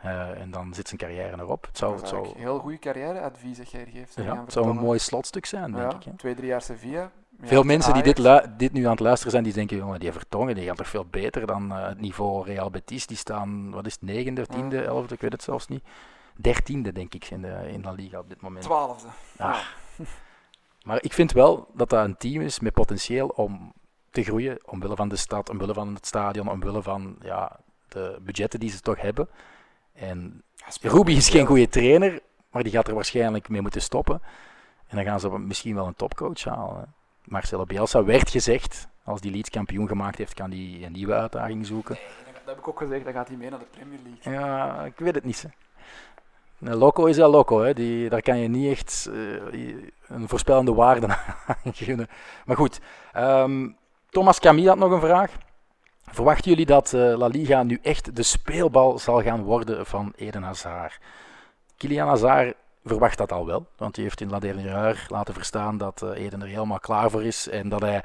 Eh, 0.04 0.40
en 0.40 0.50
dan 0.50 0.74
zit 0.74 0.88
zijn 0.88 1.00
carrière 1.00 1.36
erop. 1.38 1.66
Het 1.66 1.78
zou, 1.78 1.96
het 1.96 2.08
zou, 2.08 2.26
een 2.28 2.32
heel 2.36 2.58
goede 2.58 2.78
carrièreadvies 2.78 3.56
dat 3.56 3.70
jij 3.70 3.86
geeft. 3.92 4.14
ja, 4.14 4.40
het 4.40 4.52
zou 4.52 4.68
een 4.68 4.76
mooi 4.76 4.98
slotstuk 4.98 5.46
zijn, 5.46 5.72
denk 5.72 5.90
Ja, 5.92 5.96
ik. 5.98 6.04
Hè? 6.04 6.12
twee, 6.16 6.34
drie 6.34 6.46
jaar 6.46 6.62
Sevilla. 6.62 7.10
Ja, 7.40 7.46
Veel 7.46 7.62
mensen 7.62 7.94
die 7.94 8.02
dit, 8.02 8.48
dit 8.58 8.72
nu 8.72 8.84
aan 8.84 8.90
het 8.90 9.00
luisteren 9.00 9.32
zijn, 9.32 9.44
die 9.44 9.52
denken, 9.52 9.76
jongen, 9.76 10.00
die 10.00 10.12
Vertongen, 10.12 10.54
die 10.54 10.64
gaat 10.64 10.76
toch 10.76 10.88
veel 10.88 11.04
beter 11.04 11.46
dan 11.46 11.72
eh, 11.72 11.88
het 11.88 12.00
niveau 12.00 12.44
Real 12.44 12.70
Betis. 12.70 13.06
Die 13.06 13.16
staan, 13.16 13.70
wat 13.70 13.86
is 13.86 13.92
het, 13.92 14.02
negende, 14.02 14.46
tiende, 14.46 14.76
Ja. 14.76 14.82
elfde, 14.82 15.14
ik 15.14 15.20
weet 15.20 15.32
het 15.32 15.42
zelfs 15.42 15.66
niet. 15.68 15.84
Dertiende, 16.36 16.92
denk 16.92 17.14
ik, 17.14 17.30
in, 17.30 17.42
de, 17.42 17.68
in 17.72 17.82
La 17.82 17.90
Liga 17.90 18.18
op 18.18 18.28
dit 18.28 18.40
moment. 18.40 18.64
Twaalfde. 18.64 19.08
Ah. 19.36 19.58
Maar 20.84 21.02
ik 21.02 21.12
vind 21.12 21.32
wel 21.32 21.68
dat 21.74 21.90
dat 21.90 22.04
een 22.04 22.16
team 22.16 22.42
is 22.42 22.60
met 22.60 22.72
potentieel 22.72 23.28
om 23.28 23.72
te 24.10 24.22
groeien, 24.22 24.58
omwille 24.66 24.96
van 24.96 25.08
de 25.08 25.16
stad, 25.16 25.50
omwille 25.50 25.74
van 25.74 25.94
het 25.94 26.06
stadion, 26.06 26.48
omwille 26.48 26.82
van 26.82 27.16
ja, 27.20 27.60
de 27.88 28.18
budgetten 28.22 28.60
die 28.60 28.70
ze 28.70 28.80
toch 28.80 29.00
hebben. 29.00 29.28
En 29.94 30.42
Ruby 30.80 31.12
is 31.12 31.28
geen 31.28 31.46
goede 31.46 31.68
trainer, 31.68 32.20
maar 32.50 32.62
die 32.62 32.72
gaat 32.72 32.88
er 32.88 32.94
waarschijnlijk 32.94 33.48
mee 33.48 33.60
moeten 33.60 33.82
stoppen. 33.82 34.22
En 34.86 34.96
dan 34.96 35.04
gaan 35.04 35.20
ze 35.20 35.38
misschien 35.38 35.74
wel 35.74 35.86
een 35.86 35.96
topcoach 35.96 36.44
halen. 36.44 36.94
Marcelo 37.24 37.64
Bielsa 37.64 38.04
werd 38.04 38.30
gezegd, 38.30 38.88
als 39.04 39.20
die 39.20 39.30
Leeds 39.30 39.50
kampioen 39.50 39.88
gemaakt 39.88 40.18
heeft, 40.18 40.34
kan 40.34 40.50
hij 40.50 40.80
een 40.82 40.92
nieuwe 40.92 41.14
uitdaging 41.14 41.66
zoeken. 41.66 41.98
Dat 42.44 42.54
heb 42.54 42.58
ik 42.58 42.68
ook 42.68 42.78
gezegd, 42.78 43.04
dan 43.04 43.12
gaat 43.12 43.28
hij 43.28 43.36
mee 43.36 43.50
naar 43.50 43.58
de 43.58 43.64
Premier 43.70 43.98
League. 44.04 44.32
Ja, 44.32 44.84
ik 44.84 44.98
weet 44.98 45.14
het 45.14 45.24
niet. 45.24 45.42
Hè. 45.42 45.48
Een 46.70 46.76
loco 46.76 47.04
is 47.04 47.16
een 47.16 47.28
loco, 47.28 47.62
hè. 47.62 47.74
Die, 47.74 48.08
daar 48.08 48.22
kan 48.22 48.38
je 48.38 48.48
niet 48.48 48.70
echt 48.70 49.10
eh, 49.12 49.72
een 50.06 50.28
voorspellende 50.28 50.74
waarde 50.74 51.06
aan 51.64 51.74
gunnen. 51.74 52.08
Maar 52.44 52.56
goed, 52.56 52.80
ehm, 53.12 53.68
Thomas 54.10 54.40
Camille 54.40 54.68
had 54.68 54.78
nog 54.78 54.90
een 54.90 55.00
vraag. 55.00 55.32
Verwachten 56.14 56.50
jullie 56.50 56.66
dat 56.66 56.92
eh, 56.92 57.00
La 57.16 57.26
Liga 57.26 57.62
nu 57.62 57.78
echt 57.82 58.16
de 58.16 58.22
speelbal 58.22 58.98
zal 58.98 59.22
gaan 59.22 59.42
worden 59.42 59.86
van 59.86 60.12
Eden 60.16 60.42
Hazard? 60.42 60.98
Kylian 61.76 62.08
Hazard 62.08 62.56
verwacht 62.84 63.18
dat 63.18 63.32
al 63.32 63.46
wel, 63.46 63.66
want 63.76 63.96
hij 63.96 64.04
heeft 64.04 64.20
in 64.20 64.30
La 64.30 64.38
Dernière 64.38 64.96
laten 65.08 65.34
verstaan 65.34 65.78
dat 65.78 66.02
eh, 66.02 66.24
Eden 66.24 66.42
er 66.42 66.48
helemaal 66.48 66.78
klaar 66.78 67.10
voor 67.10 67.24
is 67.24 67.48
en 67.48 67.68
dat 67.68 67.80
hij 67.80 68.04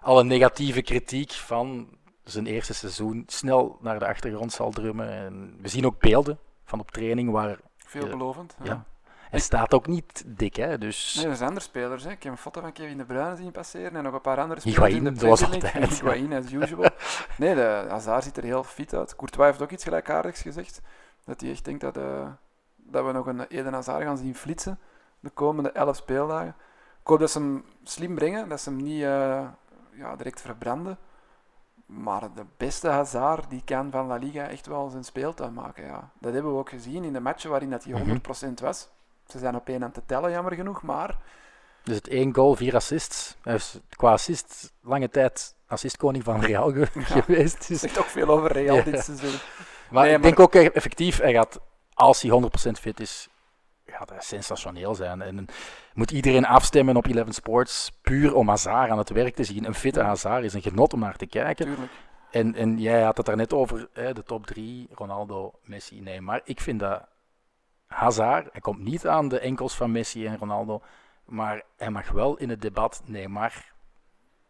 alle 0.00 0.24
negatieve 0.24 0.82
kritiek 0.82 1.32
van 1.32 1.88
zijn 2.24 2.46
eerste 2.46 2.74
seizoen 2.74 3.22
snel 3.26 3.78
naar 3.80 3.98
de 3.98 4.06
achtergrond 4.06 4.52
zal 4.52 4.70
drummen. 4.70 5.10
En 5.10 5.58
we 5.60 5.68
zien 5.68 5.86
ook 5.86 5.98
beelden 5.98 6.38
van 6.64 6.80
op 6.80 6.90
training 6.90 7.30
waar 7.30 7.58
Veelbelovend. 7.76 8.56
ja. 8.62 8.84
Hij 9.36 9.44
staat 9.44 9.74
ook 9.74 9.86
niet 9.86 10.24
dik, 10.26 10.56
hè? 10.56 10.78
Dus 10.78 11.14
Nee, 11.14 11.26
er 11.26 11.36
zijn 11.36 11.48
andere 11.48 11.66
spelers. 11.66 12.04
Hè. 12.04 12.10
Ik 12.10 12.22
heb 12.22 12.32
een 12.32 12.38
foto 12.38 12.60
van 12.60 12.72
Kevin 12.72 12.98
De 12.98 13.04
Bruyne 13.04 13.36
zien 13.36 13.50
passeren 13.50 13.96
en 13.96 14.02
nog 14.02 14.12
een 14.14 14.20
paar 14.20 14.38
andere 14.40 14.60
spelers 14.60 14.80
Higuain, 14.82 15.06
in 15.06 15.14
de 15.14 15.20
Premier 15.20 15.38
League. 15.38 15.72
altijd. 15.72 15.88
Higuain, 15.88 16.32
as 16.32 16.52
usual. 16.52 16.90
Nee, 17.38 17.54
de 17.54 17.84
Hazard 17.88 18.24
ziet 18.24 18.36
er 18.36 18.42
heel 18.44 18.64
fit 18.64 18.94
uit. 18.94 19.16
Courtois 19.16 19.46
heeft 19.46 19.62
ook 19.62 19.70
iets 19.70 19.84
gelijkaardigs 19.84 20.40
gezegd. 20.42 20.80
Dat 21.24 21.40
hij 21.40 21.50
echt 21.50 21.64
denkt 21.64 21.80
dat, 21.80 21.96
eh, 21.96 22.28
dat 22.76 23.04
we 23.04 23.12
nog 23.12 23.26
een 23.26 23.40
Eden 23.46 23.72
Hazard 23.72 24.02
gaan 24.02 24.16
zien 24.16 24.34
flitsen 24.34 24.78
de 25.20 25.30
komende 25.30 25.70
elf 25.70 25.96
speeldagen. 25.96 26.54
Ik 27.00 27.06
hoop 27.12 27.18
dat 27.18 27.30
ze 27.30 27.38
hem 27.38 27.64
slim 27.82 28.14
brengen, 28.14 28.48
dat 28.48 28.60
ze 28.60 28.68
hem 28.70 28.82
niet 28.82 29.02
eh, 29.02 29.44
ja, 29.92 30.16
direct 30.16 30.40
verbranden. 30.40 30.98
Maar 31.86 32.20
de 32.34 32.44
beste 32.56 32.88
Hazard 32.88 33.50
die 33.50 33.62
kan 33.64 33.90
van 33.90 34.06
La 34.06 34.16
Liga 34.16 34.48
echt 34.48 34.66
wel 34.66 34.88
zijn 34.88 35.04
speeltuin 35.04 35.52
maken. 35.52 35.84
Ja. 35.84 36.10
Dat 36.20 36.32
hebben 36.32 36.52
we 36.52 36.58
ook 36.58 36.68
gezien 36.68 37.04
in 37.04 37.12
de 37.12 37.20
matchen 37.20 37.50
waarin 37.50 37.70
dat 37.70 37.84
hij 37.84 37.92
Mhm. 37.92 38.08
100% 38.08 38.60
was. 38.60 38.88
Ze 39.26 39.38
zijn 39.38 39.54
op 39.54 39.68
één 39.68 39.84
aan 39.84 39.92
te 39.92 40.02
tellen, 40.06 40.30
jammer 40.30 40.52
genoeg. 40.54 40.82
Maar 40.82 41.16
Dus 41.82 41.96
het 41.96 42.08
één 42.08 42.34
goal, 42.34 42.54
vier 42.54 42.74
assists. 42.74 43.36
Hij 43.42 43.54
is 43.54 43.78
qua 43.96 44.12
assist 44.12 44.72
lange 44.82 45.08
tijd 45.08 45.54
assistkoning 45.66 46.24
van 46.24 46.40
Real 46.40 46.70
ge- 46.72 46.88
geweest. 47.22 47.68
Dus. 47.68 47.80
zegt 47.80 47.98
ook 47.98 48.04
veel 48.04 48.28
over 48.28 48.52
Real 48.52 48.76
Ja. 48.76 48.82
dit 48.82 49.04
seizoen. 49.04 49.38
Maar 49.90 50.04
Nee, 50.06 50.14
ik 50.14 50.22
denk 50.22 50.40
ook 50.40 50.54
effectief, 50.54 51.18
hij 51.20 51.32
gaat, 51.32 51.60
als 51.94 52.22
hij 52.22 52.30
100% 52.30 52.78
fit 52.80 53.00
is, 53.00 53.28
gaat 53.86 54.08
hij 54.10 54.20
sensationeel 54.20 54.94
zijn. 54.94 55.22
En 55.22 55.46
moet 55.94 56.10
iedereen 56.10 56.46
afstemmen 56.46 56.96
op 56.96 57.06
Eleven 57.06 57.32
Sports, 57.32 57.92
puur 58.02 58.34
om 58.34 58.48
Hazard 58.48 58.90
aan 58.90 58.98
het 58.98 59.10
werk 59.10 59.34
te 59.34 59.44
zien. 59.44 59.64
Een 59.64 59.74
fitte 59.74 60.02
Hazard 60.02 60.44
is 60.44 60.54
een 60.54 60.62
genot 60.62 60.92
om 60.92 61.00
naar 61.00 61.16
te 61.16 61.26
kijken. 61.26 61.66
Tuurlijk. 61.66 61.92
En, 62.30 62.54
en 62.54 62.78
jij 62.78 63.02
had 63.02 63.16
het 63.16 63.26
daarnet 63.26 63.52
over 63.52 63.88
hè, 63.92 64.12
de 64.14 64.22
top 64.22 64.46
3, 64.46 64.88
Ronaldo, 64.92 65.52
Messi, 65.62 66.00
Neymar. 66.00 66.40
Ik 66.44 66.60
vind 66.60 66.80
dat 66.80 67.02
Hazard, 67.86 68.48
hij 68.52 68.60
komt 68.60 68.78
niet 68.78 69.06
aan 69.06 69.28
de 69.28 69.38
enkels 69.38 69.76
van 69.76 69.90
Messi 69.92 70.26
en 70.26 70.38
Ronaldo, 70.38 70.82
maar 71.24 71.62
hij 71.76 71.90
mag 71.90 72.10
wel 72.10 72.36
in 72.36 72.50
het 72.50 72.62
debat 72.62 73.02
Neymar. 73.04 73.74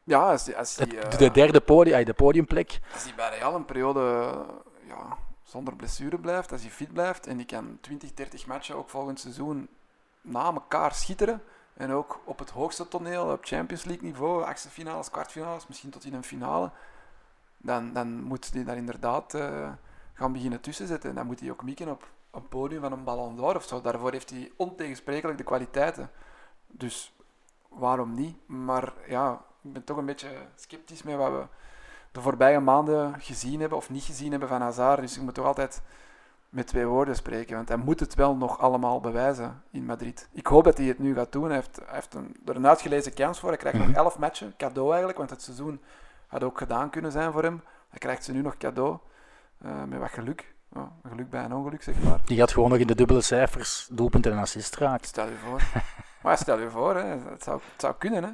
Ja, 0.05 0.31
als 0.31 0.77
Het, 0.77 0.95
eh, 0.95 1.19
de 1.19 1.31
derde 1.31 1.61
podium, 1.61 2.05
de 2.05 2.15
podiumplek. 2.15 2.81
als 2.93 3.05
hij 3.05 3.15
bij 3.15 3.39
Real 3.39 3.55
een 3.55 3.65
periode 3.65 4.33
ja, 4.87 5.17
zonder 5.43 5.77
blessure 5.77 6.19
blijft, 6.19 6.53
als 6.53 6.61
hij 6.61 6.71
fit 6.71 6.93
blijft 6.93 7.27
en 7.27 7.37
die 7.37 7.47
kan 7.47 7.79
20, 7.81 8.15
30 8.15 8.47
matchen 8.47 8.77
ook 8.77 8.91
volgend 8.91 9.21
seizoen 9.21 9.69
na 10.21 10.45
elkaar 10.45 10.95
schitteren. 10.95 11.43
En 11.75 11.93
ook 11.93 12.21
op 12.25 12.39
het 12.39 12.51
hoogste 12.51 12.89
toneel, 12.89 13.33
op 13.33 13.45
Champions 13.45 13.85
League 13.85 14.05
niveau, 14.05 14.45
achtste 14.45 14.69
finales, 14.69 15.11
kwartfinales, 15.11 15.67
misschien 15.67 15.91
tot 15.91 16.05
in 16.05 16.15
een 16.15 16.25
finale. 16.25 16.71
Dan, 17.59 17.93
dan 17.93 18.23
moet 18.23 18.53
hij 18.53 18.65
daar 18.65 18.77
inderdaad 18.77 19.35
eh, 19.35 19.73
gaan 20.15 20.33
beginnen 20.33 20.61
tussen 20.61 20.87
zetten. 20.87 21.11
En 21.11 21.17
dan 21.17 21.27
moet 21.27 21.41
hij 21.41 21.51
ook 21.51 21.63
mikken 21.63 21.89
op 21.89 22.09
een 22.37 22.49
podium 22.49 22.81
van 22.81 22.93
een 22.93 23.05
Ballon 23.05 23.37
d'Or 23.37 23.57
of 23.57 23.65
zo. 23.65 23.81
Daarvoor 23.81 24.13
heeft 24.13 24.31
hij 24.31 24.53
ontegensprekelijk 24.57 25.39
de 25.39 25.45
kwaliteiten. 25.45 26.11
Dus 26.67 27.15
waarom 27.69 28.15
niet? 28.15 28.37
Maar 28.47 28.93
ja, 29.09 29.33
ik 29.63 29.73
ben 29.73 29.85
toch 29.85 29.97
een 29.97 30.07
beetje 30.07 30.29
sceptisch 30.55 31.03
met 31.03 31.17
wat 31.17 31.31
we 31.31 31.47
de 32.13 32.21
voorbije 32.21 32.61
maanden 32.61 33.21
gezien 33.21 33.61
hebben 33.61 33.79
of 33.79 33.91
niet 33.91 34.03
gezien 34.05 34.31
hebben 34.31 34.49
van 34.49 34.61
Hazard. 34.61 35.01
Dus 35.01 35.17
ik 35.17 35.23
moet 35.23 35.35
toch 35.35 35.47
altijd 35.47 35.83
met 36.49 36.67
twee 36.67 36.87
woorden 36.87 37.17
spreken, 37.17 37.57
want 37.57 37.69
hij 37.69 37.77
moet 37.77 38.01
het 38.01 38.15
wel 38.15 38.37
nog 38.37 38.59
allemaal 38.59 39.01
bewijzen 39.01 39.63
in 39.71 39.85
Madrid. 39.85 40.29
Ik 40.33 40.47
hoop 40.47 40.65
dat 40.65 40.79
hij 40.79 40.87
het 40.87 40.99
nu 40.99 41.15
gaat 41.15 41.33
doen. 41.33 41.45
Hij 41.45 41.55
heeft, 41.55 41.77
hij 41.77 41.95
heeft 41.95 42.15
een, 42.15 42.37
er 42.47 42.57
een 42.57 42.67
uitgelezen 42.67 43.15
kans 43.15 43.39
voor. 43.41 43.49
Hij 43.49 43.59
krijgt 43.59 43.79
nog 43.79 43.87
Mhm. 43.89 43.97
elf 43.97 44.19
matchen, 44.19 44.55
cadeau 44.57 44.89
eigenlijk, 44.89 45.19
want 45.19 45.31
het 45.31 45.43
seizoen 45.43 45.81
had 46.27 46.43
ook 46.45 46.59
gedaan 46.59 46.91
kunnen 46.91 47.13
zijn 47.13 47.33
voor 47.33 47.43
hem. 47.43 47.63
Hij 47.89 47.99
krijgt 47.99 48.25
ze 48.25 48.33
nu 48.33 48.43
nog 48.43 48.57
cadeau, 48.57 48.99
eh, 49.59 49.85
met 49.85 49.99
wat 49.99 50.11
geluk. 50.11 50.55
Ja, 50.77 50.91
geluk 51.09 51.31
bij 51.31 51.45
een 51.45 51.55
ongeluk, 51.55 51.83
zeg 51.83 51.95
maar. 52.03 52.21
Die 52.25 52.39
gaat 52.39 52.53
gewoon 52.53 52.71
nog 52.71 52.79
in 52.79 52.87
de 52.87 52.95
dubbele 52.95 53.21
cijfers 53.21 53.89
doelpunten 53.91 54.33
en 54.33 54.39
assist 54.39 54.77
raken. 54.77 55.07
Stel 55.07 55.27
je 55.27 55.37
voor. 55.45 55.63
maar 56.23 56.39
stel 56.39 56.61
je 56.61 56.71
voor, 56.71 56.97
hè. 56.97 57.05
Het, 57.05 57.43
zou, 57.43 57.61
het 57.73 57.81
zou 57.81 57.95
kunnen. 57.99 58.25
Hè. 58.25 58.31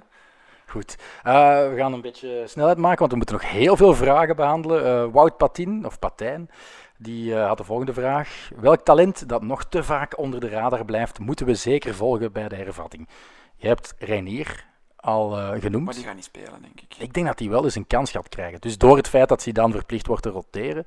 Goed. 0.67 0.99
Eh, 1.23 1.33
we 1.69 1.75
gaan 1.77 1.93
een 1.93 2.01
beetje 2.01 2.43
snelheid 2.47 2.79
maken, 2.79 2.99
want 2.99 3.11
we 3.11 3.17
moeten 3.17 3.35
nog 3.35 3.51
heel 3.51 3.77
veel 3.77 3.95
vragen 3.95 4.37
behandelen. 4.37 4.85
Eh, 4.85 5.13
Wout 5.13 5.37
Patin, 5.37 5.87
of 5.87 5.99
Patijn, 5.99 6.51
die 6.99 7.35
eh, 7.35 7.47
had 7.47 7.59
de 7.59 7.65
volgende 7.65 7.93
vraag. 7.93 8.51
Welk 8.57 8.81
talent 8.85 9.29
dat 9.29 9.43
nog 9.43 9.65
te 9.65 9.85
vaak 9.85 10.19
onder 10.19 10.41
de 10.41 10.49
radar 10.49 10.85
blijft, 10.85 11.19
moeten 11.19 11.47
we 11.47 11.55
zeker 11.55 11.95
volgen 11.95 12.33
bij 12.33 12.49
de 12.49 12.57
hervatting? 12.57 13.09
Je 13.57 13.67
hebt 13.67 13.95
Reinier 13.99 14.67
al 14.97 15.31
genoemd. 15.61 15.85
Maar 15.85 15.95
die 15.95 16.05
gaat 16.05 16.15
niet 16.15 16.25
spelen, 16.25 16.63
denk 16.63 16.81
ik. 16.81 16.95
Ik 16.99 17.15
denk 17.15 17.27
dat 17.27 17.39
hij 17.39 17.49
wel 17.49 17.65
eens 17.65 17.75
een 17.75 17.87
kans 17.87 18.11
gaat 18.11 18.29
krijgen. 18.29 18.61
Dus 18.61 18.79
door 18.79 18.97
het 18.97 19.09
feit 19.09 19.29
dat 19.29 19.45
hij 19.45 19.53
dan 19.53 19.73
verplicht 19.73 20.07
wordt 20.07 20.23
te 20.23 20.29
roteren, 20.29 20.87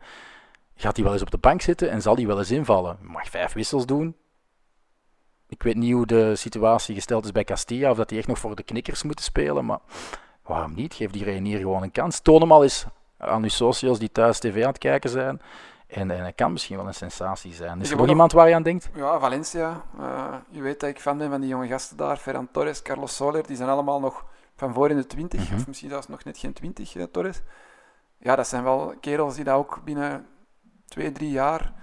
gaat 0.76 0.96
hij 0.96 1.04
wel 1.04 1.14
eens 1.14 1.22
op 1.22 1.32
de 1.32 1.38
bank 1.38 1.62
zitten 1.62 1.90
en 1.90 2.02
zal 2.02 2.16
hij 2.16 2.28
wel 2.28 2.38
eens 2.38 2.52
invallen. 2.52 2.98
Hij 3.00 3.08
mag 3.10 3.30
vijf 3.30 3.54
wissels 3.54 3.86
doen. 3.86 4.16
Ik 5.48 5.64
weet 5.64 5.76
niet 5.76 5.94
hoe 5.94 6.06
de 6.06 6.36
situatie 6.36 6.96
gesteld 6.96 7.26
is 7.26 7.32
bij 7.32 7.44
Castilla, 7.44 7.90
of 7.90 7.98
dat 7.98 8.10
hij 8.10 8.20
echt 8.20 8.28
nog 8.28 8.40
voor 8.40 8.56
de 8.56 8.64
knikkers 8.64 9.04
moet 9.04 9.22
spelen, 9.22 9.66
maar 9.66 9.80
waarom 10.44 10.74
niet? 10.74 10.94
Geef 10.94 11.12
die 11.12 11.24
Reinier 11.24 11.58
gewoon 11.58 11.84
een 11.84 11.92
kans. 11.92 12.20
Toon 12.20 12.42
hem 12.42 12.52
al 12.52 12.64
eens 12.64 12.86
aan 13.18 13.44
uw 13.44 13.50
socials 13.50 14.00
die 14.00 14.12
thuis 14.12 14.40
tv 14.40 14.62
aan 14.62 14.70
het 14.70 14.78
kijken 14.78 15.10
zijn. 15.10 15.42
En, 15.88 16.12
en 16.12 16.20
hij 16.20 16.34
kan 16.34 16.52
misschien 16.52 16.78
wel 16.78 16.88
een 16.88 16.94
sensatie 16.94 17.54
zijn. 17.54 17.82
Is 17.82 17.92
er 17.92 17.98
nog 17.98 18.08
iemand 18.08 18.32
waar 18.32 18.50
je 18.50 18.56
aan 18.56 18.64
denkt? 18.64 18.90
Ja, 18.94 19.20
Valencia. 19.20 19.82
Eh, 20.00 20.34
je 20.50 20.62
weet 20.62 20.80
dat 20.80 20.90
ik 20.90 21.00
fan 21.00 21.18
ben 21.18 21.30
van 21.30 21.42
die 21.42 21.50
jonge 21.50 21.68
gasten 21.68 21.98
daar. 21.98 22.18
Ferran 22.18 22.48
Torres, 22.52 22.82
Carlos 22.82 23.16
Soler. 23.16 23.48
Die 23.48 23.56
zijn 23.56 23.70
allemaal 23.70 24.00
nog 24.00 24.26
van 24.56 24.74
voor 24.74 24.90
in 24.90 24.96
de 24.96 25.08
20. 25.08 25.50
Mhm. 25.50 25.56
Of 25.56 25.68
misschien 25.68 25.90
zelfs 25.90 26.08
nog 26.08 26.24
net 26.24 26.38
geen 26.38 26.54
20, 26.54 26.96
eh, 26.96 27.04
Torres. 27.04 27.42
Ja, 28.18 28.36
dat 28.36 28.48
zijn 28.48 28.64
wel 28.64 28.94
kerels 29.02 29.36
die 29.36 29.44
dat 29.44 29.56
ook 29.56 29.82
binnen 29.84 30.26
twee, 30.86 31.12
drie 31.12 31.30
jaar 31.32 31.74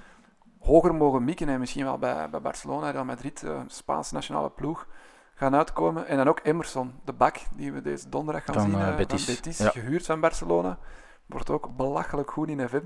hoger 0.60 0.94
mogen 0.94 1.24
mikken. 1.24 1.48
En 1.48 1.58
misschien 1.60 1.84
wel 1.84 1.98
bij, 1.98 2.30
bij 2.30 2.40
Barcelona, 2.40 2.90
Real 2.90 3.04
Madrid, 3.04 3.42
eh, 3.42 3.60
Spaanse 3.66 4.14
nationale 4.14 4.50
ploeg, 4.50 4.86
gaan 5.34 5.54
uitkomen. 5.54 6.06
En 6.06 6.16
dan 6.16 6.28
ook 6.28 6.40
Emerson, 6.42 7.00
de 7.04 7.12
bak, 7.12 7.36
die 7.56 7.72
we 7.72 7.82
deze 7.82 8.08
donderdag 8.08 8.44
gaan 8.44 8.54
Van, 8.54 8.70
zien. 8.70 8.80
eh, 8.80 8.96
Betis. 8.96 9.24
Van 9.24 9.34
Betis 9.34 9.58
Ja. 9.58 9.70
gehuurd 9.70 10.06
van 10.06 10.20
Barcelona. 10.20 10.78
Wordt 11.26 11.50
ook 11.50 11.76
belachelijk 11.76 12.30
goed 12.30 12.48
in 12.48 12.68
FM. 12.68 12.84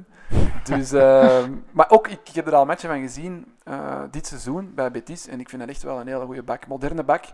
Dus, 0.64 0.92
ehm, 0.92 1.54
maar 1.72 1.90
ook, 1.90 2.08
ik, 2.08 2.28
ik 2.28 2.34
heb 2.34 2.46
er 2.46 2.54
al 2.54 2.66
matchen 2.66 2.88
van 2.88 3.00
gezien 3.00 3.54
dit 4.10 4.26
seizoen 4.26 4.74
bij 4.74 4.90
Betis. 4.90 5.26
En 5.26 5.40
ik 5.40 5.48
vind 5.48 5.60
dat 5.60 5.70
echt 5.70 5.82
wel 5.82 6.00
een 6.00 6.06
hele 6.06 6.24
goede 6.24 6.42
bak. 6.42 6.66
Moderne 6.66 7.04
bak. 7.04 7.24
Een 7.24 7.32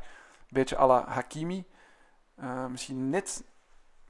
beetje 0.48 0.78
à 0.78 0.86
la 0.86 1.04
Hakimi. 1.08 1.64
Misschien 2.68 3.10
net... 3.10 3.44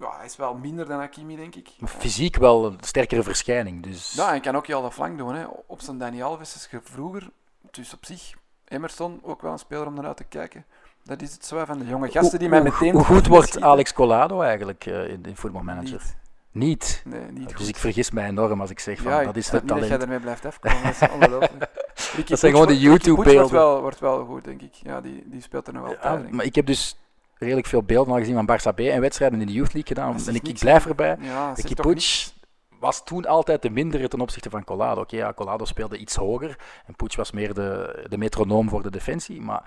Ja, 0.03 0.17
hij 0.17 0.27
is 0.27 0.37
wel 0.37 0.55
minder 0.55 0.87
dan 0.87 0.99
Hakimi, 0.99 1.37
denk 1.37 1.55
ik. 1.55 1.69
Maar 1.79 1.89
Fysiek 1.91 2.37
wel 2.37 2.67
een 2.67 2.79
sterkere 2.81 3.23
verschijning. 3.23 3.83
Dus... 3.83 4.13
Ja, 4.13 4.29
hij 4.29 4.41
kan 4.41 4.57
ook 4.57 4.67
heel 4.67 4.83
de 4.83 4.91
flank 4.91 5.19
doen. 5.19 5.35
Hè. 5.35 5.45
Op 5.67 5.81
zijn 5.81 5.99
Dani 5.99 6.23
Alves 6.23 6.55
is 6.55 6.67
ge- 6.67 6.81
vroeger. 6.83 7.31
Dus 7.71 7.95
op 7.95 8.05
zich, 8.05 8.33
Emerson 8.69 9.21
ook 9.23 9.43
wel 9.43 9.53
een 9.53 9.59
speler 9.59 9.87
om 9.87 9.95
naar 9.95 10.05
uit 10.07 10.17
te 10.17 10.25
kijken. 10.25 10.65
Dat 11.05 11.23
is 11.23 11.33
het 11.33 11.45
zo 11.45 11.65
van 11.65 11.79
de 11.79 11.87
jonge 11.87 12.09
gasten 12.11 12.39
die 12.39 12.49
mij 12.49 12.63
meteen... 12.63 12.93
hoe 12.93 13.05
goed 13.05 13.27
wordt. 13.37 13.61
Alex 13.61 13.93
Collado 13.93 14.41
eigenlijk 14.41 14.87
eh, 14.87 15.09
in, 15.09 15.25
in 15.25 15.37
Football 15.37 15.63
Manager? 15.63 16.01
Niet. 16.01 16.17
Niet. 16.53 17.03
Nee, 17.05 17.21
niet 17.31 17.49
Dus 17.49 17.57
goed. 17.57 17.69
ik 17.69 17.77
vergis 17.77 18.11
mij 18.11 18.29
enorm 18.29 18.61
als 18.61 18.71
ik 18.71 18.79
zeg 18.81 19.01
van 19.01 19.13
ja, 19.13 19.23
dat 19.25 19.37
is 19.37 19.49
het 19.51 19.61
niet 19.61 19.69
dat 19.69 19.79
jij 19.79 19.87
talent. 19.89 20.03
ermee 20.03 20.21
blijft 20.21 20.45
afkomen. 20.47 20.83
Dat 20.83 20.93
is 21.01 21.09
ongelooflijk. 21.11 21.71
Dat 22.29 22.39
zijn 22.39 22.53
gewoon 22.53 22.67
de 22.67 22.73
wordt- 22.89 23.05
YouTube-beelden. 23.05 23.35
Wordt 23.35 23.51
wel, 23.51 23.81
wordt 23.81 24.01
wel 24.01 24.25
goed, 24.25 24.45
denk 24.45 24.63
ik. 24.63 24.75
Ja, 24.75 25.01
die, 25.01 25.23
die 25.27 25.41
speelt 25.43 25.67
er 25.67 25.73
nog 25.73 25.83
wel 25.83 25.97
Ja, 26.03 26.23
maar 26.31 26.45
ik 26.45 26.55
heb 26.55 26.67
dus 26.67 26.97
redelijk 27.43 27.67
veel 27.67 27.83
beelden 27.83 28.13
al 28.13 28.19
gezien 28.19 28.35
van 28.35 28.51
Barça 28.51 28.75
B 28.75 28.81
en 28.81 29.01
wedstrijden 29.01 29.41
in 29.41 29.47
de 29.47 29.53
Youth 29.53 29.73
League 29.73 29.95
gedaan. 29.95 30.17
Dat 30.17 30.27
En 30.27 30.35
ik, 30.35 30.59
blijf 30.59 30.87
erbij. 30.87 31.17
Ja, 31.21 31.55
Puig 31.75 32.33
was 32.79 33.05
toen 33.05 33.27
altijd 33.27 33.63
de 33.63 33.71
mindere 33.71 34.09
ten 34.09 34.21
opzichte 34.21 34.51
van 34.51 34.65
Collado. 34.65 35.01
Oké, 35.01 35.17
ja, 35.17 35.33
Collado 35.33 35.65
speelde 35.65 35.99
iets 35.99 36.17
hoger 36.17 36.59
en 36.87 36.97
Puig 36.97 37.17
was 37.17 37.31
meer 37.31 37.55
de, 37.55 38.05
de 38.09 38.19
metronoom 38.19 38.69
voor 38.69 38.83
de 38.83 38.91
defensie. 38.91 39.41
Maar 39.41 39.63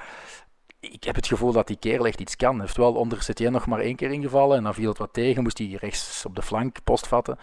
ik 0.80 1.04
heb 1.04 1.16
het 1.16 1.28
gevoel 1.28 1.52
dat 1.52 1.68
die 1.68 1.78
kerel 1.78 2.06
echt 2.06 2.22
iets 2.22 2.36
kan. 2.36 2.52
Hij 2.52 2.62
heeft 2.62 2.78
wel 2.78 2.94
onder 2.94 3.22
Setien 3.22 3.52
nog 3.52 3.66
maar 3.66 3.80
één 3.80 3.96
keer 3.96 4.12
ingevallen 4.12 4.58
en 4.58 4.64
dan 4.64 4.74
viel 4.74 4.90
het 4.90 4.98
wat 4.98 5.14
tegen. 5.14 5.44
Moest 5.44 5.58
hij 5.58 5.78
rechts 5.80 6.26
op 6.26 6.36
de 6.36 6.42
flank 6.42 6.78
post 6.84 7.08
vatten. 7.08 7.38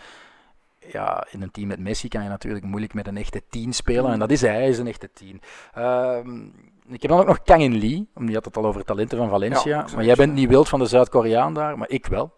Ja, 0.79 1.27
in 1.31 1.43
een 1.43 1.51
team 1.51 1.69
met 1.69 1.79
Messi 1.79 2.09
kan 2.09 2.23
je 2.23 2.29
natuurlijk 2.29 2.65
moeilijk 2.65 2.95
met 2.95 3.07
een 3.07 3.17
echte 3.17 3.43
10 3.51 3.73
spelen. 3.73 4.13
En 4.13 4.19
dat 4.19 4.31
is 4.31 4.41
hij, 4.41 4.55
hij 4.55 4.69
is 4.69 4.79
een 4.79 4.87
echte 4.87 5.11
10. 5.13 5.41
Ehm, 5.75 6.41
ik 6.89 7.03
heb 7.03 7.11
dan 7.11 7.21
ook 7.21 7.27
nog 7.27 7.43
Kang 7.43 7.63
In 7.63 7.79
Lee, 7.79 8.09
omdat 8.15 8.29
je 8.29 8.35
had 8.35 8.45
het 8.45 8.57
al 8.57 8.67
over 8.67 8.85
talenten 8.85 9.19
van 9.19 9.29
Valencia. 9.29 9.79
Ja, 9.79 9.95
maar 9.95 10.05
jij 10.05 10.15
bent 10.15 10.33
niet 10.33 10.49
wild 10.49 10.69
van 10.69 10.79
de 10.79 10.87
Zuid-Koreaan 10.87 11.55
daar, 11.55 11.79
maar 11.79 11.89
ik 11.89 12.07
wel. 12.07 12.33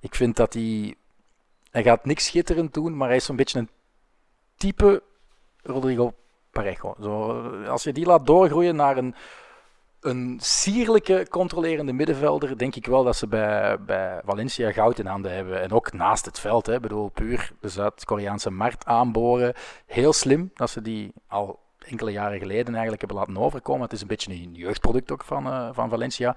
Ik 0.00 0.14
vind 0.14 0.36
dat 0.36 0.52
hij... 0.52 0.94
Hij 1.70 1.82
gaat 1.82 2.04
niks 2.04 2.24
schitterend 2.24 2.74
doen, 2.74 2.96
maar 2.96 3.08
hij 3.08 3.16
is 3.16 3.24
zo'n 3.24 3.36
beetje 3.36 3.58
een 3.58 3.68
type 4.56 5.02
Rodrigo 5.62 6.12
Parejo. 6.50 6.94
Zo, 7.00 7.42
als 7.66 7.82
je 7.82 7.92
die 7.92 8.06
laat 8.06 8.26
doorgroeien 8.26 8.76
naar 8.76 8.96
een, 8.96 9.14
een 10.00 10.38
sierlijke, 10.42 11.26
controlerende 11.28 11.92
middenvelder, 11.92 12.58
denk 12.58 12.76
ik 12.76 12.86
wel 12.86 13.04
dat 13.04 13.16
ze 13.16 13.26
bij, 13.26 13.80
bij 13.80 14.20
Valencia 14.24 14.72
goud 14.72 14.98
in 14.98 15.06
handen 15.06 15.34
hebben. 15.34 15.60
En 15.60 15.72
ook 15.72 15.92
naast 15.92 16.24
het 16.24 16.38
veld, 16.38 16.66
hè. 16.66 16.74
Ik 16.74 16.80
bedoel, 16.80 17.08
puur 17.08 17.52
de 17.60 17.68
Zuid-Koreaanse 17.68 18.50
markt 18.50 18.84
aanboren. 18.84 19.54
Heel 19.86 20.12
slim 20.12 20.50
dat 20.54 20.70
ze 20.70 20.82
die 20.82 21.12
al 21.26 21.58
enkele 21.90 22.10
jaren 22.10 22.38
geleden 22.38 22.72
eigenlijk 22.72 23.00
hebben 23.00 23.18
laten 23.18 23.36
overkomen. 23.36 23.82
Het 23.82 23.92
is 23.92 24.00
een 24.00 24.06
beetje 24.06 24.32
een 24.32 24.54
jeugdproduct 24.54 25.12
ook 25.12 25.24
van, 25.24 25.46
eh, 25.46 25.68
van 25.72 25.88
Valencia. 25.88 26.36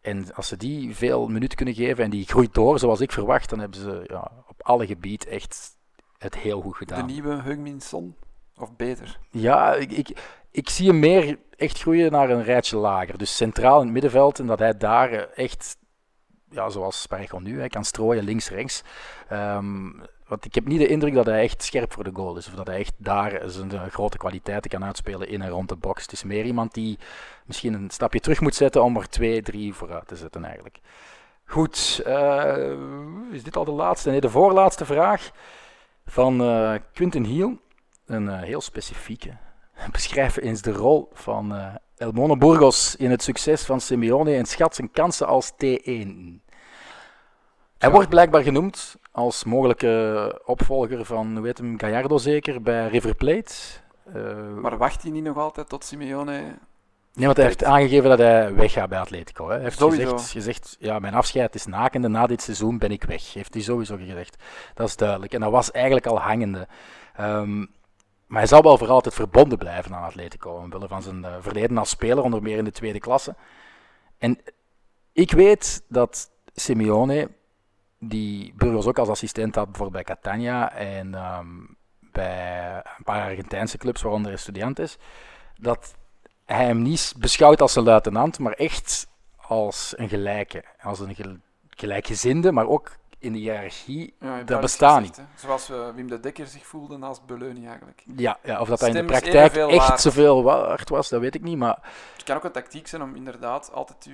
En 0.00 0.34
als 0.34 0.48
ze 0.48 0.56
die 0.56 0.96
veel 0.96 1.28
minuten 1.28 1.56
kunnen 1.56 1.74
geven 1.74 2.04
en 2.04 2.10
die 2.10 2.26
groeit 2.26 2.54
door 2.54 2.78
zoals 2.78 3.00
ik 3.00 3.12
verwacht, 3.12 3.50
dan 3.50 3.58
hebben 3.58 3.78
ze 3.80 4.04
ja, 4.06 4.30
op 4.48 4.62
alle 4.62 4.86
gebied 4.86 5.26
echt 5.26 5.76
het 6.18 6.36
heel 6.36 6.60
goed 6.60 6.78
De 6.78 6.78
gedaan. 6.78 7.06
nieuwe 7.06 7.42
Heung-min 7.42 7.80
Son? 7.80 8.16
Of 8.56 8.76
beter? 8.76 9.18
Ja, 9.30 9.74
ik, 9.74 9.92
ik, 9.92 10.18
ik 10.50 10.68
zie 10.68 10.88
hem 10.88 10.98
meer 10.98 11.38
echt 11.56 11.80
groeien 11.80 12.12
naar 12.12 12.30
een 12.30 12.42
rijtje 12.42 12.76
lager. 12.76 13.18
Dus 13.18 13.36
centraal 13.36 13.78
in 13.78 13.84
het 13.84 13.92
middenveld 13.92 14.38
en 14.38 14.46
dat 14.46 14.58
hij 14.58 14.76
daar 14.76 15.12
eh, 15.12 15.44
echt, 15.44 15.76
ja, 16.50 16.68
zoals 16.68 17.00
Spargel 17.00 17.40
nu, 17.40 17.58
hij 17.58 17.68
kan 17.68 17.84
strooien 17.84 18.24
links-rechts. 18.24 18.82
Ehm, 19.28 19.90
want 20.26 20.44
ik 20.44 20.54
heb 20.54 20.66
niet 20.66 20.78
de 20.78 20.86
indruk 20.86 21.14
dat 21.14 21.26
hij 21.26 21.42
echt 21.42 21.62
scherp 21.62 21.92
voor 21.92 22.04
de 22.04 22.10
goal 22.14 22.36
is. 22.36 22.46
Of 22.46 22.54
dat 22.54 22.66
hij 22.66 22.78
echt 22.78 22.92
daar 22.96 23.42
zijn 23.44 23.72
eh, 23.72 23.82
grote 23.86 24.16
kwaliteiten 24.16 24.70
kan 24.70 24.84
uitspelen 24.84 25.28
in 25.28 25.42
en 25.42 25.48
rond 25.48 25.68
de 25.68 25.76
box. 25.76 26.02
Het 26.02 26.12
is 26.12 26.24
meer 26.24 26.44
iemand 26.44 26.74
die 26.74 26.98
misschien 27.44 27.74
een 27.74 27.90
stapje 27.90 28.20
terug 28.20 28.40
moet 28.40 28.54
zetten 28.54 28.82
om 28.82 28.96
er 28.96 29.08
twee, 29.08 29.42
drie 29.42 29.74
vooruit 29.74 30.08
te 30.08 30.16
zetten 30.16 30.44
eigenlijk. 30.44 30.78
Goed, 31.44 32.02
eh, 32.04 32.72
is 33.30 33.42
dit 33.42 33.56
al 33.56 33.64
de 33.64 33.70
laatste? 33.70 34.10
Nee, 34.10 34.20
de 34.20 34.30
voorlaatste 34.30 34.84
vraag 34.84 35.30
van 36.06 36.42
eh 36.42 36.74
Quinten 36.92 37.24
Hiel. 37.24 37.58
Een 38.06 38.28
heel 38.28 38.60
specifieke. 38.60 39.36
Beschrijf 39.92 40.36
eens 40.36 40.62
de 40.62 40.72
rol 40.72 41.10
van 41.12 41.54
eh 41.54 41.74
El 41.96 42.12
Mono 42.12 42.36
Burgos 42.36 42.96
in 42.96 43.10
het 43.10 43.22
succes 43.22 43.62
van 43.62 43.80
Simeone 43.80 44.34
en 44.34 44.46
schat 44.46 44.74
zijn 44.74 44.90
kansen 44.90 45.26
als 45.26 45.52
T1. 45.52 46.08
Hij 47.78 47.90
wordt 47.90 48.08
blijkbaar 48.08 48.42
genoemd 48.42 48.96
als 49.16 49.44
mogelijke 49.44 50.40
opvolger 50.44 51.04
van, 51.04 51.36
hoe 51.36 51.46
heet 51.46 51.58
hem, 51.58 51.78
Gallardo 51.78 52.18
zeker, 52.18 52.62
bij 52.62 52.88
River 52.88 53.14
Plate. 53.14 53.54
Eh, 54.12 54.54
Maar 54.54 54.76
wacht 54.76 55.02
hij 55.02 55.10
niet 55.10 55.24
nog 55.24 55.36
altijd 55.36 55.68
tot 55.68 55.84
Simeone... 55.84 56.32
Nee, 57.12 57.24
want 57.24 57.36
hij 57.36 57.46
heeft 57.46 57.64
aangegeven 57.64 58.08
dat 58.08 58.18
hij 58.18 58.54
weggaat 58.54 58.88
bij 58.88 58.98
Atletico. 58.98 59.46
Hè. 59.48 59.54
Hij 59.54 59.62
heeft 59.62 59.78
Sowieso. 59.78 60.10
gezegd, 60.10 60.30
gezegd, 60.30 60.76
ja, 60.78 60.98
mijn 60.98 61.14
afscheid 61.14 61.54
is 61.54 61.66
nakende, 61.66 62.08
na 62.08 62.26
dit 62.26 62.42
seizoen 62.42 62.78
ben 62.78 62.90
ik 62.90 63.04
weg. 63.04 63.32
Heeft 63.34 63.54
hij 63.54 63.62
sowieso 63.62 63.96
gezegd. 63.96 64.42
Dat 64.74 64.88
is 64.88 64.96
duidelijk. 64.96 65.32
En 65.34 65.40
dat 65.40 65.50
was 65.50 65.70
eigenlijk 65.70 66.06
al 66.06 66.20
hangende. 66.20 66.66
Ehm, 67.14 67.58
maar 68.26 68.38
hij 68.38 68.46
zal 68.46 68.62
wel 68.62 68.78
voor 68.78 68.88
altijd 68.88 69.14
verbonden 69.14 69.58
blijven 69.58 69.94
aan 69.94 70.04
Atletico, 70.04 70.50
omwille 70.50 70.88
van 70.88 71.02
zijn 71.02 71.24
eh, 71.24 71.32
verleden 71.40 71.78
als 71.78 71.90
speler, 71.90 72.22
onder 72.24 72.42
meer 72.42 72.58
in 72.58 72.64
de 72.64 72.72
tweede 72.72 72.98
klasse. 72.98 73.34
En 74.18 74.38
ik 75.12 75.30
weet 75.32 75.84
dat 75.88 76.30
Simeone, 76.54 77.28
die 78.08 78.52
Burgos 78.56 78.86
ook 78.86 78.98
als 78.98 79.08
assistent 79.08 79.54
had, 79.54 79.64
bijvoorbeeld 79.70 80.04
bij 80.06 80.16
Catania 80.16 80.72
en 80.72 81.14
ehm, 81.14 81.46
bij 82.12 82.74
een 82.74 83.04
paar 83.04 83.22
Argentijnse 83.22 83.78
clubs, 83.78 84.02
waaronder 84.02 84.32
Estudiantes, 84.32 84.98
dat 85.60 85.94
hij 86.44 86.64
hem 86.64 86.82
niet 86.82 87.14
beschouwt 87.18 87.60
als 87.60 87.76
een 87.76 87.84
luitenant, 87.84 88.38
maar 88.38 88.52
echt 88.52 89.06
als 89.36 89.94
een 89.96 90.08
gelijke. 90.08 90.64
Als 90.82 91.00
een 91.00 91.14
gel- 91.14 91.36
gelijkgezinde, 91.70 92.52
maar 92.52 92.66
ook 92.66 92.96
in 93.26 93.32
de 93.32 93.38
hiërarchie. 93.38 94.14
Ja, 94.20 94.42
dat 94.42 94.60
bestaat 94.60 95.16
hè. 95.16 95.22
Zoals 95.34 95.70
eh, 95.70 95.76
Wim 95.94 96.08
de 96.08 96.20
Dekker 96.20 96.46
zich 96.46 96.66
voelde 96.66 96.96
naast 96.96 97.26
Beleuni 97.26 97.66
eigenlijk. 97.66 98.02
Ja, 98.16 98.38
ja, 98.42 98.60
of 98.60 98.68
dat 98.68 98.80
hij 98.80 98.88
in 98.88 98.94
de 98.94 99.04
praktijk 99.04 99.56
echt 99.56 99.88
waard. 99.88 100.00
zoveel 100.00 100.42
waard 100.42 100.88
was, 100.88 101.08
dat 101.08 101.20
weet 101.20 101.34
ik 101.34 101.42
niet. 101.42 101.56
Maar 101.58 101.78
Het 102.16 102.24
kan 102.24 102.36
ook 102.36 102.44
een 102.44 102.52
tactiek 102.62 102.86
zijn 102.88 103.02
om 103.02 103.14
inderdaad 103.14 103.70
altijd 103.72 104.04
je, 104.04 104.10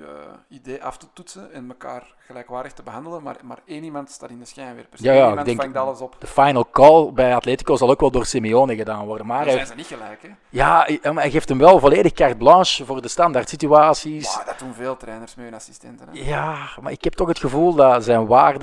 eh, 0.00 0.56
idee 0.56 0.84
af 0.84 0.96
te 0.96 1.06
toetsen 1.12 1.52
en 1.52 1.68
elkaar 1.68 2.14
gelijkwaardig 2.26 2.72
te 2.72 2.82
behandelen, 2.82 3.22
maar, 3.22 3.36
maar 3.42 3.58
één 3.66 3.84
iemand 3.84 4.10
staat 4.10 4.30
in 4.30 4.38
de 4.38 4.44
schijnwerpers. 4.44 5.00
Ja, 5.00 5.38
ik 5.38 5.44
denk- 5.44 5.60
vangt 5.60 5.76
alles 5.76 6.00
op. 6.00 6.16
de 6.18 6.26
final 6.26 6.70
call 6.70 7.12
bij 7.12 7.34
Atletico 7.34 7.76
zal 7.76 7.90
ook 7.90 8.00
wel 8.00 8.10
door 8.10 8.26
Simeone 8.26 8.76
gedaan 8.76 9.06
worden. 9.06 9.26
Maar 9.26 9.50
zijn 9.50 9.66
ze 9.66 9.74
niet 9.74 9.86
gelijk, 9.86 10.22
hè? 10.22 10.28
ja, 10.48 10.82
hij- 10.86 11.12
maar 11.12 11.22
hij 11.22 11.30
geeft 11.30 11.48
hem 11.48 11.58
wel 11.58 11.78
volledig 11.78 12.12
carte 12.12 12.36
blanche 12.36 12.84
voor 12.84 13.02
de 13.02 13.08
standaard 13.08 13.48
situaties. 13.48 14.38
Dat 14.46 14.58
doen 14.58 14.74
veel 14.74 14.96
trainers 14.96 15.34
met 15.34 15.44
hun 15.44 15.54
assistenten. 15.54 16.08
Hè? 16.12 16.18
Ja, 16.24 16.56
maar 16.80 16.92
ik 16.92 17.04
heb 17.04 17.12
toch 17.12 17.28
het 17.28 17.38
gevoel 17.38 17.74
dat 17.74 18.04
zijn 18.04 18.26
waarde 18.26 18.53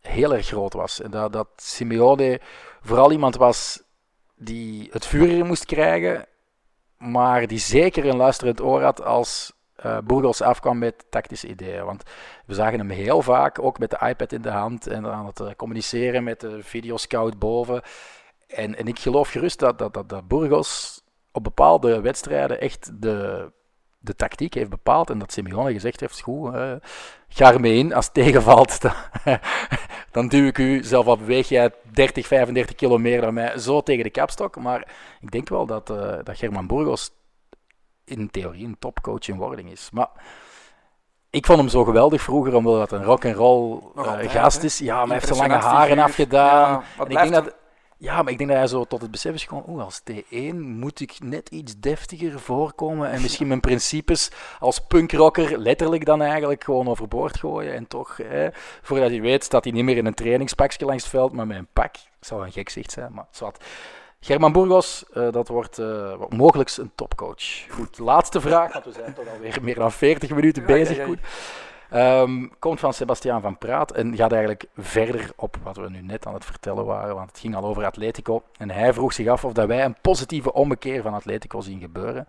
heel 0.00 0.34
erg 0.34 0.46
groot 0.46 0.72
was. 0.72 1.00
En 1.00 1.10
dat, 1.10 1.32
dat 1.32 1.48
Simeone 1.56 2.40
vooral 2.80 3.12
iemand 3.12 3.36
was 3.36 3.82
die 4.34 4.88
het 4.92 5.06
vuur 5.06 5.28
in 5.28 5.46
moest 5.46 5.64
krijgen, 5.64 6.26
maar 6.98 7.46
die 7.46 7.58
zeker 7.58 8.06
een 8.06 8.16
luisterend 8.16 8.60
oor 8.60 8.82
had 8.82 9.04
als 9.04 9.54
eh 9.76 9.98
Burgos 10.04 10.40
afkwam 10.40 10.78
met 10.78 11.04
tactische 11.10 11.48
ideeën. 11.48 11.84
Want 11.84 12.02
we 12.46 12.54
zagen 12.54 12.78
hem 12.78 12.90
heel 12.90 13.22
vaak, 13.22 13.62
ook 13.62 13.78
met 13.78 13.90
de 13.90 14.06
iPad 14.08 14.32
in 14.32 14.42
de 14.42 14.50
hand 14.50 14.86
en 14.86 15.06
aan 15.06 15.26
het 15.26 15.40
eh, 15.40 15.50
communiceren 15.56 16.24
met 16.24 16.40
de 16.40 16.62
videoscout 16.62 17.38
boven. 17.38 17.82
En, 18.46 18.76
en 18.76 18.86
ik 18.86 18.98
geloof 18.98 19.30
gerust 19.30 19.58
dat, 19.58 19.78
dat, 19.78 19.94
dat, 19.94 20.08
dat 20.08 20.28
Burgos 20.28 21.00
op 21.32 21.44
bepaalde 21.44 22.00
wedstrijden 22.00 22.60
echt 22.60 23.02
de, 23.02 23.52
de 24.06 24.16
tactiek 24.16 24.54
heeft 24.54 24.70
bepaald 24.70 25.10
en 25.10 25.18
dat 25.18 25.32
Simeone 25.32 25.72
gezegd 25.72 26.00
heeft, 26.00 26.20
goed, 26.20 26.54
eh, 26.54 26.72
ga 27.28 27.52
ermee 27.52 27.78
in. 27.78 27.94
Als 27.94 28.04
het 28.04 28.14
tegenvalt, 28.14 28.80
dan, 28.82 28.92
dan 30.10 30.28
duw 30.28 30.46
ik 30.46 30.58
u, 30.58 30.84
zelf 30.84 31.06
al 31.06 31.18
beweeg 31.18 31.48
jij 31.48 31.70
30, 31.92 32.26
35 32.26 32.76
kilo 32.76 32.98
meer 32.98 33.20
dan 33.20 33.34
mij, 33.34 33.58
zo 33.58 33.80
tegen 33.80 34.04
de 34.04 34.10
kapstok. 34.10 34.56
Maar 34.56 34.88
ik 35.20 35.30
denk 35.30 35.48
wel 35.48 35.66
dat, 35.66 35.90
eh, 35.90 36.14
dat 36.24 36.38
German 36.38 36.66
Burgos 36.66 37.10
in 38.04 38.30
theorie 38.30 38.66
een 38.66 38.78
topcoach 38.78 39.28
in 39.28 39.36
wording 39.36 39.70
is. 39.70 39.88
Maar 39.92 40.08
ik 41.30 41.46
vond 41.46 41.58
hem 41.58 41.68
zo 41.68 41.84
geweldig 41.84 42.22
vroeger, 42.22 42.54
omdat 42.54 42.80
het 42.80 42.92
een 42.92 43.04
rock'n'roll 43.04 43.80
Nog 43.94 44.04
eh, 44.04 44.10
altijd, 44.10 44.30
gast 44.30 44.62
is. 44.62 44.78
Ja, 44.78 44.96
maar 44.96 45.06
hij 45.06 45.14
heeft 45.14 45.36
zijn 45.36 45.48
lange 45.48 45.62
haren 45.62 45.98
afgedaan. 45.98 46.70
Ja, 46.70 47.04
En 47.04 47.10
ik 47.10 47.16
denk 47.16 47.32
dat, 47.32 47.54
ja, 47.98 48.22
maar 48.22 48.32
ik 48.32 48.38
denk 48.38 48.50
dat 48.50 48.58
hij 48.58 48.68
zo 48.68 48.84
tot 48.84 49.02
het 49.02 49.10
besef 49.10 49.34
is 49.34 49.42
gekomen, 49.42 49.68
oeh, 49.68 49.84
als 49.84 50.02
T1 50.10 50.54
moet 50.56 51.00
ik 51.00 51.16
net 51.22 51.48
iets 51.48 51.78
deftiger 51.78 52.40
voorkomen 52.40 53.10
en 53.10 53.22
misschien 53.22 53.46
mijn 53.54 53.60
principes 53.60 54.30
als 54.58 54.80
punkrocker 54.80 55.58
letterlijk 55.58 56.04
dan 56.04 56.22
eigenlijk 56.22 56.64
gewoon 56.64 56.88
overboord 56.88 57.38
gooien 57.38 57.74
en 57.74 57.86
toch, 57.86 58.16
hè, 58.16 58.48
voordat 58.82 59.10
hij 59.10 59.20
weet, 59.20 59.44
staat 59.44 59.64
hij 59.64 59.72
niet 59.72 59.84
meer 59.84 59.96
in 59.96 60.06
een 60.06 60.14
trainingspakje 60.14 60.84
langs 60.84 61.02
het 61.02 61.12
veld, 61.12 61.32
maar 61.32 61.46
met 61.46 61.56
een 61.56 61.68
pak. 61.72 61.94
Het 61.94 62.26
zou 62.26 62.44
een 62.44 62.52
gek 62.52 62.68
zicht 62.68 62.90
zijn, 62.90 63.12
maar 63.12 63.26
zwart. 63.30 63.64
German 64.20 64.52
Burgos, 64.52 65.04
eh, 65.12 65.32
dat 65.32 65.48
wordt 65.48 65.78
eh, 65.78 66.20
mogelijk 66.28 66.76
een 66.76 66.92
topcoach. 66.94 67.66
Goed, 67.70 67.98
laatste 67.98 68.40
vraag, 68.40 68.72
want 68.72 68.84
we 68.84 68.92
zijn 68.92 69.14
toch 69.14 69.28
alweer 69.28 69.58
meer 69.62 69.74
dan 69.74 69.92
40 69.92 70.30
minuten 70.30 70.64
bezig. 70.66 71.04
Goed. 71.04 71.18
Ehm, 71.90 72.46
komt 72.58 72.80
van 72.80 72.92
Sebastiaan 72.92 73.40
van 73.40 73.58
Praat 73.58 73.92
en 73.92 74.16
gaat 74.16 74.32
eigenlijk 74.32 74.64
verder 74.76 75.30
op 75.36 75.56
wat 75.62 75.76
we 75.76 75.90
nu 75.90 76.02
net 76.02 76.26
aan 76.26 76.34
het 76.34 76.44
vertellen 76.44 76.84
waren, 76.84 77.14
want 77.14 77.28
het 77.30 77.38
ging 77.38 77.56
al 77.56 77.64
over 77.64 77.84
Atletico. 77.84 78.42
En 78.58 78.70
hij 78.70 78.92
vroeg 78.92 79.12
zich 79.12 79.28
af 79.28 79.44
of 79.44 79.52
dat 79.52 79.66
wij 79.66 79.84
een 79.84 80.00
positieve 80.00 80.52
ommekeer 80.52 81.02
van 81.02 81.14
Atletico 81.14 81.60
zien 81.60 81.80
gebeuren. 81.80 82.28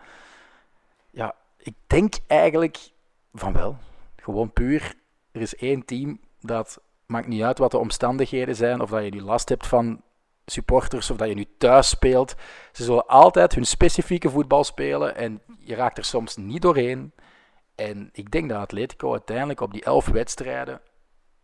Ja, 1.10 1.36
ik 1.58 1.74
denk 1.88 2.14
eigenlijk 2.28 2.78
van 3.34 3.54
wel. 3.54 3.78
Gewoon 4.16 4.52
puur, 4.52 4.94
er 5.32 5.42
is 5.42 5.56
één 5.56 5.86
team 5.86 6.20
dat, 6.40 6.80
maakt 7.06 7.28
niet 7.28 7.44
uit 7.44 7.58
wat 7.58 7.72
de 7.72 7.78
omstandigheden 7.78 8.56
zijn, 8.56 8.82
of 8.82 8.90
dat 8.90 9.04
je 9.04 9.10
nu 9.10 9.22
last 9.22 9.50
hebt 9.50 9.68
van 9.68 10.02
supporters, 10.46 11.12
of 11.12 11.18
dat 11.18 11.28
je 11.28 11.34
nu 11.34 11.46
thuis 11.58 11.90
speelt. 11.90 12.36
Ze 12.72 12.84
zullen 12.84 13.08
altijd 13.08 13.56
hun 13.56 13.66
specifieke 13.66 14.30
voetbal 14.30 14.64
spelen 14.64 15.16
en 15.16 15.42
je 15.60 15.76
raakt 15.76 15.98
er 15.98 16.06
soms 16.06 16.36
niet 16.36 16.62
doorheen. 16.62 17.12
En 17.78 18.10
ik 18.12 18.32
denk 18.32 18.50
dat 18.50 18.58
Atletico 18.58 19.12
uiteindelijk 19.12 19.62
op 19.62 19.72
die 19.72 19.84
elf 19.84 20.08
wedstrijden 20.08 20.82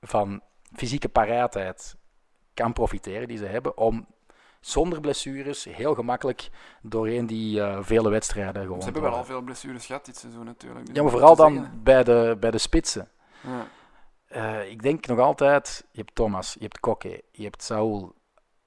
van 0.01 0.41
fysieke 0.75 1.09
paraatheid 1.09 1.95
kan 2.53 2.73
profiteren 2.73 3.27
die 3.27 3.37
ze 3.37 3.45
hebben 3.45 3.77
om 3.77 4.07
zonder 4.59 4.99
blessures 4.99 5.63
heel 5.63 5.93
gemakkelijk 5.93 6.49
doorheen 6.81 7.25
die 7.25 7.61
eh, 7.61 7.77
vele 7.81 8.09
wedstrijden 8.09 8.61
gewoon 8.61 8.77
Ze 8.79 8.83
hebben 8.83 9.01
wel 9.03 9.13
al 9.13 9.25
veel 9.25 9.41
blessures 9.41 9.85
gehad 9.85 10.05
dit 10.05 10.17
seizoen 10.17 10.45
natuurlijk. 10.45 10.85
dus 10.85 10.95
Ja, 10.95 11.01
maar 11.01 11.11
vooral 11.11 11.35
dan 11.35 11.53
zeggen. 11.53 11.83
bij 11.83 12.03
de, 12.03 12.37
bij 12.39 12.51
de 12.51 12.57
spitsen. 12.57 13.09
Ja. 13.41 13.67
Eh, 14.27 14.69
ik 14.71 14.81
denk 14.81 15.07
nog 15.07 15.19
altijd, 15.19 15.85
je 15.91 15.99
hebt 15.99 16.15
Thomas, 16.15 16.53
je 16.53 16.63
hebt 16.63 16.79
Kokke, 16.79 17.23
je 17.31 17.43
hebt 17.43 17.63
Saul. 17.63 18.13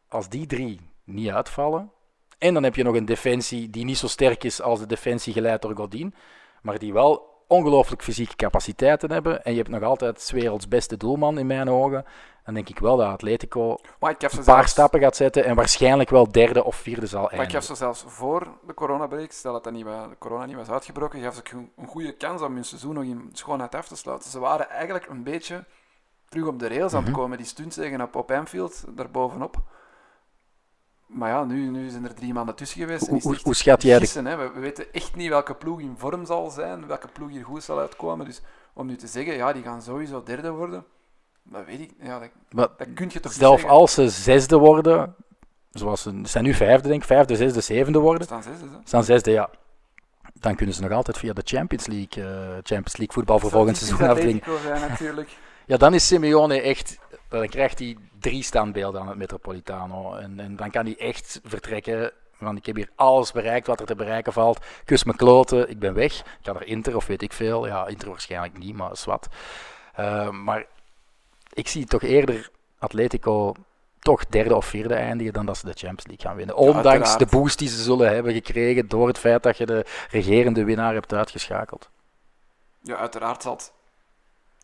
Als 0.08 0.28
die 0.28 0.46
drie 0.46 0.90
niet 1.04 1.30
uitvallen, 1.30 1.92
en 2.38 2.54
dan 2.54 2.62
heb 2.62 2.74
je 2.74 2.82
nog 2.82 2.94
een 2.94 3.04
defensie 3.04 3.70
die 3.70 3.84
niet 3.84 3.98
zo 3.98 4.06
sterk 4.06 4.44
is 4.44 4.62
als 4.62 4.78
de 4.78 4.86
defensie 4.86 5.32
geleid 5.32 5.62
door 5.62 5.76
Godin, 5.76 6.14
maar 6.62 6.78
die 6.78 6.92
wel 6.92 7.35
ongelooflijk 7.46 8.02
fysieke 8.02 8.36
capaciteiten 8.36 9.12
hebben, 9.12 9.44
en 9.44 9.50
je 9.52 9.58
hebt 9.58 9.70
nog 9.70 9.82
altijd 9.82 10.30
werelds 10.30 10.68
beste 10.68 10.96
doelman 10.96 11.38
in 11.38 11.46
mijn 11.46 11.68
ogen, 11.70 12.04
dan 12.44 12.54
denk 12.54 12.68
ik 12.68 12.78
wel 12.78 12.96
dat 12.96 13.06
Atletico 13.06 13.70
een 13.70 13.78
paar 13.98 14.44
zelfs, 14.44 14.70
stappen 14.70 15.00
gaat 15.00 15.16
zetten 15.16 15.44
en 15.44 15.54
waarschijnlijk 15.54 16.10
wel 16.10 16.32
derde 16.32 16.64
of 16.64 16.76
vierde 16.76 17.06
zal 17.06 17.20
maar 17.22 17.32
ik 17.32 17.38
heb 17.38 17.40
eindigen. 17.50 17.66
ze 17.66 17.74
zelfs 17.74 18.04
voor 18.06 18.46
de 18.66 18.74
coronabreak, 18.74 19.32
stel 19.32 19.52
dat 19.52 19.64
dat 19.64 19.72
niet, 19.72 19.84
de 19.84 20.16
corona 20.18 20.44
niet 20.44 20.56
was 20.56 20.70
uitgebroken, 20.70 21.22
gaf 21.22 21.34
ze 21.34 21.42
een, 21.76 21.86
goede 21.86 22.12
kans 22.12 22.42
om 22.42 22.54
hun 22.54 22.64
seizoen 22.64 22.94
nog 22.94 23.04
in 23.04 23.30
schoonheid 23.32 23.74
af 23.74 23.88
te 23.88 23.96
sluiten. 23.96 24.30
Ze 24.30 24.38
waren 24.38 24.70
eigenlijk 24.70 25.06
een 25.08 25.22
beetje 25.22 25.64
terug 26.28 26.46
op 26.46 26.58
de 26.58 26.68
rails 26.68 26.92
aan 26.92 27.02
het 27.02 27.10
Mhm. 27.10 27.18
komen. 27.20 27.36
Die 27.36 27.46
stuntzegen 27.46 28.00
op, 28.00 28.16
op 28.16 28.30
Anfield, 28.30 28.84
daarbovenop. 28.88 29.56
Maar 31.06 31.30
ja, 31.30 31.44
nu, 31.44 31.68
nu 31.68 31.88
zijn 31.88 32.04
er 32.04 32.14
drie 32.14 32.32
maanden 32.32 32.54
tussen 32.54 32.80
geweest. 32.80 33.02
en 33.02 33.08
Hoe, 33.08 33.16
is 33.16 33.22
het 33.22 33.24
hoe, 33.24 33.34
echt 33.34 33.44
hoe 33.44 33.54
schat 33.54 33.82
jij 33.82 33.94
de 33.94 34.00
gissen, 34.00 34.26
hè. 34.26 34.36
We, 34.36 34.50
we 34.54 34.60
weten 34.60 34.92
echt 34.92 35.14
niet 35.14 35.28
welke 35.28 35.54
ploeg 35.54 35.80
in 35.80 35.94
vorm 35.96 36.26
zal 36.26 36.50
zijn, 36.50 36.86
welke 36.86 37.08
ploeg 37.08 37.30
hier 37.30 37.44
goed 37.44 37.62
zal 37.62 37.78
uitkomen. 37.78 38.26
Dus 38.26 38.40
om 38.72 38.86
nu 38.86 38.96
te 38.96 39.06
zeggen, 39.06 39.34
ja, 39.34 39.52
die 39.52 39.62
gaan 39.62 39.82
sowieso 39.82 40.22
derde 40.22 40.50
worden, 40.50 40.84
dat 41.42 41.64
weet 41.64 41.80
ik. 41.80 41.90
Ja, 42.02 42.20
dat, 42.48 42.70
kun 42.94 43.10
je 43.12 43.20
toch 43.20 43.32
Zelf 43.32 43.62
niet 43.62 43.70
als 43.70 43.94
ze 43.94 44.08
zesde 44.08 44.56
worden, 44.58 45.14
zoals 45.70 46.02
ze, 46.02 46.20
zijn 46.22 46.44
nu 46.44 46.54
vijfde, 46.54 46.88
denk 46.88 47.00
ik, 47.00 47.06
vijfde, 47.06 47.36
zesde, 47.36 47.60
zevende 47.60 47.98
worden, 47.98 48.26
staan 48.26 48.42
zes, 48.42 48.60
hè. 48.60 48.66
staan 48.84 49.04
zesde, 49.04 49.30
ja. 49.30 49.50
Dan 50.32 50.54
kunnen 50.54 50.74
ze 50.74 50.82
nog 50.82 50.90
altijd 50.90 51.18
via 51.18 51.32
de 51.32 51.42
Champions 51.44 51.86
League, 51.86 52.24
eh, 52.24 52.50
Champions 52.50 52.96
League 52.96 53.14
voetbal 53.14 53.38
voor 53.38 53.50
volgend 53.50 53.76
seizoen. 53.76 54.08
Atletico 54.08 54.58
zijn 54.62 54.80
natuurlijk. 54.80 55.30
Ja, 55.66 55.76
dan 55.76 55.94
is 55.94 56.06
Simeone 56.06 56.60
echt, 56.60 56.98
dan 57.38 57.48
krijgt 57.48 57.78
hij 57.78 57.96
drie 58.18 58.42
standbeelden 58.42 59.00
aan 59.00 59.08
het 59.08 59.16
Metropolitano. 59.16 60.14
En, 60.14 60.40
en 60.40 60.56
dan 60.56 60.70
kan 60.70 60.84
hij 60.84 60.96
echt 60.98 61.40
vertrekken. 61.44 62.12
Want 62.38 62.58
ik 62.58 62.66
heb 62.66 62.76
hier 62.76 62.90
alles 62.94 63.32
bereikt 63.32 63.66
wat 63.66 63.80
er 63.80 63.86
te 63.86 63.94
bereiken 63.94 64.32
valt. 64.32 64.64
Kus 64.84 65.04
mijn 65.04 65.16
kloten, 65.16 65.70
ik 65.70 65.78
ben 65.78 65.94
weg. 65.94 66.18
Ik 66.18 66.24
ga 66.42 66.52
naar 66.52 66.64
Inter 66.64 66.96
of 66.96 67.06
weet 67.06 67.22
ik 67.22 67.32
veel. 67.32 67.66
Ja, 67.66 67.86
Inter 67.86 68.08
waarschijnlijk 68.08 68.58
niet, 68.58 68.74
maar 68.74 68.96
zwart. 68.96 69.26
Uh, 70.00 70.30
maar 70.30 70.66
ik 71.52 71.68
zie 71.68 71.86
toch 71.86 72.02
eerder 72.02 72.50
Atletico 72.78 73.54
toch 73.98 74.26
derde 74.26 74.56
of 74.56 74.66
vierde 74.66 74.94
eindigen 74.94 75.32
dan 75.32 75.46
dat 75.46 75.56
ze 75.56 75.66
de 75.66 75.72
Champions 75.72 76.06
League 76.06 76.26
gaan 76.26 76.36
winnen. 76.36 76.56
Ondanks 76.56 77.18
de 77.18 77.26
boost 77.26 77.58
die 77.58 77.68
ze 77.68 77.82
zullen 77.82 78.14
hebben 78.14 78.32
gekregen 78.32 78.88
door 78.88 79.06
het 79.06 79.18
feit 79.18 79.42
dat 79.42 79.56
je 79.56 79.66
de 79.66 79.84
regerende 80.10 80.64
winnaar 80.64 80.94
hebt 80.94 81.12
uitgeschakeld. 81.12 81.88
Ja, 82.82 82.96
uiteraard 82.96 83.42
zal 83.42 83.52
het 83.52 83.72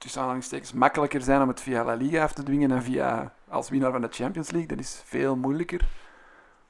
tussen 0.02 0.20
aanhalingstekens 0.20 0.72
makkelijker 0.72 1.20
zijn 1.20 1.42
om 1.42 1.48
het 1.48 1.60
via 1.60 1.84
La 1.84 1.94
Liga 1.94 2.22
af 2.22 2.32
te 2.32 2.42
dwingen 2.42 2.68
dan 2.68 2.82
via 2.82 3.32
als 3.48 3.68
winnaar 3.70 3.92
van 3.92 4.00
de 4.00 4.08
Champions 4.10 4.50
League. 4.50 4.68
Dat 4.68 4.78
is 4.78 5.02
veel 5.04 5.36
moeilijker. 5.36 5.80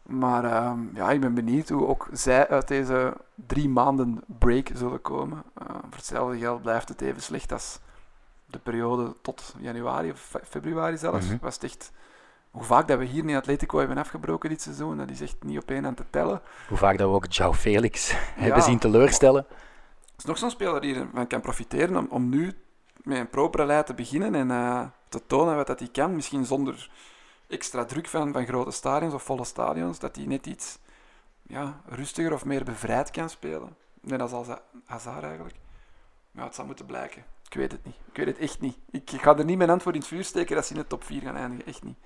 Maar 0.02 0.44
ehm, 0.44 0.78
ja, 0.94 1.10
ik 1.10 1.20
ben 1.20 1.34
benieuwd 1.34 1.68
hoe 1.68 1.86
ook 1.86 2.08
zij 2.12 2.48
uit 2.48 2.68
deze 2.68 3.14
drie 3.34 3.68
maanden 3.68 4.20
break 4.38 4.68
zullen 4.74 5.00
komen. 5.02 5.42
Eh, 5.58 5.66
voor 5.68 5.96
hetzelfde 5.96 6.38
geld 6.38 6.62
blijft 6.62 6.88
het 6.88 7.00
even 7.00 7.22
slecht 7.22 7.52
als 7.52 7.78
de 8.46 8.58
periode 8.58 9.14
tot 9.22 9.54
januari 9.58 10.10
of 10.10 10.20
fe- 10.20 10.40
februari 10.48 10.96
zelfs. 10.96 11.26
Mhm. 11.26 11.36
Was 11.40 11.54
het 11.54 11.64
echt, 11.64 11.92
hoe 12.50 12.62
vaak 12.64 12.88
dat 12.88 12.98
we 12.98 13.04
hier 13.04 13.28
in 13.28 13.36
Atletico 13.36 13.78
hebben 13.78 13.98
afgebroken 13.98 14.48
dit 14.48 14.62
seizoen, 14.62 14.96
dat 14.96 15.10
is 15.10 15.20
echt 15.20 15.36
niet 15.44 15.58
op 15.58 15.70
één 15.70 15.86
aan 15.86 15.94
te 15.94 16.04
tellen. 16.10 16.40
Hoe 16.68 16.78
vaak 16.78 16.98
dat 16.98 17.08
we 17.08 17.14
ook 17.14 17.26
João 17.26 17.58
Felix 17.60 18.12
hebben 18.34 18.62
zien 18.62 18.78
teleurstellen. 18.78 19.46
Is 20.18 20.24
nog 20.24 20.38
zo'n 20.38 20.50
speler 20.50 20.80
die 20.80 20.94
ervan 20.94 21.26
kan 21.26 21.40
profiteren 21.40 21.96
om, 21.96 22.06
om 22.10 22.28
nu 22.28 22.52
met 23.02 23.18
een 23.18 23.30
propere 23.30 23.66
lijn 23.66 23.84
te 23.84 23.94
beginnen 23.94 24.34
en 24.34 24.50
eh, 24.50 24.84
te 25.08 25.26
tonen 25.26 25.56
wat 25.56 25.66
dat 25.66 25.78
hij 25.78 25.88
kan. 25.88 26.14
Misschien 26.14 26.44
zonder 26.44 26.90
extra 27.48 27.84
druk 27.84 28.06
van, 28.06 28.32
van 28.32 28.46
grote 28.46 28.70
stadions 28.70 29.14
of 29.14 29.22
volle 29.22 29.44
stadions. 29.44 29.98
Dat 29.98 30.16
hij 30.16 30.26
net 30.26 30.46
iets 30.46 30.78
ja, 31.42 31.80
rustiger 31.86 32.32
of 32.32 32.44
meer 32.44 32.64
bevrijd 32.64 33.10
kan 33.10 33.30
spelen. 33.30 33.76
Net 34.00 34.20
als 34.20 34.32
Hazard 34.84 35.24
eigenlijk. 35.24 35.54
Maar 36.30 36.44
het 36.44 36.54
zal 36.54 36.66
moeten 36.66 36.86
blijken. 36.86 37.24
Ik 37.48 37.54
weet 37.54 37.72
het 37.72 37.84
niet. 37.84 37.94
Ik 38.10 38.16
weet 38.16 38.26
het 38.26 38.38
echt 38.38 38.60
niet. 38.60 38.76
Ik 38.90 39.10
ga 39.10 39.36
er 39.36 39.44
niet 39.44 39.56
mijn 39.56 39.68
hand 39.68 39.82
voor 39.82 39.92
in 39.92 39.98
het 39.98 40.08
vuur 40.08 40.24
steken 40.24 40.54
dat 40.54 40.66
ze 40.66 40.74
in 40.74 40.80
de 40.80 40.86
top 40.86 41.04
4 41.04 41.20
gaan 41.20 41.36
eindigen. 41.36 41.66
Echt 41.66 41.84
niet. 41.84 41.96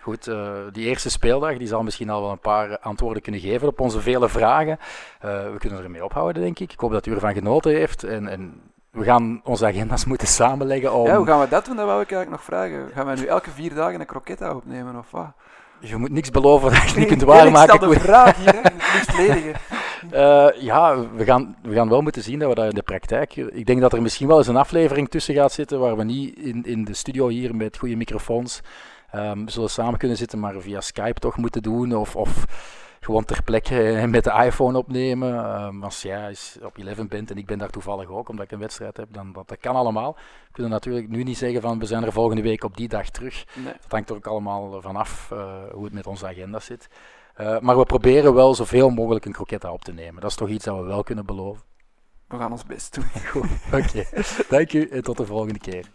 Goed, 0.00 0.26
eh, 0.26 0.62
die 0.72 0.86
eerste 0.86 1.10
speeldag 1.10 1.56
die 1.56 1.66
zal 1.66 1.82
misschien 1.82 2.10
al 2.10 2.20
wel 2.20 2.30
een 2.30 2.38
paar 2.38 2.78
antwoorden 2.78 3.22
kunnen 3.22 3.40
geven 3.40 3.68
op 3.68 3.80
onze 3.80 4.00
vele 4.00 4.28
vragen. 4.28 4.78
Eh, 5.20 5.52
we 5.52 5.58
kunnen 5.58 5.82
ermee 5.82 6.04
ophouden, 6.04 6.42
denk 6.42 6.58
ik. 6.58 6.72
Ik 6.72 6.80
hoop 6.80 6.92
dat 6.92 7.06
u 7.06 7.12
ervan 7.12 7.34
genoten 7.34 7.72
heeft. 7.72 8.04
En, 8.04 8.28
en 8.28 8.62
we 8.96 9.04
gaan 9.04 9.40
onze 9.44 9.66
agenda's 9.66 10.04
moeten 10.10 10.28
samenleggen 10.28 10.92
om... 10.92 11.06
Ja, 11.06 11.16
hoe 11.16 11.26
gaan 11.26 11.40
we 11.40 11.48
dat 11.48 11.64
doen? 11.64 11.76
Dat 11.76 11.86
wou 11.86 12.00
ik 12.02 12.12
eigenlijk 12.12 12.30
nog 12.30 12.42
vragen. 12.42 12.90
Gaan 12.94 13.06
wij 13.06 13.14
nu 13.14 13.24
elke 13.24 13.50
vier 13.50 13.74
dagen 13.74 14.00
een 14.00 14.06
croquetta 14.06 14.54
opnemen 14.54 14.98
of 14.98 15.10
wat? 15.10 15.26
Je 15.80 15.96
moet 15.96 16.10
niks 16.10 16.30
beloven 16.30 16.70
dat 16.70 16.90
je 16.90 16.98
niet 16.98 17.08
kunt 17.08 17.22
Ik 17.22 17.26
waarmaken. 17.28 17.74
stel 17.76 17.88
de 17.88 18.00
vraag 18.10 18.36
hier, 18.36 18.52
hè. 18.52 18.60
het 18.60 18.72
liefst 18.94 19.16
ledige. 19.16 19.52
Eh, 20.10 20.48
ja, 20.54 20.96
we 21.14 21.24
gaan, 21.24 21.56
we 21.62 21.74
gaan 21.74 21.88
wel 21.88 22.00
moeten 22.00 22.22
zien 22.22 22.38
dat 22.38 22.48
we 22.48 22.54
dat 22.54 22.64
in 22.64 22.74
de 22.74 22.82
praktijk. 22.82 23.36
Ik 23.36 23.66
denk 23.66 23.80
dat 23.80 23.92
er 23.92 24.02
misschien 24.02 24.26
wel 24.26 24.38
eens 24.38 24.46
een 24.46 24.56
aflevering 24.56 25.08
tussen 25.08 25.34
gaat 25.34 25.52
zitten 25.52 25.80
waar 25.80 25.96
we 25.96 26.04
niet 26.04 26.38
in, 26.38 26.64
in 26.64 26.84
de 26.84 26.94
studio 26.94 27.28
hier 27.28 27.54
met 27.54 27.78
goede 27.78 27.96
microfoons 27.96 28.60
ehm, 29.10 29.46
zullen 29.48 29.70
samen 29.70 29.98
kunnen 29.98 30.16
zitten, 30.16 30.40
maar 30.40 30.54
via 30.60 30.80
Skype 30.80 31.20
toch 31.20 31.36
moeten 31.36 31.62
doen. 31.62 31.96
Of, 31.96 32.16
of 32.16 32.44
gewoon 33.06 33.24
ter 33.24 33.42
plekke 33.42 33.74
met 34.08 34.24
de 34.24 34.42
iPhone 34.44 34.78
opnemen. 34.78 35.44
Ehm, 35.44 35.82
als 35.82 36.02
jij 36.02 36.36
op 36.62 36.78
11 36.78 37.08
bent 37.08 37.30
en 37.30 37.36
ik 37.36 37.46
ben 37.46 37.58
daar 37.58 37.70
toevallig 37.70 38.08
ook, 38.08 38.28
omdat 38.28 38.44
ik 38.44 38.50
een 38.50 38.58
wedstrijd 38.58 38.96
heb, 38.96 39.08
dan 39.12 39.32
dat, 39.32 39.48
dat 39.48 39.58
kan 39.58 39.74
allemaal. 39.74 40.12
We 40.14 40.52
kunnen 40.52 40.72
natuurlijk 40.72 41.08
nu 41.08 41.22
niet 41.22 41.38
zeggen 41.38 41.60
van 41.60 41.78
we 41.78 41.86
zijn 41.86 42.04
er 42.04 42.12
volgende 42.12 42.42
week 42.42 42.64
op 42.64 42.76
die 42.76 42.88
dag 42.88 43.10
terug. 43.10 43.44
Nee. 43.54 43.72
Dat 43.72 43.90
hangt 43.90 44.10
er 44.10 44.16
ook 44.16 44.26
allemaal 44.26 44.80
vanaf 44.80 45.30
uh, 45.32 45.54
hoe 45.72 45.84
het 45.84 45.92
met 45.92 46.06
onze 46.06 46.26
agenda 46.26 46.60
zit. 46.60 46.88
Uh, 47.40 47.58
maar 47.58 47.78
we 47.78 47.84
proberen 47.84 48.34
wel 48.34 48.54
zoveel 48.54 48.90
mogelijk 48.90 49.24
een 49.24 49.32
croquetta 49.32 49.72
op 49.72 49.84
te 49.84 49.92
nemen. 49.92 50.20
Dat 50.20 50.30
is 50.30 50.36
toch 50.36 50.48
iets 50.48 50.64
dat 50.64 50.76
we 50.76 50.82
wel 50.82 51.02
kunnen 51.02 51.26
beloven. 51.26 51.62
We 52.28 52.36
gaan 52.36 52.50
ons 52.50 52.64
best 52.64 52.94
doen. 52.94 53.04
Oké. 53.66 53.76
Okay. 53.76 54.06
Dank 54.48 54.72
u 54.72 54.88
en 54.88 55.02
tot 55.02 55.16
de 55.16 55.26
volgende 55.26 55.58
keer. 55.58 55.86